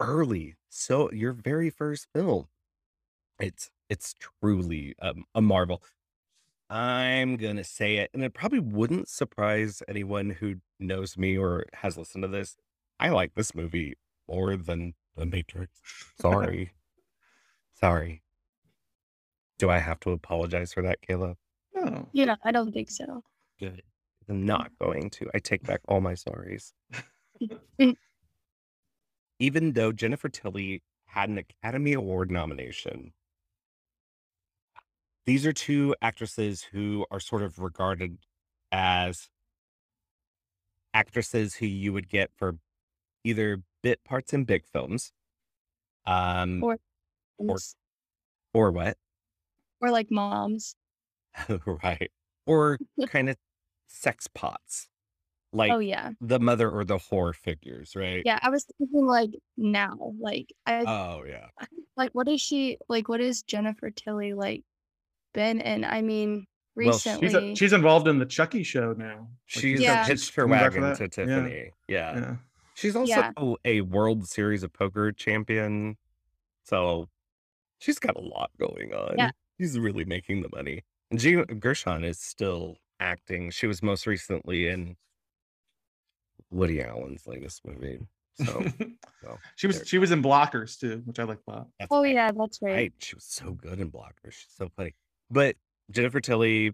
early. 0.03 0.57
So 0.69 1.11
your 1.13 1.33
very 1.33 1.71
first 1.71 2.07
film. 2.15 2.47
It's 3.39 3.71
it's 3.89 4.15
truly 4.19 4.95
um, 5.01 5.25
a 5.35 5.43
marvel. 5.43 5.83
I'm 6.71 7.37
gonna 7.37 7.65
say 7.65 7.97
it, 7.97 8.11
and 8.15 8.23
it 8.23 8.35
probably 8.35 8.61
wouldn't 8.61 9.09
surprise 9.09 9.83
anyone 9.89 10.31
who 10.31 10.57
knows 10.81 11.19
me 11.19 11.37
or 11.37 11.67
has 11.75 11.99
listened 11.99 12.23
to 12.23 12.29
this. 12.29 12.57
I 12.99 13.11
like 13.11 13.35
this 13.35 13.55
movie 13.55 13.95
more 14.29 14.57
than 14.57 14.95
The 15.17 15.27
Matrix. 15.27 15.81
Sorry. 16.21 16.73
Sorry. 17.81 18.23
Do 19.59 19.71
I 19.71 19.79
have 19.79 20.01
to 20.01 20.11
apologize 20.11 20.73
for 20.73 20.83
that, 20.83 20.99
Kayla? 21.03 21.37
No. 21.75 22.09
You 22.13 22.27
know, 22.27 22.37
I 22.45 22.53
don't 22.53 22.73
think 22.73 22.91
so. 22.91 23.23
Good. 23.59 23.83
I'm 24.29 24.47
not 24.47 24.71
going 24.81 25.11
to. 25.11 25.29
I 25.35 25.41
take 25.41 25.65
back 25.65 25.81
all 25.89 26.01
my 26.01 26.15
sorries. 26.15 26.73
even 29.43 29.73
though 29.73 29.91
Jennifer 29.91 30.29
Tilly 30.29 30.85
had 31.07 31.29
an 31.29 31.37
Academy 31.37 31.95
Award 31.95 32.31
nomination, 32.31 33.13
these 35.27 35.45
are 35.45 35.53
two 35.53 35.97
actresses 36.01 36.63
who 36.63 37.05
are 37.11 37.19
sort 37.19 37.43
of 37.43 37.59
regarded 37.59 38.19
as 38.71 39.31
actresses 40.95 41.57
who 41.57 41.67
you 41.67 41.93
would 41.93 42.09
get 42.09 42.31
for 42.37 42.57
either 43.25 43.65
bit 43.83 44.05
parts 44.05 44.33
in 44.33 44.45
big 44.45 44.65
films, 44.65 45.13
um, 46.07 46.63
or 46.63 46.79
or 47.39 47.57
or 48.55 48.71
what, 48.71 48.97
or 49.81 49.91
like 49.91 50.09
moms, 50.09 50.77
right, 51.83 52.13
or 52.47 52.79
kind 53.09 53.29
of 53.29 53.37
sex 53.89 54.29
pots 54.29 54.89
like 55.53 55.71
Oh 55.73 55.79
yeah. 55.79 56.11
the 56.21 56.39
mother 56.41 56.71
or 56.71 56.85
the 56.85 56.97
whore 56.99 57.35
figures, 57.35 57.93
right? 57.95 58.23
Yeah, 58.25 58.39
I 58.43 58.51
was 58.51 58.65
thinking 58.79 59.07
like 59.07 59.31
now, 59.57 60.15
like 60.21 60.53
I 60.67 60.85
Oh 60.87 61.25
yeah. 61.29 61.47
like 61.97 62.11
what 62.13 62.29
is 62.29 62.41
she 62.41 62.79
like 62.89 63.09
what 63.09 63.21
is 63.21 63.43
Jennifer 63.43 63.91
Tilly 63.91 64.33
like 64.35 64.63
been 65.35 65.61
in? 65.61 65.85
I 65.85 66.03
mean, 66.03 66.47
Well, 66.77 66.99
she's 66.99 67.17
a- 67.17 67.21
recently. 67.21 67.55
She's 67.55 67.73
involved 67.73 68.09
in 68.09 68.19
the 68.19 68.27
Chucky 68.27 68.63
show 68.63 68.93
now. 68.95 69.19
Like, 69.19 69.27
She's 69.47 69.81
Yeah. 69.81 70.05
hitched 70.07 70.35
her 70.35 70.43
coming 70.45 70.59
back 70.59 70.73
for 70.73 70.81
wagon 70.81 70.97
to 70.97 71.09
Tiffany. 71.09 71.71
Yeah. 71.89 72.15
yeah. 72.19 72.37
She's 72.75 72.97
also 72.97 73.11
Yeah. 73.13 73.33
a 73.65 73.81
World 73.83 74.27
Series 74.27 74.63
of 74.63 74.73
Poker 74.73 75.13
champion. 75.13 75.97
So 76.65 77.09
she's 77.79 77.99
got 77.99 78.17
a 78.17 78.21
lot 78.21 78.51
going 78.59 78.95
on. 78.95 79.17
Yeah. 79.19 79.31
She's 79.61 79.79
really 79.79 80.05
making 80.05 80.43
the 80.43 80.49
money. 80.55 80.83
And 81.11 81.21
Gina 81.21 81.45
Gershon 81.45 82.05
is 82.05 82.19
still 82.19 82.79
acting. 83.01 83.51
She 83.51 83.67
was 83.67 83.83
most 83.83 84.07
recently 84.07 84.69
in 84.69 84.97
Woody 86.53 86.83
Allen's 86.83 87.27
latest 87.27 87.63
movie. 87.67 87.99
So 88.45 88.65
well, 89.23 89.39
she 89.57 89.67
was 89.67 89.77
there- 89.77 89.87
she 89.87 89.99
was 89.99 90.11
in 90.11 90.23
Blockers 90.23 90.79
too, 90.79 91.03
which 91.05 91.19
I 91.19 91.25
like 91.25 91.39
a 91.49 91.51
lot. 91.51 91.67
that's 91.79 91.89
Oh 91.91 92.03
right. 92.03 92.15
yeah, 92.15 92.31
that's 92.33 92.61
right. 92.63 92.73
Right. 92.75 92.93
She 92.99 93.15
was 93.15 93.25
so 93.25 93.53
good 93.53 93.81
in 93.81 93.91
Blockers. 93.91 94.33
She's 94.33 94.53
so 94.57 94.69
funny. 94.77 94.95
But 95.31 95.57
Jennifer 95.91 96.21
Tilly, 96.21 96.73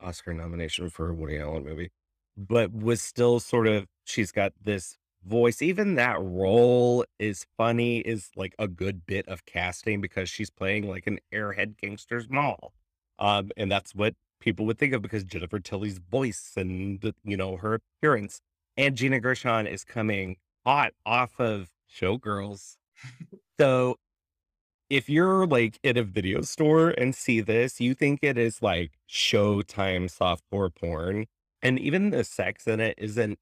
Oscar 0.00 0.32
nomination 0.34 0.88
for 0.90 1.10
a 1.10 1.14
Woody 1.14 1.38
Allen 1.38 1.64
movie, 1.64 1.90
but 2.36 2.72
was 2.72 3.00
still 3.02 3.40
sort 3.40 3.66
of, 3.66 3.86
she's 4.04 4.32
got 4.32 4.52
this 4.62 4.96
voice. 5.26 5.60
Even 5.60 5.94
that 5.96 6.16
role 6.20 7.04
is 7.18 7.46
funny, 7.58 7.98
is 8.00 8.30
like 8.36 8.54
a 8.58 8.66
good 8.66 9.04
bit 9.06 9.28
of 9.28 9.44
casting 9.44 10.00
because 10.00 10.28
she's 10.30 10.48
playing 10.50 10.88
like 10.88 11.06
an 11.06 11.18
airhead 11.32 11.76
gangster's 11.76 12.28
mall. 12.30 12.72
Um, 13.18 13.50
and 13.58 13.70
that's 13.70 13.94
what 13.94 14.14
people 14.40 14.66
would 14.66 14.78
think 14.78 14.92
of 14.94 15.02
because 15.02 15.24
Jennifer 15.24 15.60
Tilly's 15.60 15.98
voice 15.98 16.52
and, 16.56 17.14
you 17.24 17.36
know, 17.36 17.56
her 17.56 17.74
appearance. 17.74 18.40
And 18.76 18.96
Gina 18.96 19.20
Gershon 19.20 19.66
is 19.66 19.84
coming 19.84 20.36
hot 20.64 20.92
off 21.04 21.38
of 21.38 21.68
Showgirls. 21.92 22.76
So 23.58 23.96
if 24.88 25.08
you're 25.08 25.46
like 25.46 25.78
in 25.82 25.96
a 25.96 26.02
video 26.02 26.40
store 26.42 26.90
and 26.90 27.14
see 27.14 27.40
this, 27.40 27.80
you 27.80 27.94
think 27.94 28.20
it 28.22 28.38
is 28.38 28.62
like 28.62 28.92
Showtime 29.08 30.10
softcore 30.10 30.74
porn. 30.74 31.26
And 31.62 31.78
even 31.78 32.10
the 32.10 32.24
sex 32.24 32.66
in 32.66 32.80
it 32.80 32.94
isn't 32.98 33.38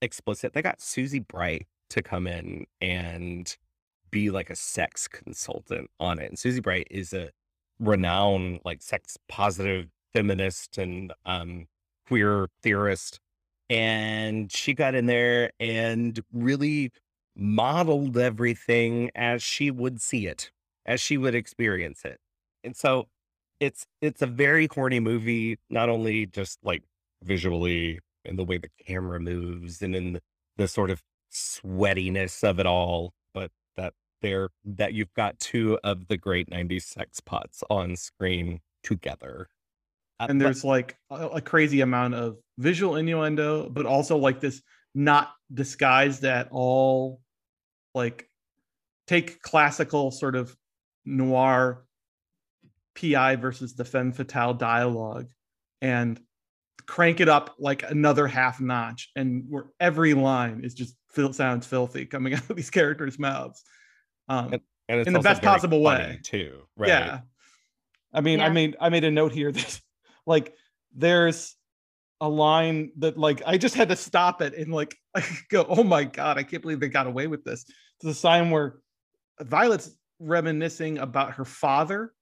explicit. 0.00 0.52
They 0.52 0.62
got 0.62 0.80
Susie 0.80 1.20
Bright 1.20 1.66
to 1.90 2.02
come 2.02 2.26
in 2.26 2.66
and 2.80 3.56
be 4.10 4.30
like 4.30 4.50
a 4.50 4.56
sex 4.56 5.08
consultant 5.08 5.90
on 5.98 6.18
it. 6.18 6.28
And 6.28 6.38
Susie 6.38 6.60
Bright 6.60 6.88
is 6.90 7.12
a 7.12 7.30
renowned 7.80 8.60
like 8.64 8.82
sex 8.82 9.16
positive 9.28 9.88
feminist 10.14 10.78
and 10.78 11.12
um 11.26 11.66
queer 12.06 12.48
theorist. 12.62 13.20
And 13.70 14.52
she 14.52 14.74
got 14.74 14.94
in 14.94 15.06
there 15.06 15.50
and 15.58 16.20
really 16.32 16.90
modeled 17.36 18.18
everything 18.18 19.10
as 19.14 19.42
she 19.42 19.70
would 19.70 20.00
see 20.00 20.26
it, 20.26 20.50
as 20.86 21.00
she 21.00 21.16
would 21.16 21.34
experience 21.34 22.04
it. 22.04 22.18
And 22.64 22.76
so 22.76 23.08
it's 23.60 23.86
it's 24.00 24.22
a 24.22 24.26
very 24.26 24.68
horny 24.72 25.00
movie, 25.00 25.58
not 25.70 25.88
only 25.88 26.26
just 26.26 26.58
like 26.62 26.82
visually 27.22 28.00
and 28.24 28.38
the 28.38 28.44
way 28.44 28.58
the 28.58 28.70
camera 28.86 29.20
moves 29.20 29.82
and 29.82 29.94
in 29.96 30.12
the, 30.14 30.22
the 30.56 30.68
sort 30.68 30.90
of 30.90 31.02
sweatiness 31.32 32.42
of 32.44 32.58
it 32.60 32.66
all, 32.66 33.12
but 33.34 33.50
that 33.76 33.94
there 34.20 34.50
that 34.64 34.94
you've 34.94 35.14
got 35.14 35.38
two 35.38 35.78
of 35.84 36.08
the 36.08 36.16
great 36.16 36.50
90s 36.50 36.84
sex 36.84 37.20
pots 37.20 37.62
on 37.70 37.96
screen 37.96 38.60
together. 38.82 39.48
Uh, 40.22 40.26
and 40.30 40.38
but- 40.38 40.44
there's 40.44 40.64
like 40.64 40.96
a, 41.10 41.26
a 41.28 41.40
crazy 41.40 41.80
amount 41.80 42.14
of 42.14 42.36
visual 42.58 42.96
innuendo, 42.96 43.68
but 43.68 43.86
also 43.86 44.16
like 44.16 44.40
this 44.40 44.62
not 44.94 45.32
disguised 45.52 46.24
at 46.24 46.48
all. 46.50 47.20
Like, 47.94 48.28
take 49.06 49.42
classical 49.42 50.10
sort 50.10 50.34
of 50.36 50.56
noir 51.04 51.84
PI 52.94 53.36
versus 53.36 53.74
the 53.74 53.84
femme 53.84 54.12
fatale 54.12 54.54
dialogue 54.54 55.28
and 55.80 56.20
crank 56.86 57.20
it 57.20 57.28
up 57.28 57.54
like 57.58 57.82
another 57.88 58.26
half 58.26 58.60
notch, 58.60 59.10
and 59.16 59.44
where 59.48 59.64
every 59.80 60.14
line 60.14 60.60
is 60.64 60.74
just 60.74 60.94
feel, 61.10 61.32
sounds 61.32 61.66
filthy 61.66 62.06
coming 62.06 62.34
out 62.34 62.48
of 62.48 62.56
these 62.56 62.70
characters' 62.70 63.18
mouths. 63.18 63.62
Um, 64.28 64.52
and 64.88 65.00
it's 65.00 65.06
in 65.06 65.12
the 65.12 65.20
best 65.20 65.42
possible 65.42 65.82
way. 65.82 66.20
too. 66.22 66.62
Right. 66.76 66.88
yeah. 66.88 67.20
I 68.14 68.20
mean, 68.20 68.40
I 68.40 68.46
Yeah. 68.46 68.52
made 68.52 68.76
I 68.80 68.88
made 68.90 69.04
a 69.04 69.10
note 69.10 69.32
here 69.32 69.50
that 69.52 69.80
like 70.26 70.54
there's 70.94 71.56
a 72.20 72.28
line 72.28 72.92
that 72.98 73.18
like 73.18 73.42
I 73.44 73.58
just 73.58 73.74
had 73.74 73.88
to 73.88 73.96
stop 73.96 74.42
it 74.42 74.54
and 74.54 74.72
like 74.72 74.96
I 75.14 75.24
go, 75.50 75.66
oh 75.68 75.82
my 75.82 76.04
god, 76.04 76.38
I 76.38 76.42
can't 76.42 76.62
believe 76.62 76.80
they 76.80 76.88
got 76.88 77.06
away 77.06 77.26
with 77.26 77.44
this. 77.44 77.64
It's 78.00 78.10
a 78.10 78.14
sign 78.14 78.50
where 78.50 78.76
Violet's 79.40 79.90
reminiscing 80.18 80.98
about 80.98 81.32
her 81.32 81.44
father, 81.44 82.12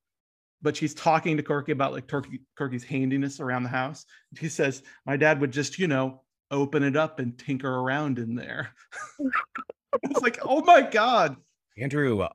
but 0.62 0.76
she's 0.76 0.94
talking 0.94 1.36
to 1.36 1.42
Corky 1.42 1.72
about 1.72 1.92
like 1.92 2.08
Corky, 2.08 2.40
Corky's 2.56 2.84
handiness 2.84 3.40
around 3.40 3.62
the 3.62 3.68
house. 3.68 4.04
He 4.38 4.48
says, 4.48 4.82
My 5.06 5.16
dad 5.16 5.40
would 5.40 5.52
just, 5.52 5.78
you 5.78 5.86
know, 5.86 6.22
open 6.50 6.82
it 6.82 6.96
up 6.96 7.18
and 7.18 7.38
tinker 7.38 7.72
around 7.72 8.18
in 8.18 8.34
there. 8.34 8.70
it's 10.02 10.20
like, 10.20 10.38
oh 10.42 10.62
my 10.62 10.82
god. 10.82 11.36
Andrew, 11.78 12.20
uh, 12.20 12.28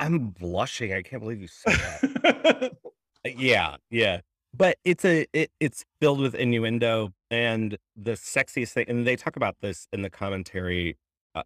I'm 0.00 0.30
blushing. 0.30 0.92
I 0.92 1.02
can't 1.02 1.22
believe 1.22 1.40
you 1.40 1.48
said 1.48 1.74
that. 1.74 2.72
Uh, 3.24 3.30
yeah, 3.36 3.76
yeah. 3.90 4.20
But 4.56 4.78
it's 4.84 5.04
a 5.04 5.26
it, 5.32 5.50
it's 5.60 5.84
filled 6.00 6.20
with 6.20 6.34
innuendo 6.34 7.12
and 7.30 7.76
the 7.94 8.12
sexiest 8.12 8.72
thing. 8.72 8.86
And 8.88 9.06
they 9.06 9.16
talk 9.16 9.36
about 9.36 9.56
this 9.60 9.86
in 9.92 10.02
the 10.02 10.10
commentary 10.10 10.96
uh, 11.34 11.42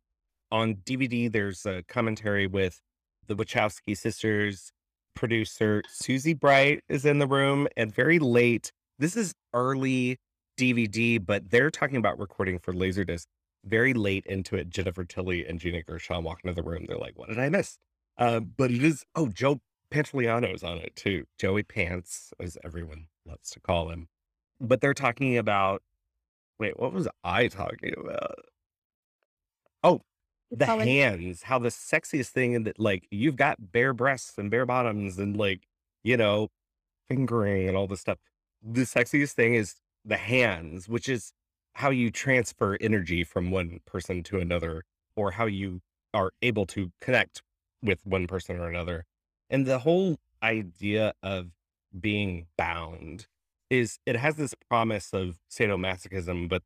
on 0.53 0.77
DVD. 0.77 1.33
There's 1.33 1.67
a 1.67 1.83
commentary 1.89 2.47
with 2.47 2.81
the 3.27 3.35
Wachowski 3.35 3.97
sisters. 3.97 4.71
Producer 5.17 5.83
Susie 5.89 6.35
Bright 6.35 6.83
is 6.89 7.05
in 7.05 7.19
the 7.19 7.27
room, 7.27 7.67
and 7.77 7.93
very 7.93 8.19
late. 8.19 8.71
This 8.99 9.17
is 9.17 9.35
early 9.53 10.19
DVD, 10.57 11.25
but 11.25 11.51
they're 11.51 11.71
talking 11.71 11.97
about 11.97 12.19
recording 12.19 12.59
for 12.59 12.73
Laserdisc. 12.73 13.25
Very 13.65 13.93
late 13.93 14.25
into 14.27 14.57
it, 14.57 14.71
Jennifer 14.71 15.05
Tilly 15.05 15.45
and 15.47 15.59
Gina 15.59 15.83
Gershon 15.83 16.23
walk 16.23 16.41
into 16.45 16.55
the 16.55 16.63
room. 16.63 16.85
They're 16.87 16.97
like, 16.97 17.19
"What 17.19 17.29
did 17.29 17.41
I 17.41 17.49
miss?" 17.49 17.77
Uh, 18.17 18.41
but 18.41 18.71
it 18.71 18.85
is. 18.85 19.05
Oh, 19.17 19.29
Joe 19.29 19.61
Pantoliano's 19.91 20.63
on 20.63 20.79
it 20.79 20.95
too. 20.97 21.25
Joey 21.39 21.63
Pants, 21.63 22.33
as 22.41 22.57
everyone 22.65 23.07
loves 23.27 23.51
to 23.51 23.61
call 23.61 23.91
him. 23.91 24.09
But 24.61 24.81
they're 24.81 24.95
talking 24.95 25.37
about. 25.37 25.83
Wait, 26.59 26.79
what 26.79 26.93
was 26.93 27.09
I 27.25 27.49
talking 27.49 27.95
about? 27.97 28.35
Oh, 29.83 30.03
the 30.51 30.67
Probably- 30.67 30.99
hands. 30.99 31.45
How 31.45 31.59
the 31.59 31.71
sexiest 31.71 32.29
thing 32.31 32.53
in 32.53 32.65
that, 32.65 32.79
like, 32.79 33.07
you've 33.11 33.37
got 33.37 33.73
bare 33.73 33.95
breasts 33.95 34.37
and 34.37 34.51
bare 34.51 34.67
bottoms 34.67 35.19
and 35.19 35.37
like, 35.37 35.67
you 36.05 36.17
know, 36.17 36.49
fingering 37.09 37.67
and 37.69 37.77
all 37.77 37.87
this 37.87 38.01
stuff. 38.01 38.19
The 38.63 38.83
sexiest 38.83 39.33
thing 39.33 39.55
is 39.55 39.77
the 40.05 40.19
hands, 40.19 40.89
which 40.89 41.09
is 41.09 41.33
how 41.75 41.91
you 41.91 42.11
transfer 42.11 42.77
energy 42.81 43.25
from 43.25 43.51
one 43.51 43.81
person 43.87 44.23
to 44.25 44.39
another, 44.39 44.83
or 45.17 45.31
how 45.33 45.47
you 45.47 45.81
are 46.13 46.33
able 46.43 46.67
to 46.67 46.93
connect 47.01 47.43
with 47.83 48.05
one 48.05 48.27
person 48.27 48.59
or 48.59 48.69
another. 48.69 49.07
And 49.51 49.67
the 49.67 49.81
whole 49.81 50.17
idea 50.43 51.13
of 51.23 51.49
being 51.99 52.47
bound 52.57 53.27
is 53.69 53.99
it 54.07 54.17
has 54.17 54.37
this 54.37 54.55
promise 54.69 55.13
of 55.13 55.39
sadomasochism, 55.51 56.49
but 56.49 56.63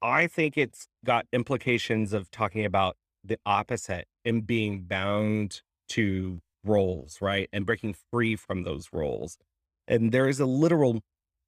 I 0.00 0.26
think 0.26 0.58
it's 0.58 0.88
got 1.04 1.26
implications 1.32 2.12
of 2.12 2.30
talking 2.30 2.64
about 2.64 2.96
the 3.22 3.38
opposite 3.46 4.08
and 4.24 4.46
being 4.46 4.80
bound 4.82 5.62
to 5.90 6.40
roles, 6.64 7.20
right? 7.20 7.48
And 7.52 7.66
breaking 7.66 7.94
free 8.10 8.34
from 8.34 8.64
those 8.64 8.88
roles. 8.92 9.38
And 9.86 10.12
there 10.12 10.28
is 10.28 10.40
a 10.40 10.46
literal 10.46 11.02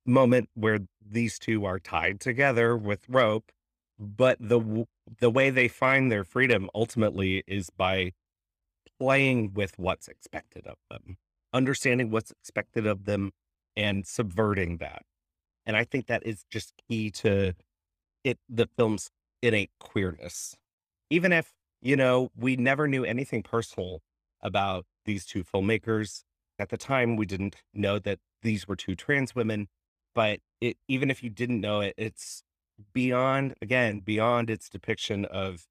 moment 0.06 0.50
where 0.54 0.80
these 1.04 1.38
two 1.38 1.64
are 1.64 1.78
tied 1.78 2.20
together 2.20 2.76
with 2.76 3.08
rope, 3.08 3.50
but 3.98 4.36
the 4.40 4.86
the 5.20 5.30
way 5.30 5.50
they 5.50 5.68
find 5.68 6.10
their 6.10 6.24
freedom 6.24 6.68
ultimately 6.74 7.42
is 7.46 7.70
by 7.70 8.12
playing 9.04 9.52
with 9.52 9.78
what's 9.78 10.08
expected 10.08 10.66
of 10.66 10.76
them, 10.90 11.18
understanding 11.52 12.10
what's 12.10 12.30
expected 12.30 12.86
of 12.86 13.04
them 13.04 13.32
and 13.76 14.06
subverting 14.06 14.78
that. 14.78 15.02
And 15.66 15.76
I 15.76 15.84
think 15.84 16.06
that 16.06 16.26
is 16.26 16.44
just 16.50 16.72
key 16.88 17.10
to 17.10 17.54
it 18.22 18.38
the 18.48 18.66
film's 18.78 19.10
innate 19.42 19.72
queerness. 19.78 20.56
Even 21.10 21.32
if, 21.32 21.52
you 21.82 21.96
know, 21.96 22.30
we 22.34 22.56
never 22.56 22.88
knew 22.88 23.04
anything 23.04 23.42
personal 23.42 24.00
about 24.40 24.86
these 25.04 25.26
two 25.26 25.44
filmmakers. 25.44 26.22
At 26.58 26.70
the 26.70 26.78
time, 26.78 27.16
we 27.16 27.26
didn't 27.26 27.56
know 27.74 27.98
that 27.98 28.20
these 28.40 28.66
were 28.66 28.76
two 28.76 28.94
trans 28.94 29.34
women, 29.34 29.68
but 30.14 30.40
it 30.62 30.78
even 30.88 31.10
if 31.10 31.22
you 31.22 31.28
didn't 31.28 31.60
know 31.60 31.80
it, 31.80 31.94
it's 31.98 32.42
beyond 32.94 33.54
again, 33.60 34.00
beyond 34.00 34.48
its 34.48 34.70
depiction 34.70 35.26
of, 35.26 35.66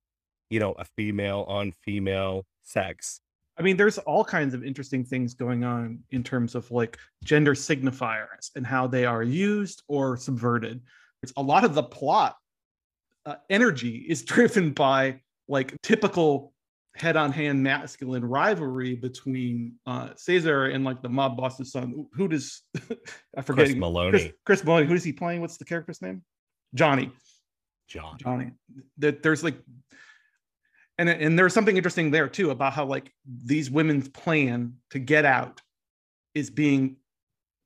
you 0.52 0.60
know, 0.60 0.74
a 0.74 0.86
female 0.86 1.46
on 1.48 1.72
female 1.72 2.46
sex. 2.62 3.22
I 3.58 3.62
mean, 3.62 3.78
there's 3.78 4.00
all 4.00 4.26
kinds 4.26 4.54
of 4.54 4.64
interesting 4.64 5.04
things 5.04 5.34
going 5.34 5.64
on 5.64 6.00
in 6.12 6.24
terms 6.24 6.56
of 6.56 6.70
like 6.72 6.98
gender 7.24 7.54
signifiers 7.54 8.50
and 8.56 8.66
how 8.66 8.88
they 8.88 9.06
are 9.06 9.24
used 9.24 9.84
or 9.88 10.18
subverted. 10.18 10.82
It's 11.22 11.34
a 11.38 11.42
lot 11.42 11.64
of 11.64 11.76
the 11.76 11.84
plot 11.84 12.36
uh, 13.26 13.36
energy 13.50 14.06
is 14.08 14.24
driven 14.26 14.72
by 14.72 15.22
like 15.48 15.80
typical 15.82 16.54
head-on-hand 16.96 17.62
masculine 17.64 18.24
rivalry 18.24 18.94
between 18.94 19.74
uh 19.88 20.10
Caesar 20.16 20.66
and 20.66 20.84
like 20.84 21.02
the 21.02 21.10
mob 21.10 21.36
boss's 21.38 21.72
son. 21.72 22.06
Who 22.14 22.28
does 22.28 22.62
I 23.36 23.42
forget? 23.42 23.66
Chris 23.66 23.76
Meloni. 23.76 24.10
Chris, 24.12 24.28
Chris 24.46 24.62
Meloni. 24.62 24.86
Who 24.86 24.94
is 24.94 25.04
he 25.04 25.12
playing? 25.12 25.42
What's 25.42 25.58
the 25.58 25.66
character's 25.66 26.02
name? 26.02 26.24
Johnny. 26.76 27.12
John. 27.88 28.18
Johnny. 28.20 28.52
That 29.00 29.24
there's 29.24 29.44
like 29.44 29.56
and 31.10 31.22
and 31.22 31.38
there's 31.38 31.54
something 31.54 31.78
interesting 31.78 32.12
there 32.12 32.28
too 32.28 32.52
about 32.52 32.74
how 32.74 32.86
like 32.86 33.12
these 33.26 33.70
women's 33.70 34.10
plan 34.10 34.74
to 34.92 35.00
get 35.00 35.26
out 35.26 35.62
is 36.34 36.50
being 36.50 36.98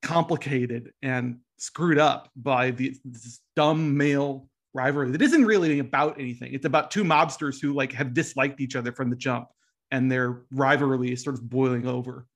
complicated 0.02 0.92
and 1.02 1.40
screwed 1.58 1.98
up 1.98 2.30
by 2.36 2.72
the, 2.72 2.96
this 3.04 3.40
dumb 3.56 3.98
male 3.98 4.48
rivalry 4.74 5.12
that 5.12 5.22
isn't 5.22 5.46
really 5.46 5.80
about 5.80 6.20
anything. 6.20 6.54
It's 6.54 6.66
about 6.66 6.92
two 6.92 7.04
mobsters 7.04 7.62
who 7.62 7.74
like 7.74 7.92
have 7.94 8.14
disliked 8.14 8.62
each 8.62 8.76
other 8.76 8.92
from 8.92 9.10
the 9.10 9.16
jump, 9.16 9.48
and 9.92 10.12
their 10.12 10.44
rivalry 10.52 11.12
is 11.12 11.24
sort 11.24 11.36
of 11.36 11.50
boiling 11.50 11.88
over. 11.88 12.28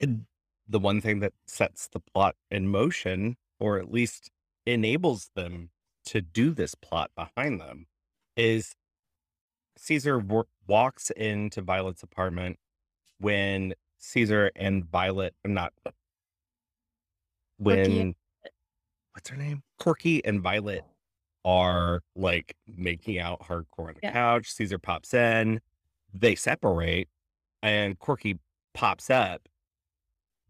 And 0.00 0.24
the 0.68 0.78
one 0.78 1.00
thing 1.00 1.20
that 1.20 1.32
sets 1.46 1.88
the 1.88 2.00
plot 2.00 2.36
in 2.50 2.68
motion, 2.68 3.36
or 3.58 3.78
at 3.78 3.90
least 3.90 4.30
enables 4.66 5.30
them 5.34 5.70
to 6.06 6.20
do 6.20 6.52
this 6.52 6.74
plot 6.74 7.10
behind 7.16 7.60
them, 7.60 7.86
is 8.36 8.74
Caesar 9.82 10.20
w- 10.20 10.44
walks 10.66 11.10
into 11.10 11.62
Violet's 11.62 12.02
apartment 12.02 12.58
when 13.18 13.72
Caesar 13.98 14.50
and 14.54 14.84
Violet, 14.84 15.34
not 15.44 15.72
when 17.56 18.14
what's 19.12 19.30
her 19.30 19.36
name? 19.36 19.62
Corky 19.78 20.24
and 20.24 20.42
Violet 20.42 20.84
are 21.46 22.02
like 22.14 22.54
making 22.66 23.18
out 23.18 23.40
hardcore 23.40 23.88
on 23.88 23.94
the 23.94 24.00
Yeah. 24.02 24.12
couch. 24.12 24.52
Caesar 24.52 24.78
pops 24.78 25.14
in, 25.14 25.60
they 26.12 26.34
separate, 26.34 27.08
and 27.62 27.98
Corky 27.98 28.38
pops 28.74 29.08
up. 29.08 29.48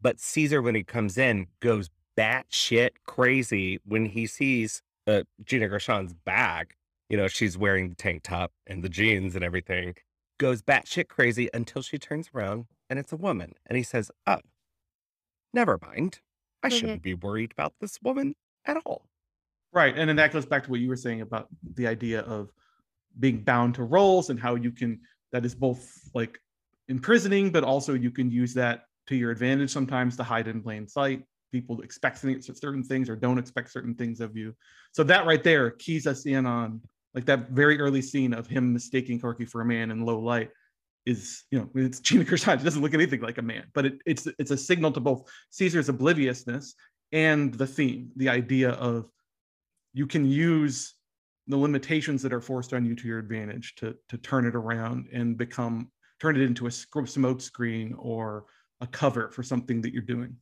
But 0.01 0.19
Caesar, 0.19 0.61
when 0.61 0.75
he 0.75 0.83
comes 0.83 1.17
in, 1.17 1.47
goes 1.61 1.89
batshit 2.19 2.91
crazy 3.07 3.79
when 3.85 4.07
he 4.07 4.27
sees 4.27 4.83
uh, 5.07 5.23
Gina 5.45 5.69
Gershon's 5.69 6.15
back. 6.15 6.77
You 7.11 7.17
know, 7.17 7.29
she's 7.29 7.59
wearing 7.59 7.89
the 7.89 7.97
tank 7.97 8.23
top 8.23 8.53
and 8.69 8.83
the 8.85 8.89
jeans 8.89 9.35
and 9.35 9.45
everything. 9.45 9.97
Goes 10.39 10.63
batshit 10.63 11.09
crazy 11.09 11.51
until 11.53 11.83
she 11.83 11.99
turns 11.99 12.31
around 12.33 12.67
and 12.89 12.99
it's 13.01 13.13
a 13.13 13.17
woman. 13.17 13.55
And 13.67 13.77
he 13.77 13.83
says, 13.83 14.11
Oh, 14.29 14.39
never 15.53 15.79
mind. 15.83 16.21
I 16.63 16.69
Mhm. 16.69 16.73
shouldn't 16.73 17.03
be 17.03 17.15
worried 17.15 17.53
about 17.53 17.75
this 17.81 18.01
woman 18.01 18.37
at 18.65 18.77
all. 18.87 19.11
Right. 19.73 19.97
And 19.97 20.09
then 20.09 20.17
that 20.17 20.33
goes 20.33 20.47
back 20.47 20.65
to 20.65 20.71
what 20.71 20.81
you 20.81 20.89
were 20.89 20.97
saying 20.97 21.21
about 21.21 21.49
the 21.75 21.87
idea 21.87 22.21
of 22.21 22.53
being 23.19 23.43
bound 23.43 23.75
to 23.77 23.85
roles 23.85 24.31
and 24.31 24.39
how 24.39 24.55
you 24.55 24.71
can, 24.71 25.01
that 25.33 25.45
is 25.45 25.55
both 25.55 26.09
like 26.15 26.39
imprisoning, 26.89 27.51
but 27.51 27.65
also 27.65 27.95
you 27.95 28.11
can 28.11 28.31
use 28.31 28.55
that 28.55 28.85
to 29.07 29.17
your 29.17 29.31
advantage 29.31 29.71
sometimes 29.71 30.17
to 30.17 30.23
hide 30.23 30.49
in 30.49 30.63
plain 30.63 30.87
sight. 30.87 31.25
People 31.51 31.81
expect 31.81 32.19
certain 32.19 32.85
things 32.85 33.11
or 33.11 33.17
don't 33.17 33.39
expect 33.39 33.71
certain 33.73 33.95
things 33.95 34.21
of 34.21 34.37
you. 34.37 34.55
So 34.93 35.03
that 35.05 35.27
right 35.27 35.43
there 35.43 35.71
keys 35.73 36.07
us 36.07 36.27
in 36.27 36.47
on 36.47 36.81
like 37.15 37.25
that 37.27 37.51
very 37.51 37.81
early 37.81 38.03
scene 38.03 38.33
of 38.33 38.47
him 38.47 38.73
mistaking 38.73 39.21
Corky 39.21 39.45
for 39.45 39.61
a 39.61 39.65
man 39.65 39.91
in 39.91 40.05
low 40.05 40.19
light 40.21 40.51
is, 41.07 41.45
you 41.51 41.59
know, 41.59 41.69
it's 41.75 42.01
Gina 42.07 42.25
Gershon. 42.25 42.59
She 42.59 42.65
doesn't 42.65 42.83
look 42.83 42.95
anything 42.95 43.21
like 43.21 43.39
a 43.39 43.43
man, 43.43 43.65
but 43.75 43.87
it, 43.87 43.99
it's 44.07 44.27
it's 44.39 44.51
a 44.51 44.57
signal 44.57 44.93
to 44.93 45.01
both 45.01 45.29
Caesar's 45.51 45.89
obliviousness 45.89 46.75
and 47.13 47.53
the 47.55 47.67
theme, 47.67 48.11
the 48.17 48.29
idea 48.29 48.71
of 48.71 49.11
you 49.93 50.07
can 50.07 50.25
use 50.25 50.95
the 51.49 51.57
limitations 51.57 52.23
that 52.23 52.33
are 52.33 52.41
forced 52.41 52.73
on 52.73 52.85
you 52.85 52.95
to 52.95 53.09
your 53.09 53.19
advantage 53.19 53.75
to 53.77 53.97
to 54.09 54.17
turn 54.19 54.47
it 54.47 54.55
around 54.55 55.09
and 55.13 55.37
become 55.37 55.91
turn 56.21 56.37
it 56.37 56.43
into 56.43 56.67
a 56.67 56.71
smoke 56.71 57.41
screen 57.41 57.95
or 57.99 58.45
a 58.83 58.87
cover 58.87 59.31
for 59.31 59.43
something 59.43 59.81
that 59.83 59.93
you're 59.93 60.03
doing. 60.03 60.37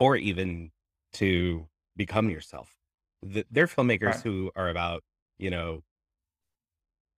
or 0.00 0.16
even 0.16 0.70
to 1.12 1.66
become 1.96 2.30
yourself. 2.30 2.74
Th- 3.32 3.46
They're 3.50 3.66
filmmakers 3.66 4.02
Right. 4.14 4.20
who 4.22 4.50
are 4.54 4.68
about, 4.68 5.02
you 5.38 5.50
know, 5.50 5.82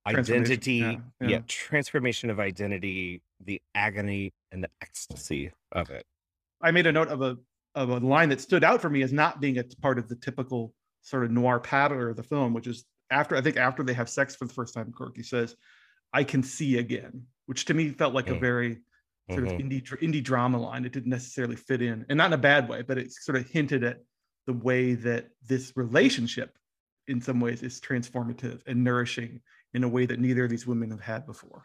identity, 0.07 0.77
yeah, 0.79 1.01
yeah, 1.21 1.29
yeah. 1.29 1.41
transformation 1.47 2.31
of 2.31 2.41
identity, 2.41 3.23
the 3.45 3.61
agony 3.75 4.33
and 4.51 4.65
the 4.65 4.71
ecstasy 4.81 5.53
of 5.73 5.91
it. 5.91 6.05
I 6.63 6.71
made 6.71 6.87
a 6.87 6.93
note 6.93 7.09
of 7.09 7.23
a 7.23 7.37
of 7.75 7.89
a 7.91 7.99
line 7.99 8.31
that 8.31 8.41
stood 8.41 8.65
out 8.65 8.83
for 8.83 8.91
me 8.91 9.03
as 9.03 9.13
not 9.13 9.41
being 9.41 9.59
a 9.59 9.65
part 9.81 9.99
of 9.99 10.09
the 10.09 10.17
typical 10.17 10.75
sort 11.03 11.25
of 11.25 11.31
noir 11.31 11.61
patter 11.61 12.11
of 12.11 12.17
the 12.17 12.23
film, 12.23 12.53
which 12.53 12.67
is 12.67 12.85
after 13.11 13.37
I 13.37 13.41
think 13.41 13.57
after 13.57 13.83
they 13.83 13.95
have 13.95 14.09
sex 14.09 14.35
for 14.35 14.47
the 14.47 14.53
first 14.53 14.75
time, 14.75 14.93
Corky 14.93 15.23
says, 15.23 15.57
"I 16.13 16.25
can 16.25 16.43
see 16.43 16.79
again," 16.79 17.27
which 17.47 17.65
to 17.67 17.75
me 17.75 17.91
felt 17.91 18.15
like 18.15 18.31
a 18.31 18.35
Mm. 18.35 18.41
very 18.41 18.81
sort 19.31 19.45
Mhm. 19.47 19.53
of 19.55 19.59
indie 19.61 19.83
indie 20.03 20.23
drama 20.25 20.59
line. 20.59 20.85
It 20.85 20.93
didn't 20.93 21.11
necessarily 21.11 21.57
fit 21.57 21.83
in, 21.83 22.05
and 22.09 22.17
not 22.19 22.27
in 22.29 22.33
a 22.33 22.39
bad 22.39 22.69
way, 22.69 22.83
but 22.83 22.99
it 22.99 23.13
sort 23.13 23.37
of 23.39 23.49
hinted 23.49 23.85
at 23.85 24.03
the 24.47 24.53
way 24.53 24.95
that 24.95 25.31
this 25.43 25.73
relationship, 25.77 26.59
in 27.11 27.21
some 27.21 27.41
ways, 27.41 27.63
is 27.63 27.81
transformative 27.81 28.61
and 28.67 28.83
nourishing 28.83 29.41
in 29.75 29.85
a 29.85 29.89
way 29.89 30.07
that 30.07 30.21
neither 30.21 30.45
of 30.45 30.51
these 30.51 30.67
women 30.67 30.91
have 30.91 31.01
had 31.01 31.27
before. 31.27 31.65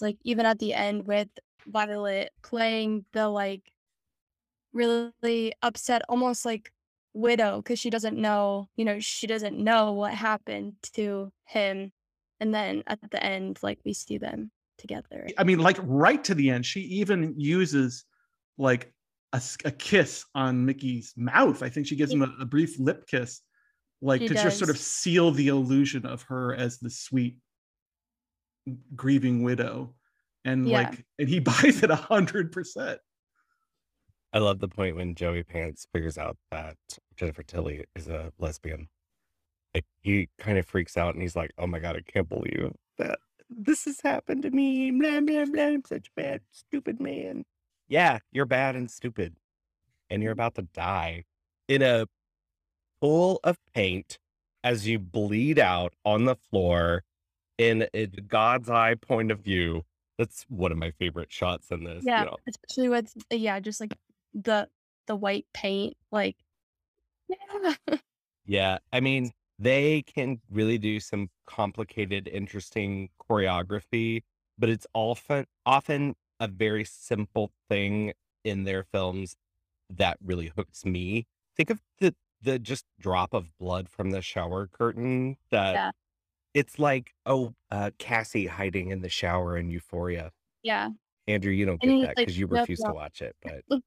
like 0.00 0.16
even 0.24 0.46
at 0.46 0.58
the 0.58 0.74
end 0.74 1.06
with 1.06 1.28
Violet 1.66 2.30
playing 2.42 3.04
the 3.12 3.28
like 3.28 3.72
really 4.72 5.52
upset, 5.62 6.02
almost 6.08 6.44
like 6.44 6.72
widow, 7.14 7.56
because 7.58 7.78
she 7.78 7.90
doesn't 7.90 8.16
know, 8.16 8.68
you 8.76 8.84
know, 8.84 9.00
she 9.00 9.26
doesn't 9.26 9.58
know 9.58 9.92
what 9.92 10.14
happened 10.14 10.74
to 10.94 11.32
him. 11.44 11.92
And 12.40 12.54
then 12.54 12.82
at 12.86 12.98
the 13.10 13.22
end, 13.22 13.58
like 13.62 13.78
we 13.84 13.94
see 13.94 14.18
them 14.18 14.50
together. 14.78 15.26
I 15.38 15.44
mean, 15.44 15.58
like 15.58 15.78
right 15.82 16.22
to 16.24 16.34
the 16.34 16.50
end, 16.50 16.66
she 16.66 16.80
even 16.80 17.34
uses 17.36 18.04
like 18.58 18.92
a 19.64 19.70
kiss 19.70 20.24
on 20.34 20.64
Mickey's 20.64 21.12
mouth. 21.16 21.62
I 21.62 21.68
think 21.68 21.86
she 21.86 21.96
gives 21.96 22.12
him 22.12 22.22
a, 22.22 22.32
a 22.40 22.44
brief 22.44 22.78
lip 22.78 23.06
kiss, 23.06 23.42
like 24.02 24.20
She 24.20 24.28
to 24.28 24.34
just 24.34 24.58
sort 24.58 24.70
of 24.70 24.78
seal 24.78 25.30
the 25.30 25.48
illusion 25.48 26.06
of 26.06 26.22
her 26.22 26.54
as 26.54 26.78
the 26.78 26.90
sweet 26.90 27.38
grieving 28.94 29.42
widow. 29.42 29.94
And 30.44 30.68
Yeah. 30.68 30.90
like, 30.90 31.04
and 31.18 31.28
he 31.28 31.38
buys 31.40 31.82
it 31.82 31.90
a 31.90 31.96
hundred 31.96 32.52
percent. 32.52 33.00
I 34.32 34.38
love 34.38 34.58
the 34.58 34.68
point 34.68 34.96
when 34.96 35.14
Joey 35.14 35.42
Pants 35.44 35.86
figures 35.92 36.18
out 36.18 36.36
that 36.50 36.76
Jennifer 37.16 37.42
Tilly 37.42 37.84
is 37.94 38.08
a 38.08 38.32
lesbian. 38.38 38.88
Like 39.74 39.86
he 40.00 40.28
kind 40.38 40.58
of 40.58 40.66
freaks 40.66 40.96
out 40.96 41.14
and 41.14 41.22
he's 41.22 41.36
like, 41.36 41.52
"Oh 41.58 41.66
my 41.66 41.78
god, 41.78 41.96
I 41.96 42.00
can't 42.00 42.28
believe 42.28 42.72
that 42.98 43.18
this 43.48 43.84
has 43.84 44.00
happened 44.00 44.42
to 44.42 44.50
me." 44.50 44.90
Blah 44.90 45.20
blah 45.20 45.44
blah. 45.46 45.62
I'm 45.62 45.84
such 45.84 46.08
a 46.08 46.20
bad, 46.20 46.40
stupid 46.50 47.00
man. 47.00 47.44
Yeah, 47.88 48.18
you're 48.32 48.46
bad 48.46 48.74
and 48.76 48.90
stupid, 48.90 49.36
and 50.10 50.22
you're 50.22 50.32
mm-hmm. 50.32 50.40
about 50.40 50.54
to 50.56 50.62
die 50.74 51.24
in 51.68 51.82
a 51.82 52.06
pool 53.00 53.40
of 53.44 53.58
paint 53.74 54.18
as 54.64 54.86
you 54.86 54.98
bleed 54.98 55.58
out 55.58 55.94
on 56.04 56.24
the 56.24 56.36
floor 56.36 57.04
in 57.58 57.88
a 57.94 58.06
God's 58.06 58.70
eye 58.70 58.94
point 58.96 59.30
of 59.30 59.40
view. 59.40 59.84
That's 60.18 60.44
one 60.44 60.72
of 60.72 60.78
my 60.78 60.92
favorite 60.92 61.32
shots 61.32 61.70
in 61.70 61.84
this. 61.84 62.10
you 62.12 62.12
Yeah, 62.12 62.24
know. 62.24 62.38
especially 62.48 62.88
with 62.88 63.12
uh, 63.32 63.36
yeah, 63.36 63.60
just 63.60 63.80
like 63.80 63.96
the 64.34 64.68
the 65.06 65.16
white 65.16 65.46
paint, 65.54 65.96
like 66.10 66.36
yeah. 67.28 67.74
Yeah, 68.44 68.78
I 68.92 69.00
mean, 69.00 69.32
they 69.58 70.02
can 70.02 70.40
really 70.50 70.78
do 70.78 71.00
some 71.00 71.28
complicated, 71.46 72.28
interesting 72.28 73.10
choreography, 73.20 74.22
but 74.58 74.68
it's 74.68 74.86
often 74.94 75.46
often 75.64 76.14
a 76.40 76.48
very 76.48 76.84
simple 76.84 77.50
thing 77.68 78.12
in 78.44 78.64
their 78.64 78.84
films 78.84 79.36
that 79.90 80.18
really 80.22 80.48
hooks 80.56 80.84
me. 80.84 81.26
Think 81.56 81.70
of 81.70 81.82
the 82.00 82.14
the 82.42 82.58
just 82.58 82.84
drop 83.00 83.34
of 83.34 83.56
blood 83.58 83.88
from 83.88 84.10
the 84.10 84.22
shower 84.22 84.66
curtain 84.66 85.36
that 85.50 85.74
Yeah. 85.74 85.90
it's 86.54 86.78
like, 86.78 87.14
oh, 87.26 87.54
uh, 87.70 87.90
Cassie 87.98 88.46
hiding 88.46 88.90
in 88.90 89.02
the 89.02 89.08
shower 89.08 89.56
in 89.56 89.70
Euphoria. 89.70 90.32
yeah. 90.62 90.90
Andrew, 91.28 91.52
you 91.52 91.66
don't 91.66 91.82
And 91.82 91.90
get 91.90 91.96
he's 91.96 92.06
that 92.06 92.16
like, 92.16 92.26
because 92.26 92.38
you 92.38 92.46
"Nope, 92.50 92.60
refuse 92.60 92.78
to 92.80 92.88
no." 92.88 92.94
watch 92.94 93.20
it, 93.22 93.36
but 93.42 93.64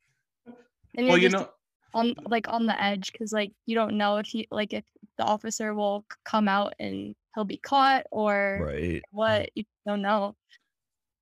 And 0.96 1.08
Well, 1.08 1.18
you're 1.18 1.30
know, 1.32 1.50
on 1.94 2.16
like 2.26 2.48
on 2.50 2.66
the 2.66 2.82
edge 2.82 3.12
because 3.12 3.32
like 3.34 3.52
you 3.66 3.76
don't 3.76 3.98
know 3.98 4.18
if 4.18 4.28
he 4.28 4.48
like 4.52 4.74
if 4.74 4.86
the 5.18 5.24
officer 5.24 5.74
will 5.74 6.06
come 6.26 6.48
out 6.48 6.74
and 6.80 7.16
he'll 7.36 7.46
be 7.46 7.58
caught 7.58 8.06
or 8.12 8.60
right. 8.62 9.02
what 9.12 9.50
you 9.56 9.64
don't 9.88 10.02
know. 10.02 10.36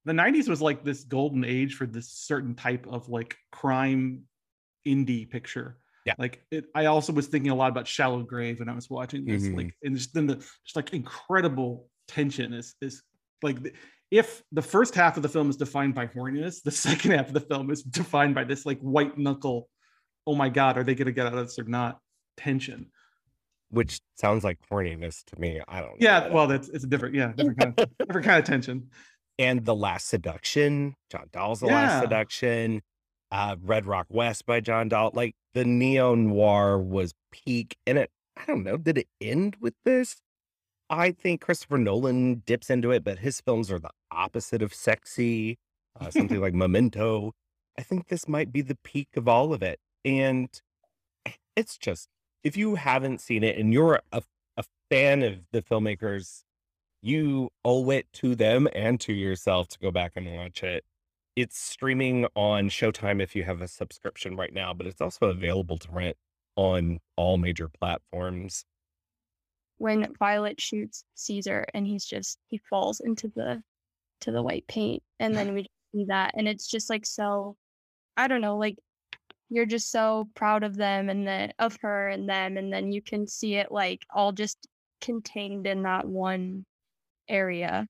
the 0.06 0.14
90s 0.14 0.48
was 0.50 0.62
like 0.62 0.84
this 0.84 1.04
golden 1.04 1.44
age 1.46 1.76
for 1.76 1.86
this 1.86 2.10
certain 2.10 2.56
type 2.56 2.88
of 2.88 3.10
like 3.10 3.38
crime 3.52 4.24
indie 4.88 5.30
picture 5.30 5.78
Yeah. 6.08 6.14
like 6.18 6.42
it, 6.52 6.66
i 6.74 6.86
also 6.86 7.14
was 7.14 7.28
thinking 7.28 7.52
a 7.52 7.56
lot 7.56 7.70
about 7.70 7.88
shallow 7.88 8.24
grave 8.24 8.60
when 8.60 8.70
i 8.70 8.74
was 8.74 8.90
watching 8.90 9.26
this 9.26 9.44
Mhm. 9.44 9.58
like 9.58 9.76
and 9.84 9.96
just 9.96 10.14
then 10.14 10.26
the 10.28 10.36
just 10.38 10.76
like 10.76 10.94
incredible 10.94 11.88
tension 12.08 12.54
is 12.54 12.74
is 12.82 13.04
like 13.44 13.62
the- 13.62 13.74
if 14.10 14.42
the 14.54 14.62
first 14.62 14.96
half 14.96 15.18
of 15.18 15.24
the 15.24 15.30
film 15.30 15.50
is 15.50 15.58
defined 15.58 15.94
by 15.94 16.08
horniness 16.08 16.62
the 16.64 16.72
second 16.88 17.12
half 17.12 17.28
of 17.28 17.34
the 17.34 17.42
film 17.42 17.70
is 17.72 17.84
defined 17.84 18.34
by 18.36 18.44
this 18.46 18.66
like 18.66 18.80
white 18.80 19.18
knuckle 19.18 19.70
oh 20.30 20.36
my 20.36 20.50
god, 20.50 20.78
are 20.78 20.84
they 20.84 20.94
going 20.94 21.06
to 21.06 21.14
get 21.14 21.26
out 21.26 21.34
of 21.38 21.46
this 21.48 21.58
or 21.58 21.64
not? 21.64 22.00
Tension. 22.36 22.88
Which 23.70 24.02
sounds 24.16 24.44
like 24.44 24.58
horniness 24.70 25.24
to 25.28 25.40
me. 25.40 25.62
I 25.70 25.80
don't. 25.80 25.96
Yeah, 26.02 26.28
know. 26.28 26.34
well, 26.34 26.48
that's 26.48 26.68
it's 26.68 26.84
a 26.84 26.88
different, 26.88 27.16
yeah, 27.16 27.32
different 27.32 27.58
kind 27.58 27.74
of 27.80 27.90
different 27.98 28.26
kind 28.28 28.40
of 28.40 28.44
tension. 28.46 28.90
And 29.40 29.64
the 29.64 29.74
Last 29.76 30.10
Seduction, 30.10 30.96
John 31.12 31.28
Dahl's 31.32 31.62
The 31.62 31.68
yeah. 31.68 31.74
Last 31.76 32.02
Seduction, 32.02 32.82
uh, 33.32 33.56
Red 33.62 33.86
Rock 33.86 34.08
West 34.10 34.46
by 34.46 34.60
John 34.60 34.90
Dahl. 34.90 35.12
Like 35.14 35.36
the 35.54 35.66
neo 35.66 36.16
noir 36.16 36.78
was 36.80 37.14
peak, 37.32 37.78
and 37.86 37.98
it. 37.98 38.12
I 38.38 38.46
don't 38.46 38.64
know. 38.64 38.78
Did 38.78 39.00
it 39.00 39.08
end 39.20 39.56
with 39.60 39.74
this? 39.84 40.18
I 40.90 41.12
think 41.12 41.42
Christopher 41.42 41.78
Nolan 41.78 42.44
dips 42.46 42.70
into 42.70 42.92
it, 42.92 43.04
but 43.04 43.20
his 43.20 43.42
films 43.42 43.72
are 43.72 43.80
the 43.80 43.90
opposite 44.12 44.62
of 44.62 44.74
sexy. 44.74 45.58
Uh, 46.00 46.10
something 46.10 46.40
like 46.42 46.54
Memento. 46.54 47.34
I 47.78 47.84
think 47.84 48.08
this 48.08 48.28
might 48.28 48.52
be 48.52 48.62
the 48.62 48.78
peak 48.84 49.10
of 49.16 49.28
all 49.28 49.54
of 49.54 49.62
it. 49.62 49.80
And 50.06 50.50
it's 51.56 51.78
just, 51.78 52.08
if 52.44 52.56
you 52.56 52.76
haven't 52.76 53.22
seen 53.22 53.44
it 53.44 53.58
and 53.58 53.74
you're 53.74 54.02
a, 54.12 54.22
a 54.56 54.64
fan 54.90 55.24
of 55.24 55.40
the 55.52 55.62
filmmakers, 55.62 56.44
you 57.02 57.50
owe 57.66 57.90
it 57.90 58.08
to 58.14 58.36
them 58.36 58.68
and 58.74 59.00
to 59.02 59.14
yourself 59.14 59.68
to 59.70 59.80
go 59.80 59.92
back 59.92 60.14
and 60.16 60.34
watch 60.36 60.64
it. 60.64 60.84
It's 61.38 61.58
streaming 61.58 62.26
on 62.36 62.68
Showtime 62.68 63.22
if 63.22 63.36
you 63.36 63.44
have 63.44 63.62
a 63.62 63.68
subscription 63.68 64.36
right 64.36 64.52
now, 64.52 64.74
but 64.74 64.88
it's 64.88 65.02
also 65.02 65.28
available 65.28 65.78
to 65.78 65.92
rent 65.92 66.18
on 66.56 66.98
all 67.16 67.38
major 67.38 67.70
platforms 67.70 68.66
when 69.78 70.12
Violet 70.18 70.60
shoots 70.60 71.04
Caesar 71.16 71.66
and 71.74 71.86
he's 71.86 72.06
just 72.06 72.40
he 72.48 72.60
falls 72.70 73.00
into 73.00 73.32
the 73.36 73.62
to 74.22 74.32
the 74.32 74.42
white 74.42 74.66
paint 74.68 75.04
and 75.20 75.36
then 75.36 75.54
we 75.54 75.68
see 75.94 76.06
that 76.08 76.32
and 76.36 76.48
it's 76.48 76.68
just 76.68 76.90
like 76.90 77.06
so 77.06 77.56
I 78.16 78.28
don't 78.28 78.42
know 78.42 78.58
like 78.58 78.78
you're 79.50 79.66
just 79.66 79.92
so 79.92 80.28
proud 80.36 80.64
of 80.64 80.76
them 80.76 81.10
and 81.10 81.28
then 81.28 81.54
of 81.60 81.78
her 81.82 82.08
and 82.08 82.28
them 82.28 82.58
and 82.58 82.74
then 82.74 82.92
you 82.92 83.02
can 83.02 83.28
see 83.28 83.56
it 83.56 83.72
like 83.72 84.06
all 84.14 84.32
just 84.32 84.68
contained 85.00 85.68
in 85.68 85.84
that 85.84 86.06
one 86.08 86.66
area. 87.30 87.88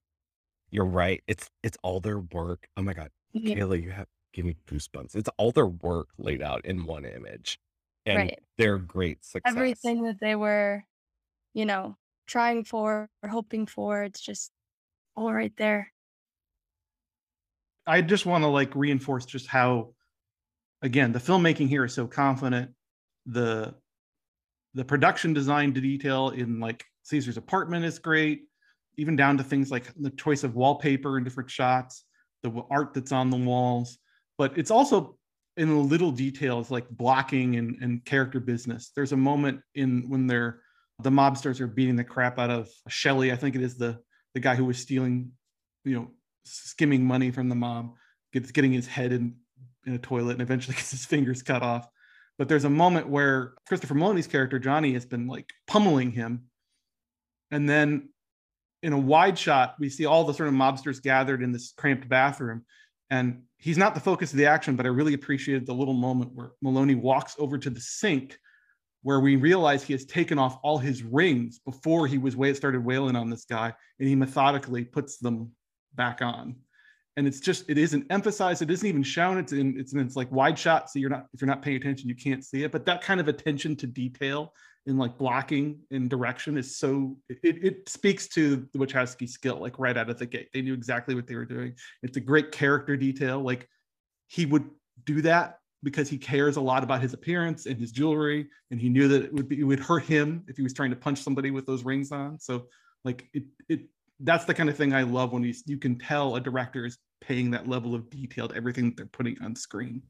You're 0.70 0.84
right. 0.84 1.22
It's 1.26 1.48
it's 1.62 1.78
all 1.82 2.00
their 2.00 2.18
work. 2.18 2.68
Oh 2.76 2.82
my 2.82 2.92
god. 2.92 3.08
Yeah. 3.32 3.56
Kayla, 3.56 3.82
you 3.82 3.90
have 3.90 4.06
give 4.32 4.44
me 4.44 4.56
goosebumps. 4.68 5.16
It's 5.16 5.30
all 5.36 5.52
their 5.52 5.66
work 5.66 6.08
laid 6.18 6.42
out 6.42 6.64
in 6.64 6.86
one 6.86 7.04
image. 7.04 7.58
And 8.06 8.16
right. 8.16 8.38
they're 8.56 8.78
great 8.78 9.24
success. 9.24 9.52
Everything 9.54 10.04
that 10.04 10.18
they 10.20 10.34
were 10.34 10.84
you 11.54 11.66
know, 11.66 11.96
trying 12.26 12.64
for 12.64 13.08
or 13.22 13.28
hoping 13.28 13.66
for. 13.66 14.04
It's 14.04 14.20
just 14.20 14.52
all 15.16 15.32
right 15.34 15.52
there. 15.56 15.92
I 17.86 18.00
just 18.02 18.26
want 18.26 18.44
to 18.44 18.48
like 18.48 18.74
reinforce 18.76 19.26
just 19.26 19.46
how 19.46 19.94
again 20.82 21.12
the 21.12 21.18
filmmaking 21.18 21.68
here 21.68 21.84
is 21.84 21.94
so 21.94 22.06
confident. 22.06 22.70
The 23.26 23.74
the 24.74 24.84
production 24.84 25.32
design 25.32 25.74
to 25.74 25.80
detail 25.80 26.30
in 26.30 26.60
like 26.60 26.84
Caesar's 27.02 27.38
apartment 27.38 27.84
is 27.84 27.98
great, 27.98 28.42
even 28.96 29.16
down 29.16 29.38
to 29.38 29.42
things 29.42 29.70
like 29.70 29.92
the 29.98 30.10
choice 30.10 30.44
of 30.44 30.54
wallpaper 30.54 31.16
and 31.16 31.24
different 31.24 31.50
shots, 31.50 32.04
the 32.42 32.62
art 32.70 32.94
that's 32.94 33.12
on 33.12 33.30
the 33.30 33.36
walls. 33.36 33.98
But 34.36 34.56
it's 34.56 34.70
also 34.70 35.18
in 35.56 35.68
the 35.68 35.74
little 35.74 36.12
details 36.12 36.70
like 36.70 36.88
blocking 36.88 37.56
and, 37.56 37.76
and 37.82 38.04
character 38.04 38.38
business. 38.38 38.92
There's 38.94 39.12
a 39.12 39.16
moment 39.16 39.60
in 39.74 40.08
when 40.08 40.26
they're 40.26 40.60
the 41.00 41.10
mobsters 41.10 41.60
are 41.60 41.66
beating 41.66 41.96
the 41.96 42.04
crap 42.04 42.38
out 42.38 42.50
of 42.50 42.68
Shelley. 42.88 43.32
I 43.32 43.36
think 43.36 43.54
it 43.54 43.62
is 43.62 43.76
the 43.76 43.98
the 44.34 44.40
guy 44.40 44.54
who 44.54 44.64
was 44.64 44.78
stealing, 44.78 45.32
you 45.84 45.96
know, 45.96 46.10
skimming 46.44 47.04
money 47.04 47.30
from 47.30 47.48
the 47.48 47.54
mob, 47.54 47.94
gets 48.32 48.52
getting 48.52 48.72
his 48.72 48.86
head 48.86 49.12
in 49.12 49.34
in 49.86 49.94
a 49.94 49.98
toilet 49.98 50.32
and 50.32 50.42
eventually 50.42 50.74
gets 50.76 50.92
his 50.92 51.04
fingers 51.04 51.42
cut 51.42 51.62
off. 51.62 51.88
But 52.38 52.48
there's 52.48 52.64
a 52.64 52.70
moment 52.70 53.08
where 53.08 53.54
Christopher 53.66 53.94
Meloni's 53.94 54.28
character 54.28 54.60
Johnny 54.60 54.92
has 54.92 55.04
been 55.04 55.26
like 55.26 55.50
pummeling 55.66 56.12
him, 56.12 56.44
and 57.50 57.68
then 57.68 58.10
in 58.82 58.92
a 58.92 58.98
wide 58.98 59.38
shot 59.38 59.74
we 59.78 59.88
see 59.88 60.06
all 60.06 60.24
the 60.24 60.34
sort 60.34 60.48
of 60.48 60.54
mobsters 60.54 61.02
gathered 61.02 61.42
in 61.42 61.52
this 61.52 61.72
cramped 61.76 62.08
bathroom, 62.08 62.64
and 63.10 63.42
he's 63.56 63.78
not 63.78 63.94
the 63.94 64.00
focus 64.00 64.32
of 64.32 64.38
the 64.38 64.46
action. 64.46 64.76
But 64.76 64.86
I 64.86 64.90
really 64.90 65.14
appreciated 65.14 65.66
the 65.66 65.74
little 65.74 65.94
moment 65.94 66.32
where 66.34 66.52
Meloni 66.64 67.00
walks 67.00 67.36
over 67.38 67.58
to 67.58 67.70
the 67.70 67.80
sink 67.80 68.38
where 69.02 69.20
we 69.20 69.36
realize 69.36 69.82
he 69.82 69.92
has 69.92 70.04
taken 70.04 70.38
off 70.38 70.58
all 70.62 70.78
his 70.78 71.02
rings 71.02 71.60
before 71.60 72.06
he 72.06 72.18
was 72.18 72.36
way 72.36 72.52
started 72.52 72.84
wailing 72.84 73.16
on 73.16 73.30
this 73.30 73.44
guy 73.44 73.72
and 73.98 74.08
he 74.08 74.14
methodically 74.14 74.84
puts 74.84 75.18
them 75.18 75.52
back 75.94 76.20
on 76.20 76.56
and 77.16 77.26
it's 77.26 77.40
just 77.40 77.68
it 77.68 77.78
isn't 77.78 78.06
emphasized 78.10 78.62
it 78.62 78.70
isn't 78.70 78.88
even 78.88 79.02
shown 79.02 79.38
it's 79.38 79.52
in 79.52 79.78
it's 79.78 79.92
in 79.92 80.00
it's 80.00 80.16
like 80.16 80.30
wide 80.30 80.58
shot 80.58 80.90
so 80.90 80.98
you're 80.98 81.10
not 81.10 81.26
if 81.32 81.40
you're 81.40 81.48
not 81.48 81.62
paying 81.62 81.76
attention 81.76 82.08
you 82.08 82.14
can't 82.14 82.44
see 82.44 82.62
it 82.64 82.72
but 82.72 82.86
that 82.86 83.02
kind 83.02 83.20
of 83.20 83.28
attention 83.28 83.74
to 83.76 83.86
detail 83.86 84.52
in 84.88 84.96
like 84.96 85.18
blocking 85.18 85.78
and 85.90 86.08
direction 86.08 86.56
is 86.56 86.76
so 86.76 87.16
it, 87.28 87.62
it 87.62 87.88
speaks 87.88 88.26
to 88.26 88.66
the 88.72 88.78
wachowski 88.78 89.28
skill 89.28 89.60
like 89.60 89.78
right 89.78 89.96
out 89.96 90.08
of 90.08 90.18
the 90.18 90.26
gate. 90.26 90.48
They 90.52 90.62
knew 90.62 90.72
exactly 90.72 91.14
what 91.14 91.26
they 91.26 91.36
were 91.36 91.44
doing. 91.44 91.74
It's 92.02 92.16
a 92.16 92.20
great 92.20 92.50
character 92.50 92.96
detail. 92.96 93.40
Like 93.40 93.68
he 94.28 94.46
would 94.46 94.68
do 95.04 95.20
that 95.22 95.58
because 95.82 96.08
he 96.08 96.16
cares 96.16 96.56
a 96.56 96.60
lot 96.60 96.82
about 96.82 97.02
his 97.02 97.12
appearance 97.12 97.66
and 97.66 97.78
his 97.78 97.92
jewelry 97.92 98.48
and 98.70 98.80
he 98.80 98.88
knew 98.88 99.08
that 99.08 99.24
it 99.24 99.32
would 99.32 99.48
be 99.48 99.60
it 99.60 99.64
would 99.64 99.78
hurt 99.78 100.04
him 100.04 100.42
if 100.48 100.56
he 100.56 100.62
was 100.62 100.72
trying 100.72 100.90
to 100.90 100.96
punch 100.96 101.22
somebody 101.22 101.50
with 101.50 101.66
those 101.66 101.84
rings 101.84 102.10
on. 102.10 102.40
So 102.40 102.66
like 103.04 103.28
it 103.34 103.44
it 103.68 103.80
that's 104.20 104.46
the 104.46 104.54
kind 104.54 104.68
of 104.68 104.76
thing 104.76 104.92
i 104.92 105.02
love 105.02 105.32
when 105.32 105.44
he's 105.44 105.62
you 105.66 105.78
can 105.78 105.96
tell 105.96 106.34
a 106.34 106.40
director 106.40 106.84
is 106.84 106.98
paying 107.20 107.52
that 107.52 107.68
level 107.68 107.94
of 107.94 108.10
detail 108.10 108.48
to 108.48 108.56
everything 108.56 108.86
that 108.86 108.96
they're 108.96 109.06
putting 109.06 109.36
on 109.42 109.54
screen. 109.54 110.02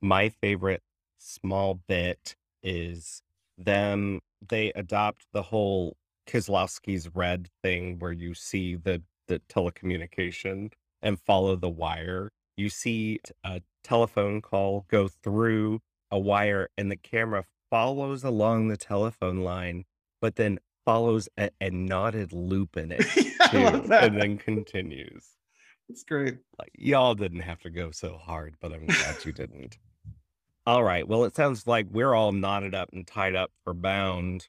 My 0.00 0.28
favorite 0.28 0.82
small 1.18 1.80
bit 1.88 2.36
is 2.62 3.22
them 3.64 4.20
they 4.48 4.72
adopt 4.72 5.26
the 5.32 5.42
whole 5.42 5.96
Kieslowski's 6.26 7.14
red 7.14 7.48
thing 7.62 7.98
where 7.98 8.12
you 8.12 8.34
see 8.34 8.76
the 8.76 9.02
the 9.28 9.40
telecommunication 9.48 10.72
and 11.02 11.20
follow 11.20 11.56
the 11.56 11.68
wire 11.68 12.30
you 12.56 12.68
see 12.68 13.20
a 13.44 13.62
telephone 13.82 14.42
call 14.42 14.84
go 14.88 15.08
through 15.08 15.80
a 16.10 16.18
wire 16.18 16.68
and 16.76 16.90
the 16.90 16.96
camera 16.96 17.44
follows 17.70 18.24
along 18.24 18.68
the 18.68 18.76
telephone 18.76 19.38
line, 19.38 19.84
but 20.20 20.36
then 20.36 20.58
follows 20.84 21.28
a, 21.38 21.50
a 21.60 21.70
knotted 21.70 22.32
loop 22.32 22.76
in 22.76 22.92
it 22.92 23.04
yeah, 23.16 23.70
too, 23.70 23.92
and 23.92 24.20
then 24.20 24.36
continues. 24.38 25.24
It's 25.88 26.04
great. 26.04 26.38
Like 26.58 26.70
y'all 26.76 27.14
didn't 27.14 27.40
have 27.40 27.60
to 27.60 27.70
go 27.70 27.90
so 27.90 28.18
hard, 28.18 28.56
but 28.60 28.72
I'm 28.72 28.86
glad 28.86 29.24
you 29.24 29.32
didn't. 29.32 29.78
All 30.70 30.84
right. 30.84 31.08
Well, 31.08 31.24
it 31.24 31.34
sounds 31.34 31.66
like 31.66 31.88
we're 31.90 32.14
all 32.14 32.30
knotted 32.30 32.76
up 32.76 32.90
and 32.92 33.04
tied 33.04 33.34
up 33.34 33.50
for 33.64 33.74
bound. 33.74 34.46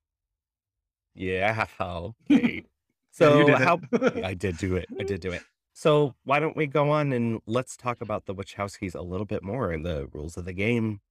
Yeah. 1.15 1.65
Okay. 1.81 2.63
So 3.11 3.51
how 3.57 3.79
I 4.23 4.35
did 4.35 4.59
do 4.59 4.75
it. 4.75 4.85
I 4.99 5.03
did 5.03 5.19
do 5.19 5.31
it. 5.31 5.41
So 5.73 6.13
why 6.23 6.39
don't 6.39 6.55
we 6.55 6.67
go 6.67 6.91
on 6.91 7.11
and 7.11 7.41
let's 7.47 7.75
talk 7.75 8.01
about 8.01 8.27
the 8.27 8.35
Wachowskis 8.35 8.93
a 8.93 9.01
little 9.01 9.25
bit 9.25 9.41
more 9.43 9.71
and 9.71 9.83
the 9.83 10.07
rules 10.13 10.37
of 10.37 10.45
the 10.45 10.53
game. 10.53 11.01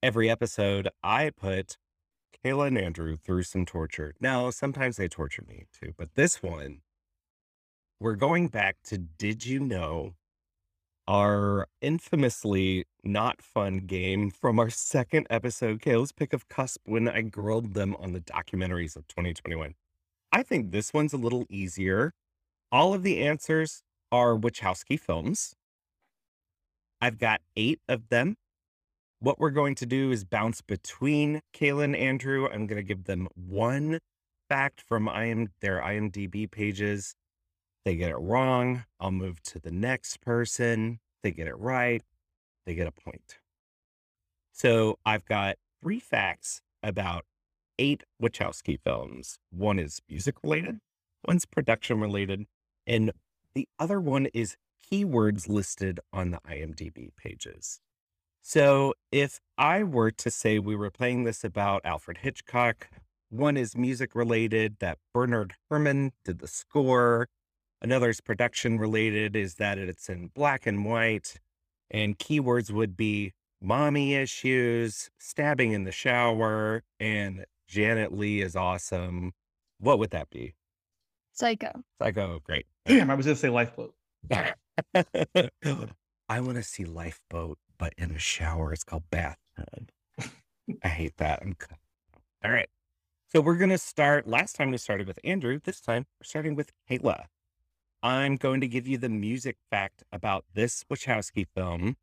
Every 0.00 0.30
episode, 0.30 0.88
I 1.02 1.30
put 1.30 1.76
Kayla 2.44 2.68
and 2.68 2.78
Andrew 2.78 3.16
through 3.16 3.42
some 3.42 3.66
torture. 3.66 4.14
Now, 4.20 4.50
sometimes 4.50 4.96
they 4.96 5.08
torture 5.08 5.44
me 5.46 5.66
too, 5.78 5.92
but 5.98 6.14
this 6.14 6.42
one, 6.42 6.82
we're 7.98 8.14
going 8.14 8.48
back 8.48 8.76
to 8.84 8.98
Did 8.98 9.46
You 9.46 9.60
Know 9.60 10.14
our 11.08 11.68
infamously 11.80 12.84
not 13.04 13.40
fun 13.40 13.78
game 13.78 14.30
from 14.30 14.58
our 14.58 14.68
second 14.68 15.26
episode, 15.30 15.80
Kayla's 15.80 16.12
Pick 16.12 16.32
of 16.32 16.48
Cusp, 16.48 16.80
when 16.84 17.08
I 17.08 17.22
grilled 17.22 17.74
them 17.74 17.94
on 17.96 18.12
the 18.12 18.20
documentaries 18.20 18.96
of 18.96 19.06
2021. 19.08 19.74
I 20.32 20.42
think 20.42 20.72
this 20.72 20.92
one's 20.92 21.12
a 21.12 21.18
little 21.18 21.46
easier. 21.48 22.12
All 22.72 22.92
of 22.92 23.02
the 23.02 23.22
answers 23.22 23.82
are 24.10 24.36
Wachowski 24.36 24.98
films. 24.98 25.54
I've 27.00 27.18
got 27.18 27.40
eight 27.56 27.80
of 27.88 28.08
them. 28.08 28.36
What 29.20 29.38
we're 29.38 29.50
going 29.50 29.76
to 29.76 29.86
do 29.86 30.10
is 30.10 30.24
bounce 30.24 30.60
between 30.60 31.40
Kayla 31.54 31.84
and 31.84 31.96
Andrew. 31.96 32.46
I'm 32.46 32.66
going 32.66 32.76
to 32.76 32.82
give 32.82 33.04
them 33.04 33.28
one 33.34 34.00
fact 34.48 34.82
from 34.86 35.08
IM, 35.08 35.50
their 35.60 35.80
IMDb 35.80 36.50
pages 36.50 37.14
they 37.86 37.94
get 37.94 38.10
it 38.10 38.18
wrong, 38.18 38.84
I'll 38.98 39.12
move 39.12 39.40
to 39.44 39.60
the 39.60 39.70
next 39.70 40.20
person. 40.20 40.98
They 41.22 41.30
get 41.30 41.46
it 41.46 41.56
right, 41.56 42.02
they 42.66 42.74
get 42.74 42.88
a 42.88 42.90
point. 42.90 43.38
So 44.52 44.98
I've 45.06 45.24
got 45.24 45.54
three 45.80 46.00
facts 46.00 46.62
about 46.82 47.24
eight 47.78 48.02
Wachowski 48.20 48.80
films. 48.82 49.38
One 49.50 49.78
is 49.78 50.00
music 50.10 50.34
related, 50.42 50.80
one's 51.28 51.46
production 51.46 52.00
related, 52.00 52.46
and 52.88 53.12
the 53.54 53.68
other 53.78 54.00
one 54.00 54.26
is 54.34 54.56
keywords 54.92 55.48
listed 55.48 56.00
on 56.12 56.32
the 56.32 56.40
IMDb 56.40 57.10
pages. 57.16 57.78
So 58.42 58.94
if 59.12 59.38
I 59.56 59.84
were 59.84 60.10
to 60.10 60.30
say 60.32 60.58
we 60.58 60.74
were 60.74 60.90
playing 60.90 61.22
this 61.22 61.44
about 61.44 61.82
Alfred 61.84 62.18
Hitchcock, 62.18 62.88
one 63.30 63.56
is 63.56 63.76
music 63.76 64.16
related 64.16 64.78
that 64.80 64.98
Bernard 65.14 65.54
Herrmann 65.70 66.10
did 66.24 66.40
the 66.40 66.48
score 66.48 67.28
Another 67.82 68.10
is 68.10 68.20
production 68.20 68.78
related 68.78 69.36
is 69.36 69.54
that 69.56 69.78
it's 69.78 70.08
in 70.08 70.28
black 70.34 70.66
and 70.66 70.84
white. 70.84 71.36
And 71.90 72.18
keywords 72.18 72.70
would 72.70 72.96
be 72.96 73.32
mommy 73.60 74.14
issues, 74.14 75.10
stabbing 75.18 75.72
in 75.72 75.84
the 75.84 75.92
shower, 75.92 76.82
and 76.98 77.44
Janet 77.68 78.12
Leigh 78.12 78.40
is 78.40 78.56
awesome. 78.56 79.32
What 79.78 79.98
would 79.98 80.10
that 80.10 80.30
be? 80.30 80.54
Psycho. 81.32 81.82
Psycho, 82.00 82.40
great. 82.42 82.66
Damn, 82.86 83.10
I 83.10 83.14
was 83.14 83.26
gonna 83.26 83.36
say 83.36 83.50
lifeboat. 83.50 83.94
I 86.28 86.40
want 86.40 86.56
to 86.56 86.62
see 86.62 86.84
lifeboat, 86.84 87.58
but 87.78 87.92
in 87.98 88.10
a 88.10 88.18
shower. 88.18 88.72
It's 88.72 88.84
called 88.84 89.04
bathtub. 89.10 89.90
I 90.82 90.88
hate 90.88 91.16
that. 91.18 91.40
I'm... 91.42 91.56
All 92.44 92.50
right. 92.50 92.68
So 93.28 93.40
we're 93.40 93.56
gonna 93.56 93.78
start. 93.78 94.26
Last 94.26 94.56
time 94.56 94.70
we 94.70 94.78
started 94.78 95.06
with 95.06 95.18
Andrew. 95.24 95.60
This 95.62 95.80
time 95.80 96.06
we're 96.18 96.24
starting 96.24 96.54
with 96.54 96.72
Kayla. 96.90 97.26
I'm 98.06 98.36
going 98.36 98.60
to 98.60 98.68
give 98.68 98.86
you 98.86 98.98
the 98.98 99.08
music 99.08 99.56
fact 99.68 100.04
about 100.12 100.44
this 100.54 100.84
Wachowski 100.84 101.44
film. 101.56 101.96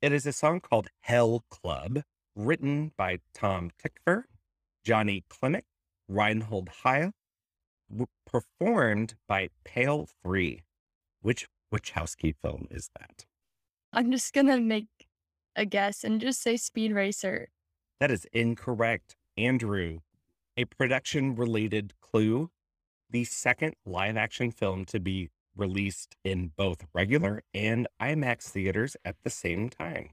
It 0.00 0.12
is 0.12 0.26
a 0.26 0.32
song 0.32 0.60
called 0.60 0.86
Hell 1.00 1.42
Club, 1.50 2.02
written 2.36 2.92
by 2.96 3.18
Tom 3.34 3.72
Tykwer, 3.82 4.22
Johnny 4.84 5.24
Klimek, 5.28 5.64
Reinhold 6.06 6.68
Heil, 6.84 7.10
performed 8.24 9.16
by 9.26 9.48
Pale 9.64 10.08
3. 10.22 10.62
Which 11.20 11.48
Wachowski 11.74 12.36
film 12.40 12.68
is 12.70 12.88
that? 12.96 13.26
I'm 13.92 14.12
just 14.12 14.32
going 14.32 14.46
to 14.46 14.60
make 14.60 15.08
a 15.56 15.64
guess 15.64 16.04
and 16.04 16.20
just 16.20 16.40
say 16.40 16.56
Speed 16.56 16.92
Racer. 16.92 17.48
That 17.98 18.12
is 18.12 18.24
incorrect. 18.32 19.16
Andrew, 19.36 19.98
a 20.56 20.64
production 20.64 21.34
related 21.34 21.94
clue. 22.00 22.50
The 23.10 23.24
second 23.24 23.74
live 23.84 24.16
action 24.16 24.50
film 24.50 24.84
to 24.86 25.00
be 25.00 25.30
released 25.56 26.16
in 26.24 26.52
both 26.56 26.84
regular 26.92 27.42
and 27.54 27.88
IMAX 28.00 28.44
theaters 28.44 28.96
at 29.04 29.16
the 29.24 29.30
same 29.30 29.68
time. 29.70 30.10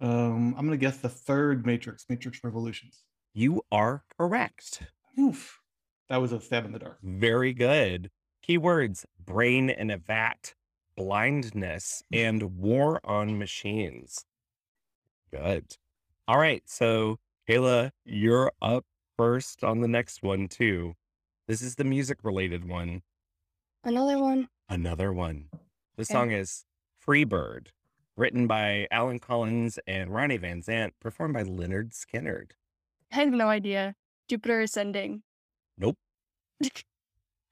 Um, 0.00 0.54
I'm 0.58 0.66
gonna 0.66 0.76
guess 0.76 0.98
the 0.98 1.08
third 1.08 1.64
Matrix, 1.64 2.04
Matrix 2.08 2.40
Revolutions. 2.44 3.04
You 3.32 3.62
are 3.72 4.04
correct. 4.18 4.82
Oof. 5.18 5.60
That 6.08 6.18
was 6.18 6.32
a 6.32 6.40
stab 6.40 6.64
in 6.64 6.72
the 6.72 6.78
dark. 6.78 6.98
Very 7.02 7.52
good. 7.52 8.10
Keywords 8.46 9.04
brain 9.24 9.70
in 9.70 9.90
a 9.90 9.96
vat, 9.96 10.54
blindness, 10.96 12.02
and 12.12 12.58
war 12.58 13.00
on 13.04 13.38
machines. 13.38 14.24
Good. 15.32 15.76
All 16.28 16.38
right. 16.38 16.62
So, 16.66 17.18
Kayla, 17.48 17.90
you're 18.04 18.52
up 18.62 18.84
first 19.16 19.64
on 19.64 19.80
the 19.80 19.88
next 19.88 20.22
one, 20.22 20.48
too. 20.48 20.94
This 21.48 21.62
is 21.62 21.76
the 21.76 21.84
music 21.84 22.24
related 22.24 22.68
one. 22.68 23.02
Another 23.84 24.18
one. 24.18 24.48
Another 24.68 25.12
one. 25.12 25.44
The 25.96 26.02
okay. 26.02 26.12
song 26.12 26.32
is 26.32 26.64
Free 26.98 27.22
Bird, 27.22 27.70
written 28.16 28.48
by 28.48 28.88
Allen 28.90 29.20
Collins 29.20 29.78
and 29.86 30.12
Ronnie 30.12 30.38
Van 30.38 30.60
Zant, 30.60 30.90
performed 31.00 31.34
by 31.34 31.44
Lynyrd 31.44 31.92
Skynyrd. 31.92 32.50
I 33.12 33.16
have 33.16 33.28
no 33.28 33.48
idea. 33.48 33.94
Jupiter 34.26 34.60
Ascending. 34.62 35.22
Nope. 35.78 35.96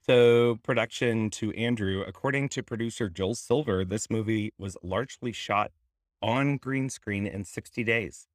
so, 0.05 0.57
production 0.65 1.31
to 1.31 1.53
Andrew. 1.53 2.03
According 2.05 2.49
to 2.49 2.65
producer 2.65 3.09
Joel 3.09 3.37
Silver, 3.37 3.85
this 3.85 4.11
movie 4.11 4.53
was 4.59 4.77
largely 4.83 5.31
shot 5.31 5.71
on 6.21 6.57
green 6.57 6.91
screen 6.91 7.29
in 7.29 7.45
60 7.45 7.85
days. 7.85 8.27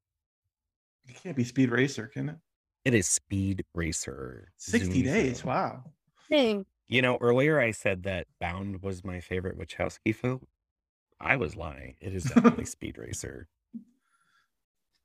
It 1.09 1.21
can't 1.21 1.35
be 1.35 1.43
Speed 1.43 1.69
Racer, 1.69 2.07
can 2.07 2.29
it? 2.29 2.37
It 2.85 2.93
is 2.93 3.07
Speed 3.07 3.65
Racer. 3.73 4.51
60 4.57 4.91
Zoom 4.91 5.03
days. 5.03 5.37
Zoom. 5.39 5.47
Wow. 5.47 5.83
Dang. 6.29 6.65
You 6.87 7.01
know, 7.01 7.17
earlier 7.21 7.59
I 7.59 7.71
said 7.71 8.03
that 8.03 8.27
Bound 8.39 8.81
was 8.81 9.03
my 9.03 9.19
favorite 9.19 9.57
Wachowski 9.57 10.15
film. 10.15 10.47
I 11.19 11.35
was 11.35 11.55
lying. 11.55 11.95
It 11.99 12.15
is 12.15 12.23
definitely 12.23 12.65
Speed 12.65 12.97
Racer. 12.97 13.47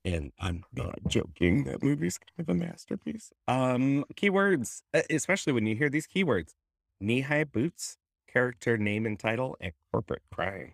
And 0.05 0.33
I'm 0.39 0.64
not 0.72 0.99
joking. 1.09 1.64
That 1.64 1.83
movie's 1.83 2.18
kind 2.18 2.49
of 2.49 2.49
a 2.49 2.55
masterpiece. 2.55 3.33
Um, 3.49 4.05
keywords, 4.14 4.83
especially 5.11 5.53
when 5.53 5.66
you 5.66 5.77
hear 5.77 5.89
these 5.89 6.07
keywords 6.07 6.53
knee 7.01 7.22
high 7.22 7.45
boots, 7.45 7.97
character 8.31 8.79
name 8.79 9.05
and 9.07 9.18
title, 9.18 9.57
and 9.61 9.72
corporate 9.93 10.22
crime. 10.33 10.72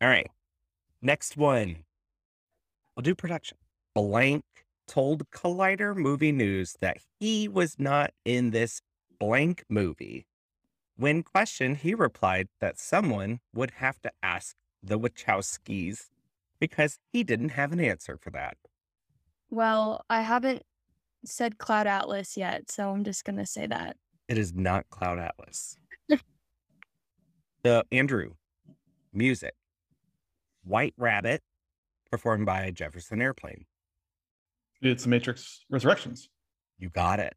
All 0.00 0.08
right. 0.08 0.30
Next 1.00 1.36
one. 1.36 1.84
I'll 2.96 3.02
do 3.02 3.14
production. 3.14 3.58
Blank 3.94 4.44
told 4.86 5.30
Collider 5.30 5.94
Movie 5.96 6.32
News 6.32 6.76
that 6.80 6.98
he 7.18 7.48
was 7.48 7.78
not 7.78 8.12
in 8.24 8.50
this 8.50 8.80
blank 9.18 9.64
movie. 9.68 10.26
When 10.96 11.22
questioned, 11.22 11.78
he 11.78 11.94
replied 11.94 12.48
that 12.60 12.78
someone 12.78 13.40
would 13.52 13.72
have 13.72 14.00
to 14.02 14.12
ask 14.22 14.54
the 14.82 14.98
Wachowskis 14.98 16.10
because 16.60 16.98
he 17.12 17.24
didn't 17.24 17.50
have 17.50 17.72
an 17.72 17.80
answer 17.80 18.16
for 18.16 18.30
that. 18.30 18.56
Well, 19.50 20.04
I 20.08 20.22
haven't 20.22 20.62
said 21.24 21.58
Cloud 21.58 21.86
Atlas 21.86 22.36
yet, 22.36 22.70
so 22.70 22.90
I'm 22.90 23.04
just 23.04 23.24
going 23.24 23.38
to 23.38 23.46
say 23.46 23.66
that. 23.66 23.96
It 24.28 24.38
is 24.38 24.54
not 24.54 24.88
Cloud 24.90 25.18
Atlas. 25.18 25.76
the 27.62 27.84
Andrew, 27.90 28.34
music, 29.12 29.54
White 30.62 30.94
Rabbit, 30.96 31.42
performed 32.10 32.46
by 32.46 32.70
Jefferson 32.70 33.20
Airplane. 33.20 33.66
It's 34.90 35.04
the 35.04 35.08
Matrix 35.08 35.64
Resurrections. 35.70 36.28
You 36.78 36.90
got 36.90 37.20
it. 37.20 37.34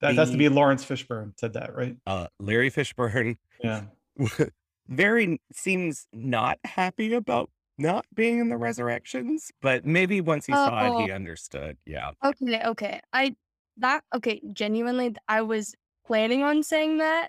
That 0.00 0.14
the, 0.14 0.20
has 0.20 0.30
to 0.30 0.36
be 0.36 0.48
Laurence 0.48 0.84
Fishburne 0.84 1.32
said 1.38 1.52
that, 1.54 1.74
right? 1.74 1.96
Uh, 2.06 2.26
Larry 2.38 2.70
Fishburne. 2.70 3.36
Yeah. 3.62 3.82
very 4.88 5.40
seems 5.52 6.06
not 6.12 6.58
happy 6.64 7.14
about 7.14 7.50
not 7.78 8.04
being 8.14 8.38
in 8.38 8.48
the 8.48 8.56
resurrections, 8.56 9.50
but 9.62 9.86
maybe 9.86 10.20
once 10.20 10.44
he 10.46 10.52
saw 10.52 10.98
it, 10.98 11.04
he 11.04 11.12
oh. 11.12 11.14
understood. 11.14 11.78
Yeah. 11.86 12.10
Okay. 12.24 12.62
Okay. 12.64 13.00
I 13.12 13.34
that 13.78 14.04
okay. 14.14 14.42
Genuinely, 14.52 15.14
I 15.28 15.42
was 15.42 15.74
planning 16.06 16.42
on 16.42 16.62
saying 16.62 16.98
that, 16.98 17.28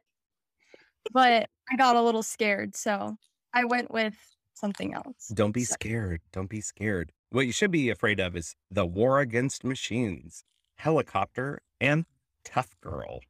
but 1.14 1.50
I 1.72 1.76
got 1.78 1.96
a 1.96 2.02
little 2.02 2.24
scared, 2.24 2.76
so 2.76 3.16
I 3.54 3.66
went 3.66 3.92
with 3.92 4.16
something 4.56 4.94
else. 4.94 5.28
Don't 5.34 5.54
be 5.54 5.64
so. 5.64 5.74
scared. 5.74 6.22
Don't 6.34 6.50
be 6.50 6.62
scared. 6.62 7.12
What 7.32 7.46
you 7.46 7.54
should 7.54 7.72
be 7.72 7.90
afraid 7.90 8.20
of 8.20 8.36
is 8.36 8.56
the 8.70 8.86
war 8.86 9.22
against 9.22 9.64
machines, 9.64 10.44
helicopter, 10.76 11.62
and 11.80 12.06
tough 12.44 12.76
girl. 12.82 13.22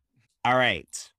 All 0.43 0.58
right. 0.58 1.12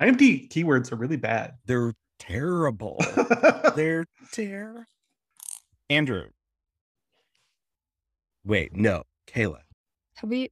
IMD 0.00 0.48
keywords 0.48 0.92
are 0.92 0.96
really 0.96 1.16
bad. 1.16 1.54
They're 1.66 1.94
terrible. 2.20 3.02
They're 3.76 4.06
terrible. 4.30 4.84
Andrew. 5.90 6.28
Wait, 8.44 8.72
no, 8.76 9.02
Kayla. 9.26 9.62
Have 10.14 10.30
we 10.30 10.50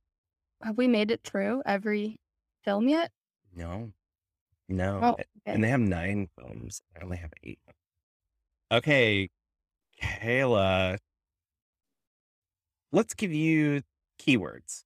have 0.61 0.77
we 0.77 0.89
made 0.89 1.13
it 1.13 1.21
through 1.23 1.63
every 1.65 2.19
film 2.65 2.89
yet? 2.89 3.13
No. 3.55 3.93
No. 4.69 4.99
Oh, 5.01 5.11
okay. 5.13 5.25
And 5.47 5.63
they 5.63 5.69
have 5.69 5.81
nine 5.81 6.29
films. 6.37 6.83
I 6.97 7.05
only 7.05 7.19
have 7.19 7.33
eight. 7.45 7.61
Okay, 8.73 9.31
Kayla. 10.03 10.99
Let's 12.95 13.13
give 13.13 13.33
you 13.33 13.83
keywords 14.21 14.85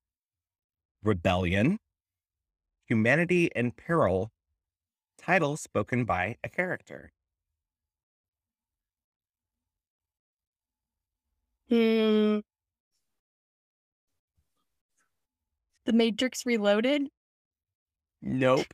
rebellion, 1.04 1.78
humanity 2.86 3.50
in 3.54 3.72
peril, 3.72 4.30
title 5.18 5.58
spoken 5.58 6.06
by 6.06 6.38
a 6.42 6.48
character. 6.48 7.12
Hmm. 11.68 12.38
The 15.84 15.92
Matrix 15.92 16.46
Reloaded? 16.46 17.08
Nope. 18.22 18.72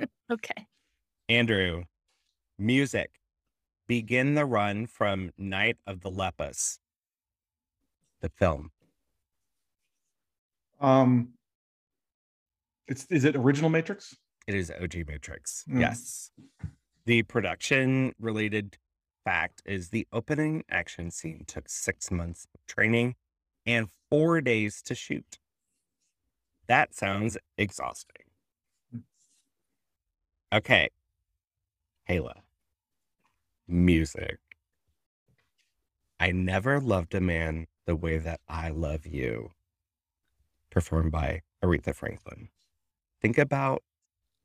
okay. 0.32 0.66
Andrew, 1.28 1.84
music. 2.58 3.12
Begin 3.86 4.34
the 4.34 4.44
run 4.44 4.88
from 4.88 5.30
Night 5.38 5.76
of 5.86 6.00
the 6.00 6.10
Lepus. 6.10 6.80
The 8.24 8.30
film. 8.30 8.70
Um 10.80 11.34
it's 12.88 13.04
is 13.10 13.24
it 13.26 13.36
original 13.36 13.68
Matrix? 13.68 14.16
It 14.46 14.54
is 14.54 14.70
OG 14.70 15.06
Matrix. 15.06 15.66
Mm. 15.70 15.80
Yes. 15.80 16.30
The 17.04 17.24
production 17.24 18.14
related 18.18 18.78
fact 19.26 19.60
is 19.66 19.90
the 19.90 20.06
opening 20.10 20.64
action 20.70 21.10
scene 21.10 21.44
took 21.46 21.68
six 21.68 22.10
months 22.10 22.46
of 22.54 22.64
training 22.66 23.16
and 23.66 23.88
four 24.08 24.40
days 24.40 24.80
to 24.86 24.94
shoot. 24.94 25.38
That 26.66 26.94
sounds 26.94 27.36
exhausting. 27.58 28.24
Okay. 30.50 30.88
Kayla. 32.08 32.36
Music. 33.68 34.38
I 36.18 36.32
never 36.32 36.80
loved 36.80 37.14
a 37.14 37.20
man 37.20 37.66
the 37.86 37.96
way 37.96 38.18
that 38.18 38.40
I 38.48 38.70
love 38.70 39.06
you. 39.06 39.52
Performed 40.70 41.12
by 41.12 41.42
Aretha 41.62 41.94
Franklin. 41.94 42.48
think 43.22 43.38
about 43.38 43.82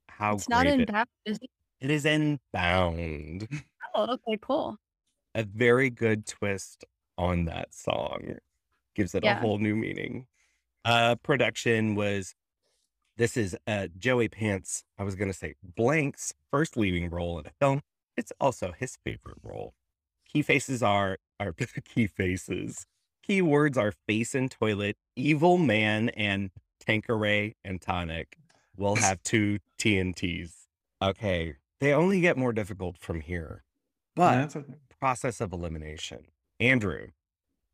how 0.07 0.35
It's 0.35 0.49
not 0.49 0.67
in 0.67 0.81
it, 0.81 0.91
Bound, 0.91 1.07
is 1.25 1.37
it? 1.41 1.49
it 1.81 1.91
is 1.91 2.05
in 2.05 2.39
Bound. 2.53 3.47
Oh, 3.95 4.13
okay, 4.13 4.37
cool. 4.39 4.77
A 5.33 5.41
very 5.43 5.89
good 5.89 6.27
twist 6.27 6.85
on 7.17 7.45
that 7.45 7.73
song. 7.73 8.35
Gives 8.95 9.15
it 9.15 9.23
a 9.23 9.33
whole 9.39 9.57
new 9.57 9.75
meaning. 9.75 10.27
Uh 10.85 11.15
production 11.23 11.95
was 11.95 12.35
this 13.17 13.35
is 13.35 13.57
uh 13.65 13.87
Joey 13.97 14.29
Pants, 14.29 14.83
I 14.99 15.03
was 15.03 15.15
gonna 15.15 15.33
say 15.33 15.55
blank's 15.75 16.35
first 16.51 16.77
leading 16.77 17.09
role 17.09 17.39
in 17.39 17.47
a 17.47 17.51
film. 17.59 17.81
It's 18.15 18.31
also 18.39 18.73
his 18.77 18.95
favorite 19.03 19.39
role. 19.41 19.73
Key 20.31 20.43
faces 20.43 20.83
are 20.83 21.17
are 21.39 21.53
key 21.83 22.05
faces. 22.05 22.85
Key 23.29 23.43
words 23.43 23.77
are 23.77 23.93
face 24.07 24.33
and 24.33 24.49
toilet, 24.49 24.97
evil 25.15 25.59
man, 25.59 26.09
and 26.09 26.49
Tanqueray 26.79 27.53
and 27.63 27.79
tonic. 27.79 28.35
We'll 28.75 28.95
have 28.95 29.21
two 29.21 29.59
TNTs. 29.77 30.51
Okay. 30.99 31.53
They 31.79 31.93
only 31.93 32.21
get 32.21 32.37
more 32.37 32.51
difficult 32.53 32.97
from 32.97 33.21
here. 33.21 33.63
But 34.15 34.31
that's 34.31 34.55
okay. 34.55 34.73
process 34.99 35.41
of 35.41 35.53
elimination. 35.53 36.25
Andrew, 36.59 37.09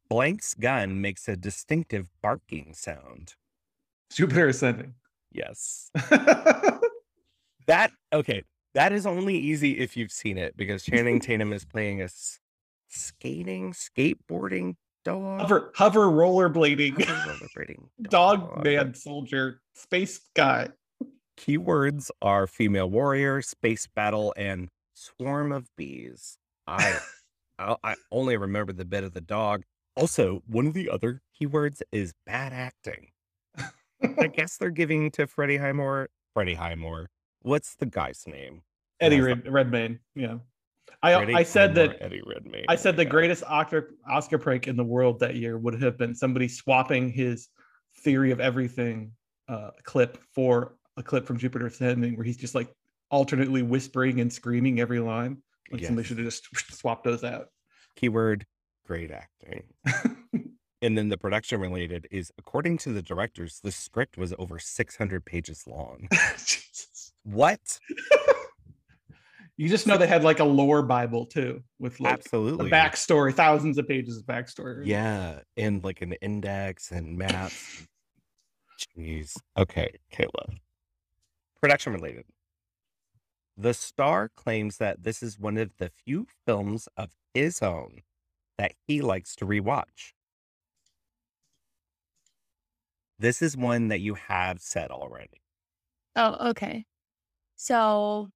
Blank's 0.09 0.55
gun 0.55 0.99
makes 0.99 1.25
a 1.29 1.37
distinctive 1.37 2.09
barking 2.21 2.73
sound. 2.73 3.35
Jupiter 4.11 4.49
ascending. 4.49 4.95
Yes. 5.31 5.89
That 7.67 7.91
okay. 8.13 8.43
That 8.75 8.91
is 8.91 9.07
only 9.07 9.35
easy 9.37 9.79
if 9.79 9.97
you've 9.97 10.11
seen 10.11 10.37
it 10.37 10.55
because 10.55 10.83
Channing 10.83 11.19
Tatum 11.19 11.51
is 11.51 11.65
playing 11.65 12.01
a 12.01 12.09
skating, 12.89 13.73
skateboarding 13.73 14.75
dog. 15.05 15.41
hover, 15.41 15.71
hover 15.75 16.01
rollerblading, 16.07 17.01
Hover 17.05 17.31
rollerblading 17.57 17.87
dog 18.09 18.63
man 18.63 18.93
soldier, 18.93 19.61
space 19.75 20.19
guy. 20.35 20.69
Keywords 21.37 22.09
are 22.21 22.47
female 22.47 22.89
warrior, 22.89 23.41
space 23.41 23.87
battle, 23.87 24.33
and 24.37 24.69
swarm 24.93 25.51
of 25.51 25.69
bees. 25.77 26.37
I 26.67 26.97
I, 27.59 27.75
I 27.83 27.95
only 28.11 28.35
remember 28.35 28.73
the 28.73 28.85
bit 28.85 29.03
of 29.03 29.13
the 29.13 29.21
dog. 29.21 29.63
Also, 29.95 30.41
one 30.47 30.67
of 30.67 30.73
the 30.73 30.89
other 30.89 31.21
keywords 31.39 31.81
is 31.91 32.13
bad 32.25 32.51
acting. 32.51 33.11
I 34.01 34.27
guess 34.33 34.57
they're 34.57 34.69
giving 34.71 35.09
to 35.11 35.25
Freddie 35.27 35.57
Highmore. 35.57 36.09
Freddie 36.33 36.55
Highmore. 36.55 37.07
What's 37.41 37.75
the 37.75 37.85
guy's 37.85 38.25
name? 38.27 38.63
Eddie 38.99 39.17
Has 39.17 39.25
the- 39.25 39.35
Red, 39.35 39.51
Redmayne. 39.53 39.99
Yeah. 40.15 40.37
I 41.03 41.15
I 41.15 41.43
said 41.43 41.75
that 41.75 41.97
Eddie 42.01 42.21
Redmayne. 42.25 42.65
I 42.67 42.75
said 42.75 42.97
the 42.97 43.05
greatest 43.05 43.43
Oscar 43.43 43.95
Oscar 44.09 44.37
prank 44.37 44.67
in 44.67 44.75
the 44.75 44.83
world 44.83 45.19
that 45.19 45.35
year 45.35 45.57
would 45.57 45.81
have 45.81 45.97
been 45.97 46.15
somebody 46.15 46.47
swapping 46.47 47.11
his 47.11 47.49
theory 47.99 48.31
of 48.31 48.39
everything 48.39 49.11
uh, 49.47 49.71
clip 49.83 50.17
for 50.33 50.75
a 50.97 51.03
clip 51.03 51.25
from 51.25 51.37
Jupiter 51.37 51.67
Ascending, 51.67 52.15
where 52.15 52.25
he's 52.25 52.37
just 52.37 52.55
like 52.55 52.73
alternately 53.09 53.61
whispering 53.61 54.21
and 54.21 54.31
screaming 54.31 54.79
every 54.79 54.99
line. 54.99 55.37
Like 55.71 55.83
somebody 55.83 56.07
should 56.07 56.17
have 56.17 56.27
just 56.27 56.47
swapped 56.71 57.03
those 57.03 57.23
out. 57.23 57.47
Keyword 57.95 58.45
great 58.85 59.11
acting. 59.11 59.63
And 60.85 60.95
then 60.95 61.09
the 61.09 61.17
production 61.17 61.59
related 61.59 62.07
is 62.11 62.31
according 62.37 62.77
to 62.79 62.93
the 62.93 63.01
directors, 63.01 63.59
the 63.63 63.71
script 63.71 64.19
was 64.19 64.35
over 64.37 64.59
600 64.59 65.25
pages 65.25 65.65
long. 65.67 66.07
What? 67.23 67.79
You 69.57 69.69
just 69.69 69.87
know 69.87 69.97
they 69.97 70.07
had 70.07 70.23
like 70.23 70.39
a 70.39 70.43
lore 70.43 70.83
Bible 70.83 71.25
too, 71.25 71.63
with 71.79 71.99
like 71.99 72.13
Absolutely. 72.13 72.69
the 72.69 72.75
backstory, 72.75 73.33
thousands 73.33 73.77
of 73.77 73.87
pages 73.87 74.17
of 74.17 74.25
backstory. 74.25 74.85
Yeah, 74.85 75.39
and 75.55 75.83
like 75.83 76.01
an 76.01 76.13
index 76.21 76.91
and 76.91 77.17
maps. 77.17 77.87
Jeez. 78.97 79.37
Okay, 79.57 79.89
Kayla. 80.13 80.57
Production 81.61 81.93
related. 81.93 82.25
The 83.57 83.73
star 83.73 84.29
claims 84.35 84.77
that 84.77 85.03
this 85.03 85.23
is 85.23 85.39
one 85.39 85.57
of 85.57 85.71
the 85.77 85.89
few 86.05 86.27
films 86.45 86.89
of 86.97 87.11
his 87.33 87.61
own 87.61 88.01
that 88.57 88.73
he 88.85 89.01
likes 89.01 89.35
to 89.37 89.45
rewatch. 89.45 90.13
This 93.17 93.41
is 93.41 93.55
one 93.55 93.87
that 93.87 94.01
you 94.01 94.15
have 94.15 94.59
said 94.59 94.91
already. 94.91 95.41
Oh, 96.17 96.49
okay. 96.49 96.85
So, 97.55 98.29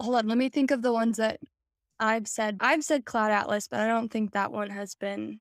hold 0.00 0.16
on. 0.16 0.28
Let 0.28 0.38
me 0.38 0.48
think 0.48 0.70
of 0.70 0.82
the 0.82 0.92
ones 0.92 1.16
that 1.18 1.40
I've 1.98 2.26
said. 2.28 2.58
I've 2.60 2.84
said 2.84 3.04
Cloud 3.04 3.30
Atlas, 3.30 3.68
but 3.68 3.80
I 3.80 3.86
don't 3.86 4.10
think 4.10 4.32
that 4.32 4.52
one 4.52 4.70
has 4.70 4.94
been 4.94 5.40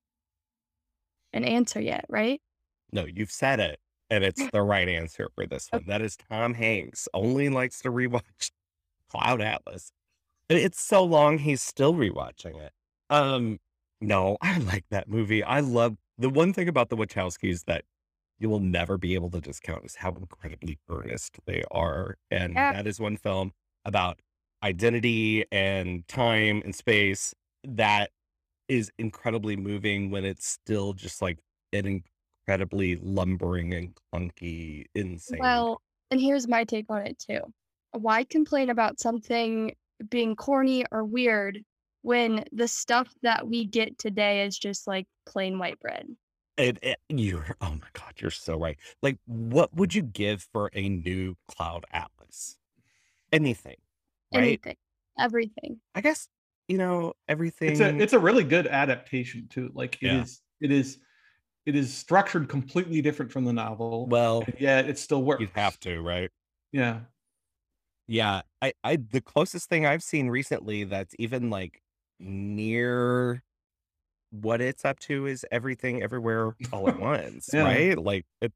an 1.34 1.44
answer 1.44 1.80
yet, 1.80 2.06
right? 2.10 2.42
No, 2.92 3.06
you've 3.06 3.32
said 3.32 3.60
it, 3.60 3.80
and 4.10 4.24
it's 4.24 4.50
the 4.52 4.62
right 4.62 4.88
answer 4.88 5.30
for 5.36 5.46
this 5.46 5.68
one. 5.72 5.86
That 5.88 6.02
is 6.02 6.18
Tom 6.18 6.54
Hanks. 6.54 7.08
Only 7.14 7.50
likes 7.50 7.80
to 7.82 7.92
rewatch 7.92 8.52
Cloud 9.10 9.42
Atlas. 9.42 9.92
It's 10.50 10.82
so 10.82 11.04
long 11.04 11.38
he's 11.38 11.62
still 11.62 11.94
rewatching 11.94 12.60
it. 12.60 12.72
Um, 13.10 13.60
no, 14.02 14.38
I 14.42 14.58
like 14.60 14.86
that 14.90 15.08
movie. 15.08 15.44
I 15.44 15.60
love 15.60 15.98
the 16.18 16.30
one 16.30 16.54
thing 16.54 16.68
about 16.68 16.90
the 16.90 16.98
Wachowskis 16.98 17.66
that 17.66 17.86
you 18.40 18.50
will 18.50 18.60
never 18.60 18.98
be 18.98 19.14
able 19.16 19.30
to 19.32 19.42
discount 19.42 19.86
is 19.86 19.96
how 19.96 20.10
incredibly 20.14 20.80
earnest 20.90 21.38
they 21.46 21.64
are. 21.72 22.18
And 22.32 22.54
Yeah. 22.54 22.74
that 22.74 22.88
is 22.88 23.00
one 23.00 23.18
film 23.18 23.52
about 23.90 24.20
identity 24.64 25.44
and 25.52 26.08
time 26.08 26.62
and 26.64 26.74
space 26.74 27.34
that 27.66 28.12
is 28.70 28.92
incredibly 28.98 29.58
moving 29.58 30.12
when 30.12 30.24
it's 30.24 30.48
still 30.48 30.94
just 30.94 31.22
like 31.22 31.40
an 31.74 32.02
incredibly 32.48 32.96
lumbering 32.98 33.74
and 33.74 33.98
clunky, 34.14 34.86
insane. 34.96 35.40
Well, 35.40 35.82
and 36.12 36.22
here's 36.22 36.48
my 36.48 36.64
take 36.64 36.86
on 36.90 37.06
it 37.06 37.20
too. 37.20 37.42
Why 37.92 38.24
complain 38.24 38.70
about 38.70 39.00
something 39.00 39.74
being 40.10 40.36
corny 40.36 40.86
or 40.92 41.04
weird 41.04 41.60
when 42.04 42.46
the 42.52 42.68
stuff 42.68 43.14
that 43.24 43.48
we 43.48 43.66
get 43.66 43.98
today 43.98 44.46
is 44.46 44.58
just 44.58 44.88
like 44.88 45.08
plain 45.26 45.60
white 45.60 45.80
bread? 45.80 46.08
It, 46.58 46.78
it, 46.82 47.00
eh, 47.10 47.16
you're, 47.16 47.56
oh 47.62 47.72
my 47.72 47.88
God, 47.94 48.14
you're 48.20 48.32
so 48.32 48.58
right. 48.60 48.78
Like, 49.02 49.18
what 49.26 49.74
would 49.76 49.96
you 49.96 50.04
give 50.04 50.48
for 50.54 50.70
a 50.74 50.90
new 50.90 51.36
Cloud 51.48 51.86
Atlas? 51.92 52.58
Anything, 53.32 53.76
right? 54.34 54.44
Anything, 54.44 54.76
everything. 55.18 55.80
I 55.96 56.02
guess, 56.02 56.28
you 56.68 56.78
know, 56.78 57.14
everything. 57.28 57.72
It's 57.72 57.80
a 57.80 57.96
it's 57.98 58.14
a 58.14 58.20
really 58.20 58.44
good 58.44 58.68
adaptation 58.68 59.48
too. 59.50 59.72
Like 59.74 59.98
it 60.02 60.08
is 60.12 60.42
Yeah. 60.60 60.66
it 60.68 60.72
is 60.72 61.00
it 61.66 61.76
is 61.76 61.94
structured 61.94 62.50
completely 62.50 63.02
different 63.02 63.32
from 63.32 63.46
the 63.46 63.54
novel. 63.54 64.08
well, 64.08 64.44
yeah, 64.60 64.80
it 64.80 64.98
still 64.98 65.22
works. 65.24 65.42
you'd 65.42 65.52
have 65.56 65.80
to, 65.82 66.02
right? 66.02 66.30
Yeah. 66.72 67.02
Yeah, 68.08 68.42
I, 68.60 68.74
I, 68.84 68.96
the 68.96 69.22
closest 69.22 69.70
thing 69.70 69.86
I've 69.86 70.02
seen 70.02 70.30
recently 70.30 70.84
that's 70.84 71.14
even 71.20 71.52
like 71.52 71.84
near 72.20 73.44
what 74.32 74.62
it's 74.62 74.84
up 74.84 74.98
to 75.02 75.28
is 75.28 75.46
everything 75.52 76.02
everywhere 76.02 76.56
all 76.74 76.90
at 76.90 77.00
once, 77.00 77.50
Yeah. 77.54 77.64
right? 77.66 77.98
Like 77.98 78.26
it, 78.42 78.52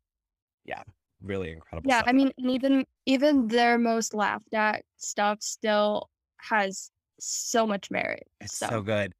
yeah, 0.65 0.81
really 1.23 1.51
incredible. 1.51 1.89
Yeah, 1.89 1.99
stuff. 1.99 2.09
I 2.09 2.13
mean, 2.13 2.31
and 2.37 2.51
even 2.51 2.85
even 3.05 3.47
their 3.47 3.77
most 3.77 4.13
laughed 4.13 4.53
at 4.53 4.83
stuff 4.97 5.41
still 5.41 6.09
has 6.37 6.91
so 7.19 7.65
much 7.65 7.89
merit. 7.89 8.27
It's 8.41 8.57
so, 8.57 8.67
so 8.67 8.81
good. 8.81 9.13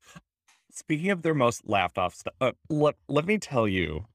Speaking 0.72 1.12
of 1.12 1.22
their 1.22 1.34
most 1.34 1.68
laughed 1.68 1.98
off 1.98 2.16
stuff, 2.16 2.34
uh, 2.42 2.52
let, 2.70 2.96
let 3.08 3.26
me 3.26 3.38
tell 3.38 3.68
you 3.68 4.06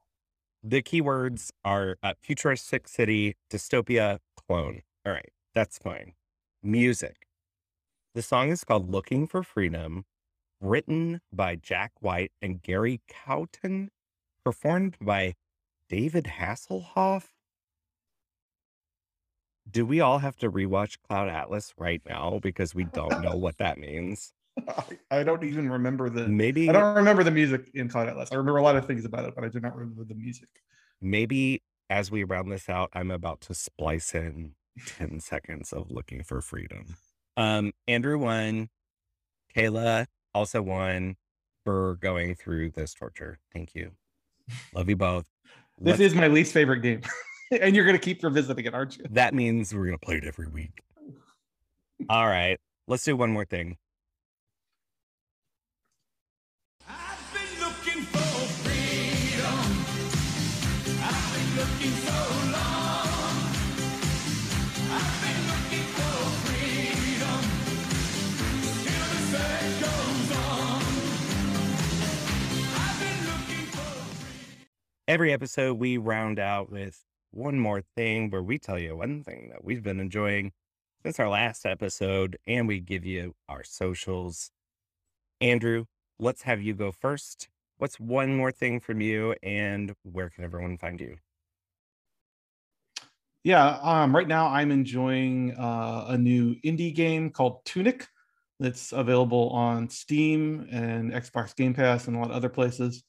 the 0.63 0.83
keywords 0.83 1.51
are 1.65 1.97
uh, 2.03 2.15
futuristic 2.21 2.89
city, 2.89 3.37
dystopia, 3.51 4.19
clone. 4.37 4.83
All 5.07 5.13
right, 5.13 5.31
that's 5.55 5.79
fine. 5.79 6.13
Music. 6.63 7.17
The 8.15 8.23
song 8.23 8.51
is 8.51 8.65
called 8.65 8.91
Looking 8.91 9.27
for 9.29 9.43
Freedom, 9.43 10.05
written 10.61 11.21
by 11.33 11.55
Jack 11.55 11.93
White 12.01 12.33
and 12.43 12.61
Gary 12.61 13.01
Cowton, 13.09 13.91
performed 14.45 14.97
by 15.01 15.35
David 15.89 16.25
Hasselhoff. 16.25 17.27
Do 19.71 19.85
we 19.85 20.01
all 20.01 20.19
have 20.19 20.37
to 20.39 20.51
rewatch 20.51 20.97
Cloud 21.09 21.29
Atlas 21.29 21.75
right 21.77 22.01
now 22.09 22.39
because 22.43 22.75
we 22.75 22.85
don't 22.85 23.21
know 23.23 23.37
what 23.37 23.59
that 23.59 23.79
means? 23.79 24.33
I, 25.11 25.23
don't 25.23 25.45
even 25.45 25.71
remember 25.71 26.09
the 26.11 26.27
Maybe 26.27 26.69
I 26.69 26.73
don't 26.73 26.97
remember 26.97 27.23
the 27.23 27.31
music 27.31 27.71
in 27.75 27.89
Cloud 27.89 28.09
Atlas. 28.09 28.31
I 28.33 28.37
remember 28.37 28.59
a 28.59 28.63
lot 28.63 28.77
of 28.77 28.87
things 28.87 29.05
about 29.05 29.25
it, 29.25 29.35
but 29.35 29.45
I 29.45 29.49
do 29.49 29.61
not 29.61 29.77
remember 29.77 30.05
the 30.05 30.15
music. 30.15 30.49
maybe 31.01 31.63
as 31.91 32.11
we 32.11 32.25
round 32.25 32.51
this 32.51 32.69
out, 32.69 32.91
I'm 32.93 33.11
about 33.11 33.41
to 33.43 33.55
splice 33.55 34.15
in 34.15 34.53
10 34.87 35.21
seconds 35.21 35.73
of 35.73 35.91
looking 35.91 36.23
for 36.23 36.41
freedom. 36.41 36.97
Um, 37.37 37.73
Andrew 37.87 38.19
won. 38.19 38.69
Kayla 39.57 40.07
also 40.35 40.61
won 40.61 41.17
for 41.65 41.97
going 41.97 42.35
through 42.35 42.71
this 42.71 42.95
torture. 42.95 43.39
Thank 43.53 43.75
you. 43.75 43.93
Love 44.75 44.89
you 44.89 44.97
both. 44.97 45.27
This 45.79 45.99
Let's- 45.99 46.01
is 46.01 46.15
my 46.15 46.27
least 46.29 46.53
favorite 46.53 46.81
game. 46.81 47.03
and 47.61 47.75
you're 47.75 47.85
going 47.85 47.99
to 47.99 48.05
keep 48.05 48.23
revisiting 48.23 48.65
it, 48.65 48.75
aren't 48.75 48.99
you? 48.99 49.05
That 49.11 49.35
means 49.35 49.75
we're 49.75 49.87
going 49.87 49.99
to 49.99 50.05
play 50.05 50.17
it 50.17 50.25
every 50.25 50.49
week. 50.49 50.83
All 52.09 52.27
right. 52.27 52.59
Let's 52.87 53.05
do 53.05 53.17
one 53.17 53.31
more 53.31 53.45
thing. 53.45 53.77
every 75.09 75.33
episode 75.33 75.79
we 75.79 75.97
round 75.97 76.39
out 76.39 76.71
with 76.71 77.03
one 77.31 77.59
more 77.59 77.83
thing 77.97 78.31
where 78.31 78.43
we 78.43 78.59
tell 78.59 78.79
you 78.79 78.97
one 78.97 79.23
thing 79.23 79.51
that 79.51 79.65
we've 79.65 79.83
been 79.83 80.01
enjoying 80.01 80.53
since 81.03 81.21
our 81.21 81.29
last 81.29 81.65
episode, 81.65 82.39
and 82.47 82.67
we 82.67 82.81
give 82.81 83.05
you 83.05 83.35
our 83.49 83.63
socials. 83.65 84.51
Andrew, 85.41 85.85
let's 86.19 86.43
have 86.43 86.61
you 86.61 86.75
go 86.75 86.93
first. 86.93 87.49
What's 87.77 88.01
one 88.01 88.37
more 88.37 88.51
thing 88.51 88.81
from 88.81 89.01
you, 89.01 89.35
and 89.43 89.95
where 90.03 90.31
can 90.31 90.45
everyone 90.45 90.79
find 90.79 91.01
you? 91.01 91.17
Yeah, 93.45 93.79
um, 93.83 94.15
right 94.15 94.27
now 94.27 94.49
I'm 94.49 94.73
enjoying 94.73 95.55
uh, 95.57 96.07
a 96.09 96.19
new 96.19 96.57
indie 96.65 96.95
game 96.95 97.31
called 97.31 97.65
Tunic 97.65 98.07
that's 98.59 98.93
available 98.93 99.51
on 99.51 99.89
Steam 99.89 100.67
and 100.73 101.13
Xbox 101.13 101.55
Game 101.55 101.73
Pass 101.73 102.09
and 102.09 102.17
a 102.17 102.19
lot 102.19 102.31
of 102.31 102.37
other 102.37 102.49
places. 102.49 103.05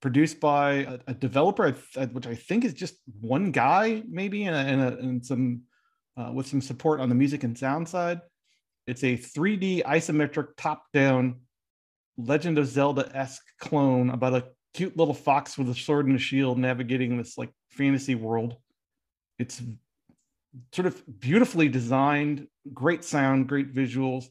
Produced 0.00 0.38
by 0.40 0.70
a, 0.72 0.98
a 1.08 1.14
developer, 1.14 1.72
which 2.12 2.26
I 2.26 2.34
think 2.34 2.64
is 2.64 2.74
just 2.74 2.94
one 3.20 3.50
guy, 3.50 4.02
maybe, 4.08 4.44
and, 4.44 4.54
and, 4.54 4.80
a, 4.80 4.98
and 4.98 5.26
some 5.26 5.62
uh, 6.16 6.30
with 6.32 6.46
some 6.46 6.60
support 6.60 7.00
on 7.00 7.08
the 7.08 7.14
music 7.14 7.44
and 7.44 7.56
sound 7.56 7.88
side. 7.88 8.20
It's 8.86 9.04
a 9.04 9.16
3D 9.16 9.84
isometric 9.84 10.48
top-down 10.56 11.40
Legend 12.16 12.58
of 12.58 12.66
Zelda 12.66 13.10
esque 13.14 13.44
clone 13.60 14.10
about 14.10 14.34
a 14.34 14.44
cute 14.74 14.96
little 14.96 15.14
fox 15.14 15.56
with 15.56 15.68
a 15.68 15.74
sword 15.74 16.06
and 16.06 16.16
a 16.16 16.18
shield 16.18 16.58
navigating 16.58 17.16
this 17.16 17.38
like 17.38 17.50
fantasy 17.70 18.14
world. 18.14 18.56
It's 19.38 19.62
sort 20.72 20.86
of 20.86 21.20
beautifully 21.20 21.68
designed, 21.68 22.48
great 22.74 23.04
sound, 23.04 23.48
great 23.48 23.72
visuals. 23.72 24.26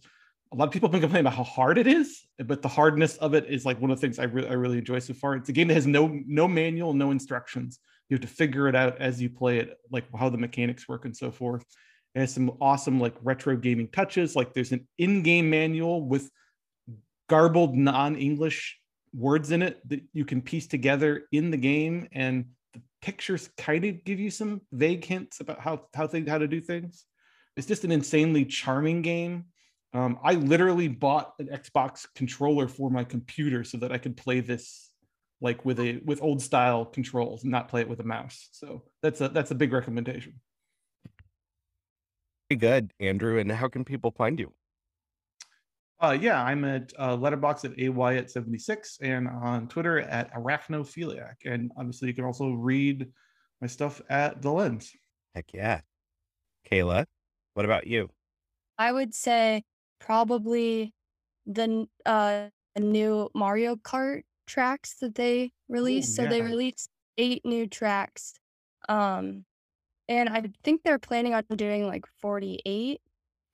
A 0.53 0.55
lot 0.55 0.65
of 0.65 0.71
people 0.71 0.87
have 0.87 0.93
been 0.93 1.01
complaining 1.01 1.27
about 1.27 1.37
how 1.37 1.43
hard 1.43 1.77
it 1.77 1.87
is, 1.87 2.25
but 2.45 2.61
the 2.61 2.67
hardness 2.67 3.17
of 3.17 3.33
it 3.33 3.45
is 3.49 3.65
like 3.65 3.81
one 3.81 3.91
of 3.91 3.99
the 3.99 4.01
things 4.01 4.17
I, 4.17 4.23
re- 4.23 4.47
I 4.47 4.53
really 4.53 4.77
enjoy 4.77 4.99
so 4.99 5.13
far. 5.13 5.35
It's 5.35 5.49
a 5.49 5.51
game 5.51 5.67
that 5.67 5.73
has 5.73 5.87
no 5.87 6.07
no 6.25 6.47
manual, 6.47 6.93
no 6.93 7.11
instructions. 7.11 7.79
You 8.09 8.15
have 8.15 8.21
to 8.21 8.27
figure 8.27 8.67
it 8.69 8.75
out 8.75 8.99
as 8.99 9.21
you 9.21 9.29
play 9.29 9.59
it, 9.59 9.77
like 9.91 10.05
how 10.15 10.29
the 10.29 10.37
mechanics 10.37 10.87
work 10.87 11.03
and 11.03 11.15
so 11.15 11.31
forth. 11.31 11.65
It 12.15 12.21
has 12.21 12.33
some 12.33 12.51
awesome 12.61 12.99
like 12.99 13.15
retro 13.21 13.57
gaming 13.57 13.89
touches. 13.89 14.35
Like 14.35 14.53
there's 14.53 14.71
an 14.71 14.87
in-game 14.97 15.49
manual 15.49 16.07
with 16.07 16.31
garbled 17.29 17.75
non-English 17.75 18.79
words 19.13 19.51
in 19.51 19.61
it 19.61 19.81
that 19.89 20.01
you 20.13 20.23
can 20.23 20.41
piece 20.41 20.67
together 20.67 21.23
in 21.31 21.51
the 21.51 21.57
game, 21.57 22.07
and 22.13 22.45
the 22.73 22.81
pictures 23.01 23.49
kind 23.57 23.83
of 23.83 24.03
give 24.05 24.19
you 24.19 24.29
some 24.29 24.61
vague 24.71 25.03
hints 25.03 25.41
about 25.41 25.59
how 25.59 25.87
how 25.93 26.07
things 26.07 26.29
how 26.29 26.37
to 26.37 26.47
do 26.47 26.61
things. 26.61 27.05
It's 27.57 27.67
just 27.67 27.83
an 27.83 27.91
insanely 27.91 28.45
charming 28.45 29.01
game. 29.01 29.45
Um, 29.93 30.19
I 30.23 30.33
literally 30.33 30.87
bought 30.87 31.33
an 31.39 31.47
Xbox 31.47 32.05
controller 32.13 32.67
for 32.67 32.89
my 32.89 33.03
computer 33.03 33.63
so 33.63 33.77
that 33.77 33.91
I 33.91 33.97
could 33.97 34.17
play 34.17 34.41
this 34.41 34.91
like 35.39 35.63
with 35.65 35.79
a 35.79 36.01
with 36.03 36.21
old 36.21 36.41
style 36.41 36.85
controls 36.85 37.43
and 37.43 37.51
not 37.51 37.69
play 37.69 37.81
it 37.81 37.89
with 37.89 37.99
a 37.99 38.03
mouse. 38.03 38.49
So 38.51 38.83
that's 39.01 39.21
a 39.21 39.29
that's 39.29 39.51
a 39.51 39.55
big 39.55 39.71
recommendation. 39.71 40.41
Very 42.49 42.59
good, 42.59 42.93
Andrew. 42.99 43.39
And 43.39 43.51
how 43.51 43.67
can 43.67 43.85
people 43.85 44.11
find 44.11 44.39
you? 44.39 44.53
Uh, 45.99 46.17
yeah, 46.19 46.41
I'm 46.41 46.63
at 46.63 46.93
uh, 46.97 47.17
Letterboxd 47.17 47.65
at 47.65 47.79
AY 47.79 48.17
at 48.17 48.29
76 48.29 48.99
and 49.01 49.27
on 49.27 49.67
Twitter 49.67 49.99
at 49.99 50.31
Arachnophiliac. 50.33 51.35
And 51.45 51.71
obviously, 51.75 52.09
you 52.09 52.13
can 52.13 52.23
also 52.23 52.51
read 52.51 53.07
my 53.61 53.67
stuff 53.67 54.01
at 54.07 54.41
The 54.41 54.51
Lens. 54.51 54.91
Heck 55.33 55.53
yeah. 55.53 55.81
Kayla, 56.71 57.05
what 57.55 57.65
about 57.65 57.87
you? 57.87 58.09
I 58.77 58.91
would 58.91 59.15
say 59.15 59.63
probably 59.99 60.93
the 61.45 61.87
uh, 62.05 62.49
new 62.77 63.29
Mario 63.33 63.75
Kart 63.75 64.23
tracks 64.45 64.95
that 65.01 65.15
they 65.15 65.51
released. 65.67 66.11
Ooh, 66.19 66.23
so 66.23 66.27
they 66.27 66.41
released 66.41 66.89
eight 67.17 67.45
new 67.45 67.67
tracks. 67.67 68.33
Um, 68.89 69.45
and 70.07 70.29
I 70.29 70.43
think 70.63 70.83
they're 70.83 70.99
planning 70.99 71.33
on 71.33 71.43
doing 71.55 71.85
like 71.87 72.05
48 72.21 73.01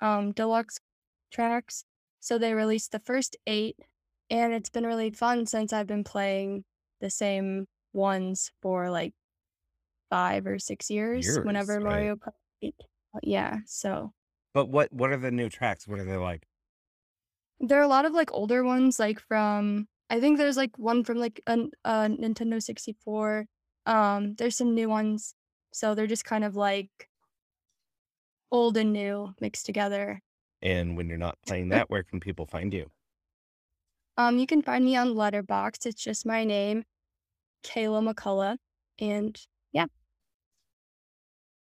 um, 0.01 0.31
deluxe 0.31 0.79
tracks. 1.31 1.85
So 2.19 2.37
they 2.37 2.53
released 2.53 2.91
the 2.91 2.99
first 2.99 3.35
eight, 3.47 3.75
and 4.29 4.53
it's 4.53 4.69
been 4.69 4.85
really 4.85 5.11
fun 5.11 5.45
since 5.45 5.73
I've 5.73 5.87
been 5.87 6.03
playing 6.03 6.63
the 7.01 7.09
same 7.09 7.65
ones 7.91 8.51
for 8.61 8.89
like 8.89 9.13
five 10.09 10.45
or 10.45 10.59
six 10.59 10.89
years. 10.89 11.25
Years, 11.25 11.45
whenever 11.45 11.73
right? 11.75 11.83
Mario 11.83 12.15
Kart, 12.15 12.71
yeah. 13.23 13.57
So, 13.65 14.13
but 14.53 14.69
what 14.69 14.91
what 14.93 15.11
are 15.11 15.17
the 15.17 15.31
new 15.31 15.49
tracks? 15.49 15.87
What 15.87 15.99
are 15.99 16.05
they 16.05 16.17
like? 16.17 16.47
There 17.59 17.79
are 17.79 17.83
a 17.83 17.87
lot 17.87 18.05
of 18.05 18.13
like 18.13 18.31
older 18.31 18.63
ones, 18.63 18.99
like 18.99 19.19
from 19.19 19.87
I 20.09 20.19
think 20.19 20.37
there's 20.37 20.57
like 20.57 20.77
one 20.77 21.03
from 21.03 21.17
like 21.17 21.41
a, 21.47 21.57
a 21.85 21.91
Nintendo 22.09 22.61
64. 22.61 23.45
Um, 23.85 24.35
there's 24.35 24.55
some 24.55 24.75
new 24.75 24.87
ones, 24.89 25.33
so 25.71 25.95
they're 25.95 26.07
just 26.07 26.25
kind 26.25 26.43
of 26.43 26.55
like 26.55 27.09
old 28.51 28.77
and 28.77 28.93
new 28.93 29.33
mixed 29.41 29.65
together. 29.65 30.21
And 30.61 30.95
when 30.95 31.09
you're 31.09 31.17
not 31.17 31.37
playing 31.45 31.69
that, 31.69 31.89
where 31.89 32.03
can 32.03 32.19
people 32.19 32.45
find 32.45 32.73
you? 32.73 32.89
Um, 34.15 34.37
you 34.37 34.45
can 34.45 34.61
find 34.61 34.85
me 34.85 34.95
on 34.95 35.15
Letterboxd. 35.15 35.87
It's 35.87 36.01
just 36.01 36.25
my 36.25 36.43
name, 36.43 36.83
Kayla 37.65 38.13
McCullough. 38.13 38.57
And 38.99 39.37
yeah. 39.71 39.87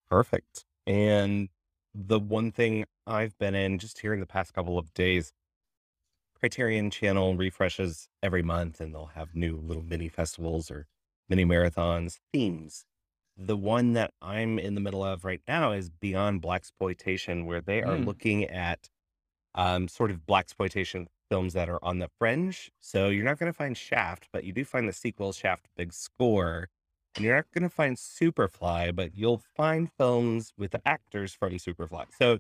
Perfect. 0.10 0.66
And 0.86 1.48
the 1.94 2.20
one 2.20 2.52
thing 2.52 2.86
I've 3.08 3.38
been 3.38 3.56
in 3.56 3.80
just 3.80 4.00
here 4.00 4.14
in 4.14 4.20
the 4.20 4.26
past 4.26 4.54
couple 4.54 4.78
of 4.78 4.94
days, 4.94 5.34
Criterion 6.36 6.90
channel 6.90 7.36
refreshes 7.38 8.10
every 8.24 8.42
month 8.44 8.82
and 8.82 8.94
they'll 8.94 9.08
have 9.08 9.36
new 9.36 9.58
little 9.58 9.84
mini 9.84 10.10
festivals 10.10 10.72
or 10.72 10.88
mini 11.30 11.46
marathons, 11.46 12.20
themes. 12.34 12.86
The 13.38 13.58
one 13.58 13.94
that 13.94 14.14
I'm 14.22 14.60
in 14.60 14.76
the 14.76 14.82
middle 14.82 15.04
of 15.04 15.24
right 15.24 15.42
now 15.48 15.72
is 15.72 15.90
Beyond 15.90 16.42
Blaxploitation, 16.42 17.46
where 17.46 17.62
they 17.62 17.82
are 17.84 17.98
Mm. 17.98 18.06
looking 18.06 18.44
at 18.46 18.90
um, 19.56 19.88
sort 19.88 20.12
of 20.12 20.26
blaxploitation 20.26 21.08
films 21.30 21.54
that 21.54 21.70
are 21.70 21.84
on 21.84 22.00
the 22.00 22.10
fringe. 22.20 22.72
So 22.80 23.10
you're 23.10 23.26
not 23.26 23.40
going 23.40 23.52
to 23.52 23.58
find 23.58 23.78
Shaft, 23.78 24.30
but 24.34 24.44
you 24.44 24.54
do 24.54 24.66
find 24.66 24.88
the 24.88 24.94
sequel 24.94 25.34
Shaft 25.34 25.68
Big 25.78 25.94
Score. 25.94 26.70
And 27.16 27.26
you're 27.26 27.36
not 27.36 27.52
going 27.54 27.64
to 27.64 27.70
find 27.70 27.98
Superfly, 27.98 28.96
but 28.96 29.16
you'll 29.16 29.42
find 29.56 29.90
films 29.98 30.54
with 30.58 30.76
actors 30.86 31.34
from 31.34 31.54
Superfly. 31.54 32.06
So 32.18 32.40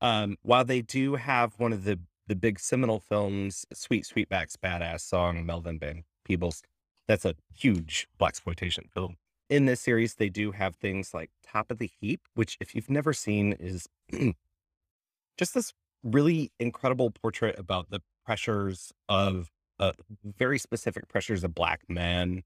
um, 0.00 0.36
while 0.42 0.64
they 0.64 0.82
do 0.82 1.16
have 1.16 1.54
one 1.58 1.72
of 1.72 1.84
the 1.84 1.98
the 2.26 2.36
big 2.36 2.60
seminal 2.60 3.00
films, 3.00 3.66
Sweet 3.72 4.04
Sweetback's 4.04 4.56
Badass 4.56 5.00
Song, 5.00 5.44
Melvin 5.44 5.80
Van 5.80 6.04
Peebles, 6.24 6.62
that's 7.08 7.24
a 7.24 7.34
huge 7.52 8.06
blaxploitation 8.20 8.88
film 8.92 9.16
in 9.50 9.66
this 9.66 9.80
series, 9.80 10.14
they 10.14 10.28
do 10.28 10.52
have 10.52 10.76
things 10.76 11.12
like 11.12 11.30
Top 11.42 11.70
of 11.70 11.78
the 11.78 11.90
Heap, 12.00 12.20
which, 12.34 12.56
if 12.60 12.74
you've 12.74 12.88
never 12.88 13.12
seen, 13.12 13.52
is 13.58 13.88
just 15.36 15.54
this 15.54 15.74
really 16.04 16.52
incredible 16.60 17.10
portrait 17.10 17.58
about 17.58 17.90
the 17.90 18.00
pressures 18.24 18.92
of 19.08 19.50
uh, 19.80 19.92
very 20.24 20.58
specific 20.58 21.08
pressures 21.08 21.42
of 21.42 21.54
black 21.54 21.82
man 21.88 22.42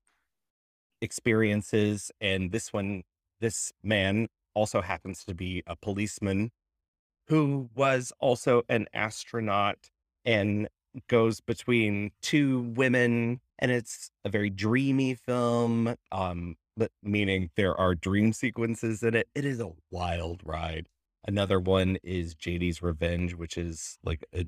experiences. 1.01 2.11
And 2.21 2.53
this 2.53 2.73
one, 2.73 3.03
this 3.41 3.73
man 3.83 4.29
also 4.55 4.81
happens 4.81 5.25
to 5.25 5.35
be 5.35 5.63
a 5.67 5.77
policeman 5.77 6.51
who 7.29 7.71
was 7.75 8.13
also 8.21 8.63
an 8.69 8.87
astronaut 8.93 9.91
and 10.25 10.69
goes 11.09 11.41
between 11.41 12.13
two 12.23 12.73
women 12.77 13.41
and 13.59 13.73
it's 13.73 14.11
a 14.25 14.29
very 14.29 14.49
dreamy 14.49 15.13
film 15.13 15.97
um 16.13 16.55
but 16.77 16.91
meaning 17.03 17.51
there 17.57 17.79
are 17.79 17.95
dream 17.95 18.33
sequences 18.33 19.03
in 19.03 19.15
it. 19.15 19.29
It 19.35 19.45
is 19.45 19.61
a 19.61 19.73
wild 19.91 20.41
ride. 20.45 20.89
Another 21.27 21.61
one 21.61 21.99
is 22.03 22.35
JD's 22.35 22.83
Revenge, 22.83 23.35
which 23.35 23.57
is 23.57 23.99
like 24.05 24.25
a 24.35 24.47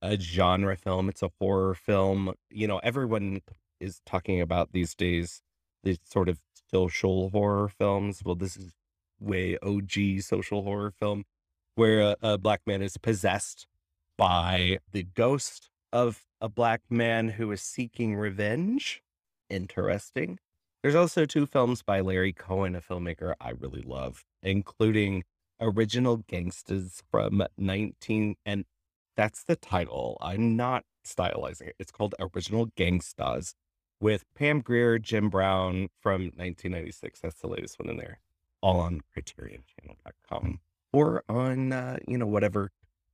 a 0.00 0.18
genre 0.18 0.76
film. 0.76 1.08
It's 1.08 1.22
a 1.22 1.30
horror 1.40 1.74
film. 1.74 2.34
You 2.50 2.66
know, 2.66 2.78
everyone 2.78 3.40
is 3.82 4.00
talking 4.06 4.40
about 4.40 4.72
these 4.72 4.94
days 4.94 5.42
these 5.82 5.98
sort 6.04 6.28
of 6.28 6.38
social 6.70 7.30
horror 7.30 7.68
films. 7.68 8.22
Well, 8.24 8.34
this 8.34 8.56
is 8.56 8.72
way 9.20 9.58
OG 9.62 10.20
social 10.20 10.62
horror 10.62 10.90
film 10.90 11.24
where 11.74 12.00
a, 12.00 12.16
a 12.22 12.38
black 12.38 12.60
man 12.66 12.82
is 12.82 12.96
possessed 12.96 13.66
by 14.18 14.78
the 14.90 15.02
ghost 15.02 15.70
of 15.92 16.22
a 16.40 16.48
black 16.48 16.82
man 16.90 17.30
who 17.30 17.50
is 17.52 17.62
seeking 17.62 18.16
revenge. 18.16 19.02
Interesting. 19.48 20.38
There's 20.82 20.94
also 20.94 21.24
two 21.24 21.46
films 21.46 21.82
by 21.82 22.00
Larry 22.00 22.32
Cohen, 22.32 22.74
a 22.74 22.80
filmmaker 22.80 23.34
I 23.40 23.50
really 23.50 23.82
love, 23.82 24.24
including 24.42 25.24
Original 25.60 26.18
Gangstas 26.18 27.02
from 27.10 27.44
19 27.56 28.34
and 28.44 28.64
that's 29.16 29.44
the 29.44 29.56
title. 29.56 30.16
I'm 30.20 30.56
not 30.56 30.84
stylizing 31.06 31.68
it. 31.68 31.76
It's 31.78 31.92
called 31.92 32.14
Original 32.18 32.68
Gangstas 32.68 33.54
with 34.02 34.24
Pam 34.34 34.60
Grier, 34.60 34.98
Jim 34.98 35.30
Brown 35.30 35.88
from 36.00 36.22
1996. 36.22 37.20
That's 37.20 37.40
the 37.40 37.46
latest 37.46 37.78
one 37.78 37.88
in 37.88 37.96
there. 37.96 38.18
All 38.60 38.80
on 38.80 39.00
criterionchannel.com 39.16 40.60
or 40.92 41.22
on 41.28 41.72
uh, 41.72 41.98
you 42.06 42.18
know 42.18 42.26
whatever 42.26 42.70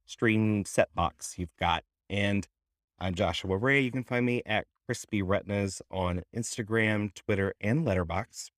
stream 0.06 0.64
set 0.64 0.92
box 0.94 1.38
you've 1.38 1.56
got. 1.58 1.84
And 2.08 2.48
I'm 2.98 3.14
Joshua 3.14 3.56
Ray. 3.56 3.80
You 3.80 3.92
can 3.92 4.02
find 4.02 4.24
me 4.24 4.42
at 4.46 4.66
Crispy 4.86 5.22
Retinas 5.22 5.82
on 5.90 6.22
Instagram, 6.34 7.14
Twitter, 7.14 7.54
and 7.60 7.86
Letterboxd. 7.86 8.50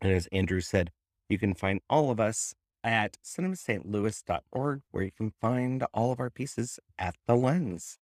And 0.00 0.12
as 0.12 0.26
Andrew 0.32 0.60
said, 0.60 0.90
you 1.28 1.38
can 1.38 1.54
find 1.54 1.80
all 1.90 2.10
of 2.10 2.18
us 2.18 2.54
at 2.82 3.18
cinemastlouis.org, 3.22 4.80
where 4.90 5.04
you 5.04 5.12
can 5.12 5.32
find 5.40 5.84
all 5.92 6.12
of 6.12 6.20
our 6.20 6.30
pieces 6.30 6.78
at 6.98 7.16
the 7.26 7.36
lens. 7.36 7.98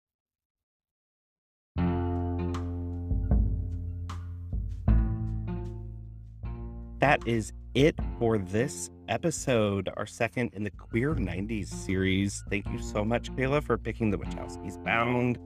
That 7.04 7.28
is 7.28 7.52
it 7.74 7.94
for 8.18 8.38
this 8.38 8.88
episode, 9.10 9.90
our 9.98 10.06
second 10.06 10.54
in 10.54 10.64
the 10.64 10.70
Queer 10.70 11.14
90s 11.14 11.66
series. 11.66 12.42
Thank 12.48 12.66
you 12.72 12.78
so 12.78 13.04
much, 13.04 13.30
Kayla, 13.36 13.62
for 13.62 13.76
picking 13.76 14.08
the 14.08 14.16
Wachowskis 14.16 14.82
Bound. 14.82 15.38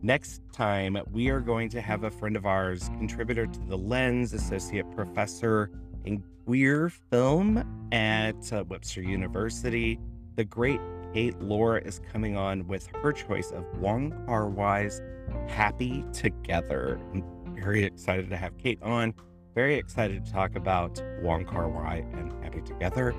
Next 0.00 0.40
time, 0.54 0.96
we 1.12 1.28
are 1.28 1.40
going 1.40 1.68
to 1.68 1.82
have 1.82 2.04
a 2.04 2.10
friend 2.10 2.34
of 2.34 2.46
ours, 2.46 2.88
contributor 2.96 3.46
to 3.46 3.60
The 3.68 3.76
Lens, 3.76 4.32
associate 4.32 4.90
professor 4.92 5.70
in 6.06 6.24
queer 6.46 6.88
film 7.10 7.90
at 7.92 8.50
uh, 8.50 8.64
Webster 8.66 9.02
University. 9.02 10.00
The 10.36 10.46
great 10.46 10.80
Cait 11.12 11.38
Lore 11.42 11.76
is 11.76 12.00
coming 12.10 12.38
on 12.38 12.66
with 12.68 12.86
her 13.02 13.12
choice 13.12 13.50
of 13.50 13.66
Wong 13.80 14.14
Kar 14.24 14.48
Wai's 14.48 15.02
Happy 15.46 16.06
Together. 16.14 16.98
I'm 17.12 17.22
very 17.54 17.84
excited 17.84 18.30
to 18.30 18.38
have 18.38 18.56
Cait 18.56 18.82
on. 18.82 19.12
Very 19.56 19.76
excited 19.76 20.22
to 20.26 20.30
talk 20.30 20.54
about 20.54 21.02
Wong 21.22 21.46
Kar 21.46 21.66
Wai 21.66 22.04
and 22.12 22.30
Happy 22.44 22.60
Together. 22.60 23.14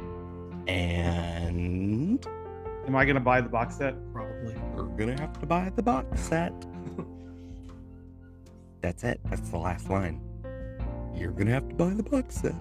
And 0.68 2.24
am 2.86 2.96
I 2.96 3.06
going 3.06 3.16
to 3.16 3.20
buy 3.20 3.42
the 3.42 3.50
box 3.50 3.78
set? 3.78 3.96
Probably. 4.14 4.54
We're 4.76 4.84
going 4.84 5.16
to 5.16 5.20
have 5.20 5.40
to 5.40 5.48
buy 5.48 5.72
the 5.76 5.82
box 5.82 6.22
set. 6.22 6.54
That's 8.82 9.04
it. 9.04 9.20
That's 9.26 9.50
the 9.50 9.58
last 9.58 9.90
line. 9.90 10.22
You're 11.16 11.32
going 11.32 11.48
to 11.48 11.54
have 11.54 11.70
to 11.70 11.74
buy 11.74 11.90
the 11.96 12.04
box 12.04 12.36
set. 12.36 12.54